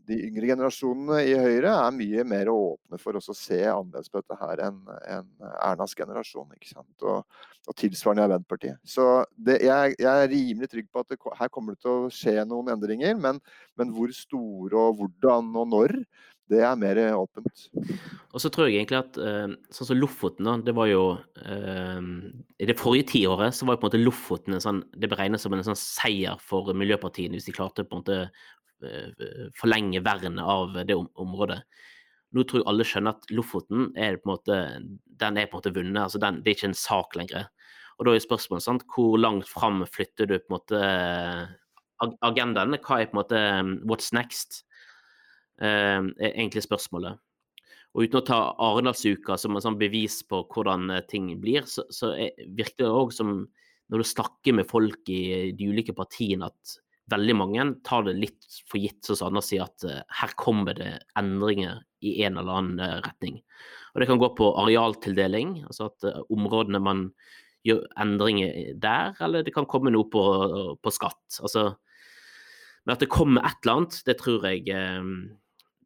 de 0.05 0.19
yngre 0.27 0.51
generasjonene 0.51 1.23
i 1.25 1.33
Høyre 1.39 1.73
er 1.73 1.95
mye 1.95 2.27
mer 2.29 2.51
åpne 2.53 3.01
for 3.01 3.17
å 3.17 3.23
se 3.25 3.59
annerledes 3.65 4.13
på 4.13 4.21
dette 4.21 4.37
her 4.37 4.61
enn 4.67 4.77
en 5.17 5.49
Ernas 5.65 5.97
generasjon. 5.97 6.53
Og, 7.01 7.41
og 7.67 7.75
tilsvarende 7.81 8.23
i 8.23 8.27
Arbeiderpartiet. 8.27 8.79
Så 8.85 9.07
det, 9.33 9.57
jeg, 9.65 9.97
jeg, 9.97 10.13
er 10.13 10.31
rimelig 10.31 10.71
trygg 10.71 10.93
på 10.93 11.01
at 11.01 11.11
det, 11.11 11.19
her 11.41 11.51
kommer 11.51 11.73
det 11.73 11.83
til 11.83 12.05
å 12.05 12.13
skje 12.13 12.37
noen 12.47 12.69
endringer, 12.77 13.17
men, 13.17 13.41
men 13.79 13.97
hvor 13.97 14.13
store 14.15 14.77
og 14.77 15.01
hvordan 15.01 15.55
og 15.57 15.71
når 15.73 15.97
det 16.51 16.61
er 16.63 16.77
mer 16.79 16.99
åpent. 17.17 17.63
Og 18.31 18.41
så 18.41 18.51
tror 18.53 18.69
jeg 18.69 18.79
egentlig 18.79 18.99
at 18.99 19.17
uh, 19.19 19.55
sånn 19.73 19.89
som 19.89 19.99
Lofoten, 19.99 20.49
det 20.63 20.75
var 20.77 20.87
jo 20.89 21.01
uh, 21.17 22.05
I 22.57 22.69
det 22.69 22.77
forrige 22.79 23.09
tiåret 23.11 23.55
så 23.55 23.67
var 23.67 23.75
jo 23.75 23.81
på 23.81 23.87
en 23.87 23.91
måte 23.91 24.03
Lofoten 24.03 24.55
en 24.55 24.63
sånn, 24.63 24.83
det 24.95 25.09
beregnes 25.11 25.43
som 25.43 25.55
en 25.55 25.65
sånn 25.67 25.79
seier 25.79 26.39
for 26.43 26.71
miljøpartiene 26.77 27.35
hvis 27.35 27.49
de 27.49 27.55
klarte 27.57 27.83
på 27.87 27.97
en 27.97 28.03
måte 28.03 28.19
uh, 28.29 29.51
forlenge 29.59 30.03
vernet 30.05 30.43
av 30.43 30.79
det 30.87 30.95
om 30.95 31.09
området. 31.19 31.59
Nå 32.35 32.43
tror 32.43 32.61
jeg 32.61 32.69
alle 32.69 32.87
skjønner 32.87 33.15
at 33.15 33.29
Lofoten 33.31 33.91
er 33.99 34.19
på 34.19 34.27
en 34.27 34.33
måte, 34.33 34.61
den 35.19 35.39
er 35.39 35.47
på 35.47 35.57
en 35.57 35.61
måte 35.61 35.75
vunnet. 35.75 36.03
altså 36.03 36.21
den, 36.23 36.41
Det 36.43 36.51
er 36.51 36.59
ikke 36.59 36.71
en 36.71 36.79
sak 36.79 37.15
lenger. 37.19 37.47
Og 37.97 38.05
da 38.05 38.13
er 38.13 38.21
spørsmålet 38.21 38.65
sant, 38.65 38.83
hvor 38.93 39.17
langt 39.17 39.47
fram 39.49 39.81
flytter 39.89 40.29
du 40.29 40.37
på 40.37 40.51
en 40.51 40.55
måte 40.57 40.81
agendaen? 42.21 42.77
Hva 42.77 43.01
er 43.01 43.09
på 43.09 43.15
en 43.15 43.21
måte 43.23 43.41
what's 43.89 44.13
next? 44.13 44.66
Eh, 45.57 46.01
er 46.21 46.33
egentlig 46.35 46.65
spørsmålet. 46.65 47.17
Og 47.95 48.05
uten 48.05 48.19
å 48.19 48.25
ta 48.25 48.39
Arendalsuka 48.61 49.39
som 49.41 49.57
et 49.57 49.65
sånn 49.65 49.79
bevis 49.79 50.19
på 50.27 50.43
hvordan 50.53 50.91
ting 51.09 51.31
blir, 51.41 51.65
så, 51.65 51.87
så 51.89 52.11
virker 52.45 52.83
det 52.85 52.91
òg 52.93 53.13
som 53.15 53.39
når 53.87 54.03
du 54.03 54.07
snakker 54.09 54.57
med 54.57 54.67
folk 54.69 55.09
i 55.09 55.53
de 55.55 55.69
ulike 55.71 55.95
partiene, 55.97 56.49
at 56.51 56.75
veldig 57.09 57.35
mange 57.39 57.65
tar 57.87 58.03
det 58.05 58.17
litt 58.19 58.59
for 58.67 58.83
gitt, 58.83 58.99
som 59.07 59.29
Anders 59.29 59.47
sier, 59.49 59.63
at 59.63 59.85
uh, 59.87 60.03
her 60.19 60.35
kommer 60.39 60.75
det 60.77 60.91
endringer 61.17 61.79
i 62.03 62.17
en 62.27 62.37
eller 62.37 62.59
annen 62.59 62.83
uh, 62.83 62.99
retning. 63.05 63.39
Og 63.93 64.03
Det 64.03 64.09
kan 64.11 64.21
gå 64.21 64.29
på 64.37 64.51
arealtildeling, 64.61 65.61
altså 65.65 65.87
at 65.87 66.27
områdene 66.27 66.83
man 66.83 67.07
gjør 67.65 67.81
endringer 68.03 68.75
der, 68.83 69.15
eller 69.23 69.47
det 69.47 69.55
kan 69.55 69.65
komme 69.69 69.95
noe 69.95 70.05
på, 70.11 70.23
på 70.83 70.93
skatt. 70.93 71.39
Altså, 71.41 71.71
men 72.85 72.93
at 72.93 73.01
det 73.01 73.09
kommer 73.11 73.47
et 73.47 73.57
eller 73.63 73.81
annet, 73.81 74.01
det 74.05 74.19
tror 74.19 74.45
jeg 74.51 74.67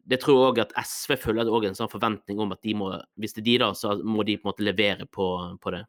det 0.03 0.21
tror 0.21 0.37
jeg 0.37 0.51
òg 0.51 0.61
at 0.65 0.75
SV 0.81 1.15
føler 1.21 1.47
det 1.47 1.69
en 1.69 1.77
sånn 1.77 1.91
forventning 1.91 2.39
om 2.41 2.53
at 2.55 2.61
de 2.65 2.75
må, 2.77 2.91
hvis 3.21 3.35
det 3.37 3.43
er 3.43 3.47
de, 3.49 3.57
da, 3.63 3.71
så 3.77 3.95
må 4.03 4.25
de 4.27 4.37
på 4.37 4.47
en 4.47 4.51
måte 4.51 4.65
levere 4.65 5.07
på, 5.07 5.27
på 5.61 5.73
det. 5.75 5.85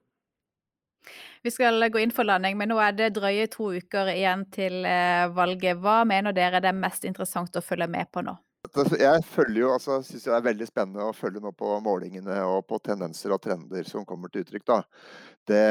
Vi 1.42 1.50
skal 1.50 1.82
gå 1.90 1.98
inn 1.98 2.14
for 2.14 2.28
landing, 2.28 2.54
men 2.58 2.70
nå 2.70 2.78
er 2.78 2.94
det 2.94 3.14
drøye 3.16 3.48
to 3.50 3.72
uker 3.74 4.12
igjen 4.12 4.46
til 4.54 4.84
eh, 4.86 5.26
valget. 5.34 5.80
Hva 5.82 6.02
mener 6.06 6.34
dere 6.36 6.62
det 6.62 6.70
er 6.70 6.78
mest 6.78 7.06
interessant 7.08 7.58
å 7.58 7.64
følge 7.64 7.90
med 7.90 8.12
på 8.14 8.22
nå? 8.22 8.36
Jeg 8.94 9.24
følger 9.26 9.58
jo, 9.64 9.70
altså, 9.74 9.96
synes 10.06 10.22
det 10.28 10.34
er 10.36 10.44
veldig 10.46 10.66
spennende 10.68 11.08
å 11.08 11.14
følge 11.16 11.40
nå 11.42 11.50
på 11.58 11.74
målingene 11.82 12.36
og 12.46 12.62
på 12.70 12.78
tendenser 12.86 13.34
og 13.34 13.42
trender 13.42 13.88
som 13.88 14.06
kommer 14.06 14.30
til 14.30 14.44
uttrykk. 14.44 14.64
da. 14.70 14.76
Det, 15.50 15.64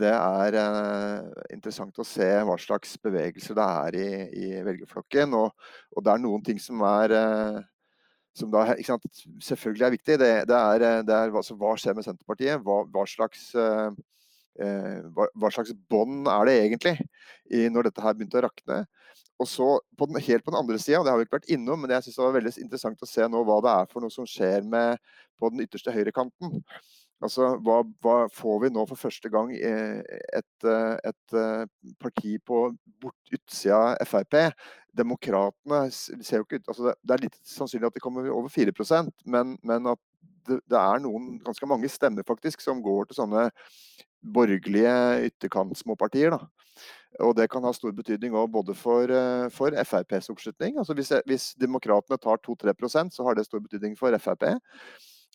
det 0.00 0.14
er 0.14 0.56
eh, 0.56 1.26
interessant 1.52 2.00
å 2.00 2.06
se 2.08 2.28
hva 2.48 2.56
slags 2.58 2.96
bevegelser 3.04 3.58
det 3.58 3.66
er 3.82 3.98
i, 4.00 4.08
i 4.32 4.48
velgerflokken. 4.64 5.36
Og, 5.36 5.68
og, 5.92 6.00
det 6.00 6.14
er 6.14 6.24
noen 6.24 6.46
ting 6.46 6.62
som 6.62 6.80
er 6.88 7.14
eh, 7.18 7.60
som 8.38 8.52
da 8.54 8.64
selvfølgelig 9.44 9.86
er 9.86 9.96
viktig. 9.96 10.18
Det, 10.22 10.30
det 10.48 10.60
er, 10.60 10.86
det 11.06 11.16
er 11.16 11.34
altså, 11.34 11.56
hva 11.58 11.74
skjer 11.78 11.98
med 11.98 12.06
Senterpartiet? 12.06 12.62
Hva, 12.64 12.84
hva 12.94 13.04
slags 13.10 13.50
Eh, 14.58 15.02
hva, 15.14 15.28
hva, 15.38 15.50
slags 15.54 15.70
bånd 15.90 16.26
er 16.26 16.48
det 16.48 16.54
egentlig 16.64 16.94
i, 17.46 17.68
når 17.70 17.88
dette 17.88 18.02
her 18.02 18.16
begynte 18.16 18.40
å 18.40 18.44
rakne. 18.48 18.80
Og 19.38 19.46
så 19.46 19.68
på 19.94 20.08
den, 20.10 20.18
Helt 20.26 20.42
på 20.42 20.50
den 20.50 20.58
andre 20.58 20.80
sida, 20.82 21.04
det 21.06 21.12
har 21.12 21.20
vi 21.20 21.28
ikke 21.28 21.38
vært 21.38 21.52
innom, 21.54 21.78
men 21.84 21.94
jeg 21.94 22.06
synes 22.06 22.18
det 22.18 22.24
var 22.24 22.34
veldig 22.34 22.54
interessant 22.64 23.04
å 23.04 23.08
se 23.08 23.28
nå 23.30 23.42
hva 23.46 23.58
det 23.62 23.74
er 23.76 23.92
for 23.92 24.02
noe 24.02 24.10
som 24.14 24.26
skjer 24.26 24.66
med, 24.66 24.98
på 25.38 25.52
den 25.54 25.62
ytterste 25.62 25.94
høyrekanten. 25.94 26.58
Altså, 27.24 27.48
hva, 27.66 27.80
hva, 28.04 28.16
får 28.30 28.60
vi 28.62 28.70
nå 28.70 28.84
for 28.86 29.00
første 29.00 29.30
gang 29.32 29.48
et, 29.50 30.66
et 30.68 31.38
parti 31.98 32.36
på 32.46 32.60
bort 33.02 33.32
utsida 33.34 33.96
Frp? 34.06 34.36
Demokratene 34.98 35.80
ser 35.90 36.38
jo 36.38 36.46
ikke 36.46 36.60
ut 36.60 36.70
altså 36.70 36.92
Det 36.94 37.14
er 37.16 37.24
litt 37.24 37.40
sannsynlig 37.46 37.90
at 37.90 37.98
de 37.98 38.02
kommer 38.02 38.30
over 38.30 38.52
4% 38.54 39.10
men, 39.26 39.56
men 39.66 39.90
at 39.90 40.00
det, 40.48 40.60
det, 40.70 40.78
er 40.78 41.02
noen, 41.02 41.36
ganske 41.44 41.68
mange 41.68 41.90
stemmer 41.92 42.26
faktisk 42.26 42.62
som 42.64 42.80
går 42.84 43.08
til 43.08 43.20
sånne 43.20 43.48
borgerlige 44.34 45.28
ytterkantsmåpartier. 45.28 46.34
Da. 46.34 46.48
Og 47.24 47.34
det 47.38 47.48
kan 47.50 47.64
ha 47.66 47.72
stor 47.74 47.92
betydning 47.94 48.34
både 48.52 48.74
for, 48.76 49.10
eh, 49.10 49.48
for 49.54 49.74
FrPs 49.84 50.30
oppslutning. 50.32 50.78
Altså 50.78 50.94
hvis, 50.94 51.12
hvis 51.26 51.46
demokratene 51.58 52.18
tar 52.18 52.40
2-3% 52.44 53.14
så 53.14 53.26
har 53.26 53.34
det 53.34 53.46
stor 53.46 53.62
betydning 53.64 53.96
for 53.98 54.14
Frp. 54.18 54.44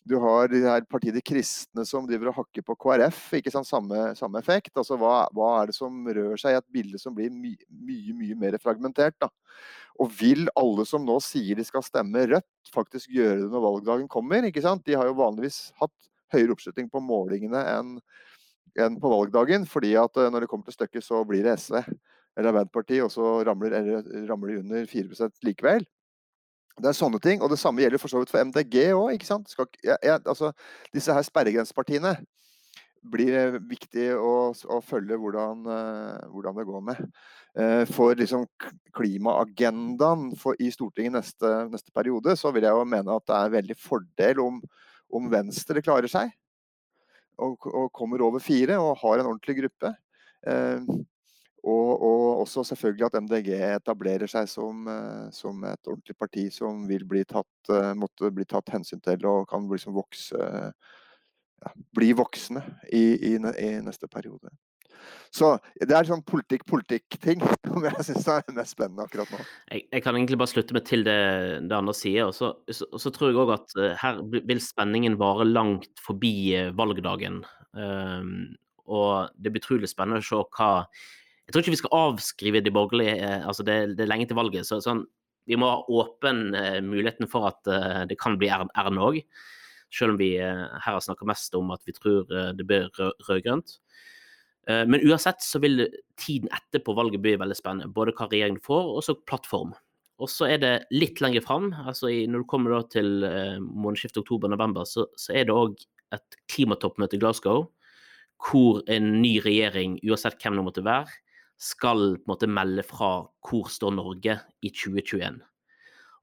Du 0.04 0.18
har 0.20 0.50
de 0.52 0.60
her 0.66 0.84
partiet 0.84 1.16
De 1.16 1.22
kristne 1.24 1.84
som 1.88 2.04
driver 2.08 2.28
og 2.28 2.42
hakker 2.42 2.64
på 2.66 2.76
KrF. 2.76 3.20
ikke 3.38 3.52
sant, 3.54 3.68
Samme, 3.68 4.10
samme 4.18 4.40
effekt. 4.42 4.74
altså 4.76 4.98
hva, 5.00 5.24
hva, 5.32 5.62
er 5.62 5.70
det 5.70 5.76
som 5.78 6.04
rører 6.06 6.40
seg 6.40 6.52
i 6.52 6.58
et 6.60 6.68
bilde 6.76 7.00
som 7.00 7.14
blir 7.16 7.32
my, 7.32 7.54
mye 7.68 8.16
mye 8.18 8.36
mer 8.42 8.58
fragmentert? 8.60 9.16
da? 9.20 9.30
Og 10.02 10.10
vil 10.12 10.48
alle 10.58 10.84
som 10.88 11.04
nå 11.06 11.16
sier 11.22 11.56
de 11.56 11.64
skal 11.64 11.84
stemme 11.86 12.26
Rødt, 12.28 12.72
faktisk 12.74 13.08
gjøre 13.14 13.44
det 13.44 13.50
når 13.52 13.64
valgdagen 13.68 14.08
kommer? 14.10 14.44
ikke 14.44 14.64
sant? 14.64 14.84
De 14.84 14.96
har 14.98 15.08
jo 15.08 15.16
vanligvis 15.16 15.70
hatt 15.80 16.10
høyere 16.34 16.52
oppslutning 16.56 16.90
på 16.92 17.02
målingene 17.04 17.64
enn 17.76 17.98
enn 18.74 18.96
på 18.98 19.10
valgdagen. 19.10 19.66
fordi 19.70 19.94
at 19.96 20.16
eh, 20.18 20.30
når 20.30 20.44
det 20.44 20.50
kommer 20.50 20.66
til 20.66 20.74
stykket, 20.74 21.04
så 21.06 21.22
blir 21.24 21.44
det 21.46 21.58
SV 21.62 21.78
eller 22.34 22.50
Arbeiderpartiet, 22.50 23.04
og 23.04 23.12
så 23.14 23.44
ramler, 23.46 23.76
ramler 24.26 24.48
de 24.50 24.62
under 24.64 24.86
4% 24.90 25.44
likevel. 25.46 25.84
Det 26.80 26.90
er 26.90 26.96
sånne 26.96 27.20
ting. 27.22 27.42
Og 27.42 27.50
det 27.52 27.60
samme 27.60 27.84
gjelder 27.84 28.02
for 28.02 28.10
så 28.10 28.22
vidt 28.22 28.32
for 28.32 28.42
MDG 28.42 28.90
òg. 28.96 29.26
Altså, 30.24 30.50
disse 30.94 31.14
her 31.14 31.26
sperregrensepartiene 31.26 32.16
blir 33.04 33.34
eh, 33.36 33.56
viktig 33.68 34.06
å, 34.16 34.52
å 34.54 34.78
følge 34.84 35.18
hvordan, 35.20 35.66
uh, 35.68 36.28
hvordan, 36.32 36.56
det 36.56 36.66
går 36.68 36.84
med. 36.86 37.02
Uh, 37.54 37.82
for 37.92 38.16
liksom 38.18 38.46
klimaagendaen 38.96 40.30
i 40.56 40.70
Stortinget 40.72 41.18
neste, 41.18 41.50
neste, 41.72 41.92
periode, 41.94 42.36
så 42.40 42.52
vil 42.54 42.66
jeg 42.66 42.74
jo 42.74 42.86
mene 42.88 43.18
at 43.18 43.26
det 43.28 43.36
er 43.36 43.54
veldig 43.58 43.76
fordel 43.78 44.40
om, 44.42 44.62
om 45.14 45.28
Venstre 45.32 45.84
klarer 45.84 46.10
seg 46.10 46.32
og, 47.36 47.68
og, 47.68 47.90
kommer 47.94 48.22
over 48.24 48.42
fire 48.42 48.78
og 48.80 48.96
har 49.02 49.20
en 49.20 49.34
ordentlig 49.34 49.58
gruppe. 49.62 49.94
Eh, 51.64 51.70
og, 51.70 52.02
og, 52.02 52.40
også 52.44 52.64
selvfølgelig 52.64 53.06
at 53.06 53.22
MDG 53.22 53.48
etablerer 53.76 54.30
seg 54.30 54.48
som, 54.48 54.86
eh, 54.88 55.30
som, 55.32 55.64
et 55.64 55.88
ordentlig 55.88 56.16
parti 56.16 56.50
som 56.52 56.86
vil 56.88 57.06
bli 57.08 57.24
tatt, 57.24 57.70
eh, 57.70 57.94
måtte 57.94 58.30
bli 58.34 58.44
tatt 58.44 58.68
hensyn 58.74 59.00
til 59.00 59.24
og 59.26 59.48
kan 59.48 59.66
liksom 59.70 59.94
vokse, 59.96 60.36
ja, 61.64 61.74
bli 61.96 62.12
voksne 62.12 62.62
i, 62.92 63.32
i, 63.32 63.34
i 63.38 63.74
neste 63.84 64.08
periode. 64.08 64.52
Så 65.34 65.50
det 65.76 65.92
er 65.92 66.06
sånn 66.08 66.22
politikk-politikk-ting 66.24 67.42
som 67.66 67.84
jeg 67.84 68.06
syns 68.06 68.28
er 68.30 68.54
mest 68.56 68.76
spennende 68.76 69.04
akkurat 69.04 69.32
nå. 69.34 69.40
Jeg, 69.72 69.86
jeg, 69.90 70.04
kan 70.04 70.16
egentlig 70.16 70.38
bare 70.40 70.52
slutte 70.52 70.76
meg 70.76 70.86
til 70.88 71.04
det, 71.04 71.18
det 71.68 71.76
andre 71.76 71.96
sier. 71.96 72.30
Og 72.30 72.36
så, 72.36 72.54
så, 72.72 72.86
så, 72.88 73.12
tror 73.12 73.32
jeg 73.32 73.40
òg 73.42 73.52
at 73.56 73.74
uh, 73.76 73.90
her 74.00 74.22
vil 74.32 74.62
spenningen 74.62 75.18
vare 75.20 75.44
langt 75.48 75.90
forbi 76.00 76.54
valgdagen. 76.78 77.42
Um, 77.74 78.54
og 78.86 79.34
det 79.36 79.52
blir 79.52 79.64
utrolig 79.64 79.90
spennende 79.90 80.22
å 80.22 80.28
se 80.28 80.40
hva 80.56 80.70
Jeg 81.44 81.54
tror 81.54 81.64
ikke 81.64 81.74
vi 81.74 81.80
skal 81.82 81.96
avskrive 81.98 82.62
de 82.64 82.72
borgerlige 82.72 83.18
uh, 83.20 83.48
altså 83.50 83.66
det, 83.66 83.76
det, 83.98 84.04
er 84.06 84.10
lenge 84.10 84.28
til 84.30 84.38
valget. 84.38 84.68
så 84.68 84.80
sånn, 84.84 85.04
Vi 85.44 85.58
må 85.60 85.68
ha 85.68 85.82
åpen 85.92 86.46
muligheten 86.86 87.28
for 87.28 87.50
at 87.50 88.08
det 88.08 88.16
kan 88.16 88.38
bli 88.40 88.48
Erna 88.48 89.02
òg. 89.04 89.18
Selv 89.92 90.14
om 90.14 90.16
vi 90.16 90.30
her 90.40 90.80
har 90.80 91.02
snakka 91.04 91.26
mest 91.28 91.52
om 91.54 91.68
at 91.74 91.82
vi 91.84 91.92
tror 91.92 92.24
det 92.56 92.64
blir 92.64 92.88
rød-grønt. 92.96 93.76
Eh, 94.68 94.84
men 94.86 95.02
uansett 95.04 95.42
så 95.44 95.60
vil 95.60 95.86
tiden 96.20 96.52
etterpå 96.52 96.94
valget 96.96 97.22
bli 97.24 97.36
veldig 97.40 97.56
spennende. 97.58 97.92
Både 97.92 98.14
hva 98.16 98.28
regjeringen 98.30 98.62
får, 98.64 98.92
og 98.96 99.04
så 99.04 99.16
plattform. 99.28 99.74
Og 100.22 100.30
så 100.30 100.48
er 100.54 100.60
det 100.62 100.74
litt 100.94 101.20
lenger 101.20 101.42
fram, 101.44 101.72
altså 101.84 102.08
når 102.30 102.44
du 102.44 102.48
kommer 102.48 102.84
til 102.90 103.26
eh, 103.26 103.58
månedsskiftet 103.58 104.22
oktober-november, 104.22 104.86
så, 104.88 105.08
så, 105.18 105.34
er 105.34 105.48
det 105.48 105.56
òg 105.56 105.74
et 106.14 106.38
klimatoppmøte 106.52 107.18
i 107.18 107.22
Glasgow 107.22 107.66
hvor 108.44 108.82
en 108.92 109.06
ny 109.22 109.38
regjering, 109.40 109.96
uansett 110.04 110.36
hvem 110.42 110.58
det 110.58 110.64
måtte 110.66 110.84
være, 110.84 111.10
skal 111.60 112.16
på 112.18 112.24
en 112.24 112.32
måte 112.32 112.50
melde 112.50 112.84
fra 112.86 113.16
hvor 113.44 113.70
står 113.72 113.94
Norge 113.96 114.38
i 114.64 114.70
2021. 114.70 115.40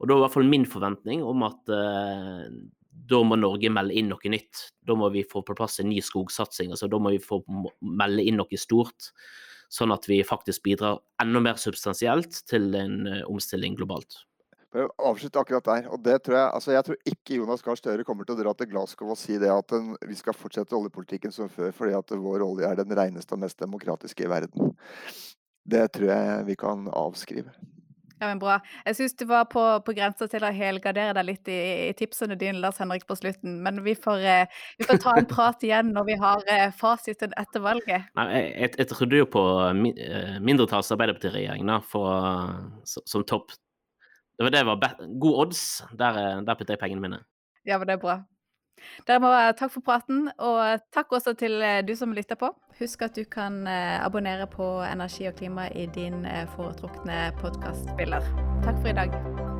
Og 0.02 0.10
da 0.10 0.16
er 0.16 0.20
i 0.20 0.24
hvert 0.26 0.36
fall 0.36 0.50
min 0.50 0.66
forventning 0.66 1.22
om 1.26 1.46
at 1.46 1.72
eh, 1.76 2.48
da 3.12 3.22
må 3.26 3.38
Norge 3.40 3.70
melde 3.74 3.96
inn 3.98 4.10
noe 4.12 4.34
nytt. 4.34 4.66
Da 4.88 4.98
må 4.98 5.12
vi 5.14 5.24
få 5.28 5.44
på 5.46 5.56
plass 5.58 5.80
en 5.82 5.92
ny 5.92 6.02
skogsatsing. 6.04 6.74
altså 6.74 6.90
Da 6.92 7.00
må 7.02 7.14
vi 7.14 7.22
få 7.24 7.42
melde 7.80 8.26
inn 8.26 8.40
noe 8.42 8.60
stort, 8.60 9.12
sånn 9.72 9.94
at 9.94 10.08
vi 10.10 10.20
faktisk 10.28 10.66
bidrar 10.66 11.00
enda 11.22 11.42
mer 11.44 11.62
substansielt 11.62 12.44
til 12.50 12.74
en 12.78 13.06
eh, 13.08 13.24
omstilling 13.30 13.78
globalt. 13.80 14.24
Avslutte 14.72 15.40
akkurat 15.42 15.66
der. 15.66 15.88
og 15.92 16.00
det 16.04 16.22
tror 16.24 16.38
Jeg 16.38 16.52
altså 16.54 16.72
jeg 16.72 16.84
tror 16.88 16.96
ikke 17.06 17.40
Jonas 17.42 17.62
Gahr 17.62 17.76
Støre 17.76 18.06
kommer 18.08 18.24
til 18.24 18.38
å 18.38 18.40
dra 18.40 18.54
til 18.56 18.70
Glasgow 18.72 19.12
og 19.12 19.20
si 19.20 19.36
det 19.38 19.52
at 19.52 19.68
den, 19.68 19.98
vi 20.08 20.16
skal 20.16 20.38
fortsette 20.38 20.78
oljepolitikken 20.78 21.32
som 21.36 21.52
før 21.52 21.74
fordi 21.76 21.98
at 21.98 22.16
vår 22.16 22.46
olje 22.46 22.70
er 22.70 22.80
den 22.80 22.96
reneste 22.96 23.36
og 23.36 23.44
mest 23.44 23.60
demokratiske 23.60 24.24
i 24.24 24.32
verden. 24.32 24.72
Det 25.68 25.92
tror 25.92 26.14
jeg 26.14 26.48
vi 26.48 26.56
kan 26.56 26.88
avskrive. 26.88 27.52
Ja, 28.22 28.28
men 28.28 28.40
Bra. 28.40 28.60
Jeg 28.86 29.00
syns 29.00 29.16
du 29.18 29.24
var 29.26 29.48
på, 29.50 29.62
på 29.82 29.94
grensa 29.98 30.28
til 30.30 30.44
å 30.46 30.52
helgardere 30.54 31.16
deg 31.18 31.26
litt 31.26 31.50
i, 31.50 31.58
i, 31.88 31.94
tipsene 31.98 32.36
dine, 32.38 32.62
Lars 32.62 32.78
Henrik, 32.78 33.08
på 33.10 33.18
slutten. 33.18 33.56
Men 33.66 33.82
vi 33.82 33.96
får, 33.98 34.22
eh, 34.30 34.60
vi 34.78 34.86
får 34.86 35.00
ta 35.02 35.16
en 35.18 35.30
prat 35.32 35.66
igjen 35.66 35.90
når 35.96 36.06
vi 36.06 36.18
har 36.22 36.46
eh, 36.54 36.68
fasiten 36.78 37.34
etter 37.42 37.66
valget. 37.66 38.12
Nei, 38.20 38.28
jeg, 38.36 38.52
jeg, 38.54 38.74
jeg 38.84 38.92
trodde 38.94 39.24
jo 39.24 39.30
på 39.38 39.44
eh, 39.66 40.38
mindretalls 40.38 40.94
Arbeiderparti-regjering 40.94 41.74
som 41.90 43.26
topp. 43.26 43.58
Det 44.42 44.50
var, 44.50 44.54
det 44.58 44.66
var 44.66 44.98
god 45.22 45.40
odds. 45.46 45.64
Der, 46.00 46.42
der 46.42 46.58
putter 46.58 46.74
jeg 46.74 46.82
pengene 46.82 47.02
mine. 47.02 47.24
Ja, 47.66 47.78
men 47.78 47.88
det 47.88 47.94
er 48.00 48.04
bra. 48.04 48.22
Dere 49.08 49.22
må 49.22 49.32
Takk 49.60 49.74
for 49.76 49.86
praten, 49.86 50.26
og 50.42 50.82
takk 50.96 51.14
også 51.18 51.36
til 51.38 51.62
eh, 51.62 51.82
du 51.86 51.94
som 51.98 52.16
lytter 52.18 52.40
på. 52.40 52.50
Husk 52.80 53.06
at 53.06 53.16
du 53.18 53.24
kan 53.30 53.62
eh, 53.68 54.00
abonnere 54.02 54.50
på 54.50 54.74
Energi 54.88 55.30
og 55.30 55.38
klima 55.38 55.70
i 55.76 55.86
din 55.96 56.26
eh, 56.26 56.48
foretrukne 56.56 57.30
podkastspiller. 57.44 58.26
Takk 58.66 58.82
for 58.82 58.94
i 58.94 59.00
dag. 59.04 59.51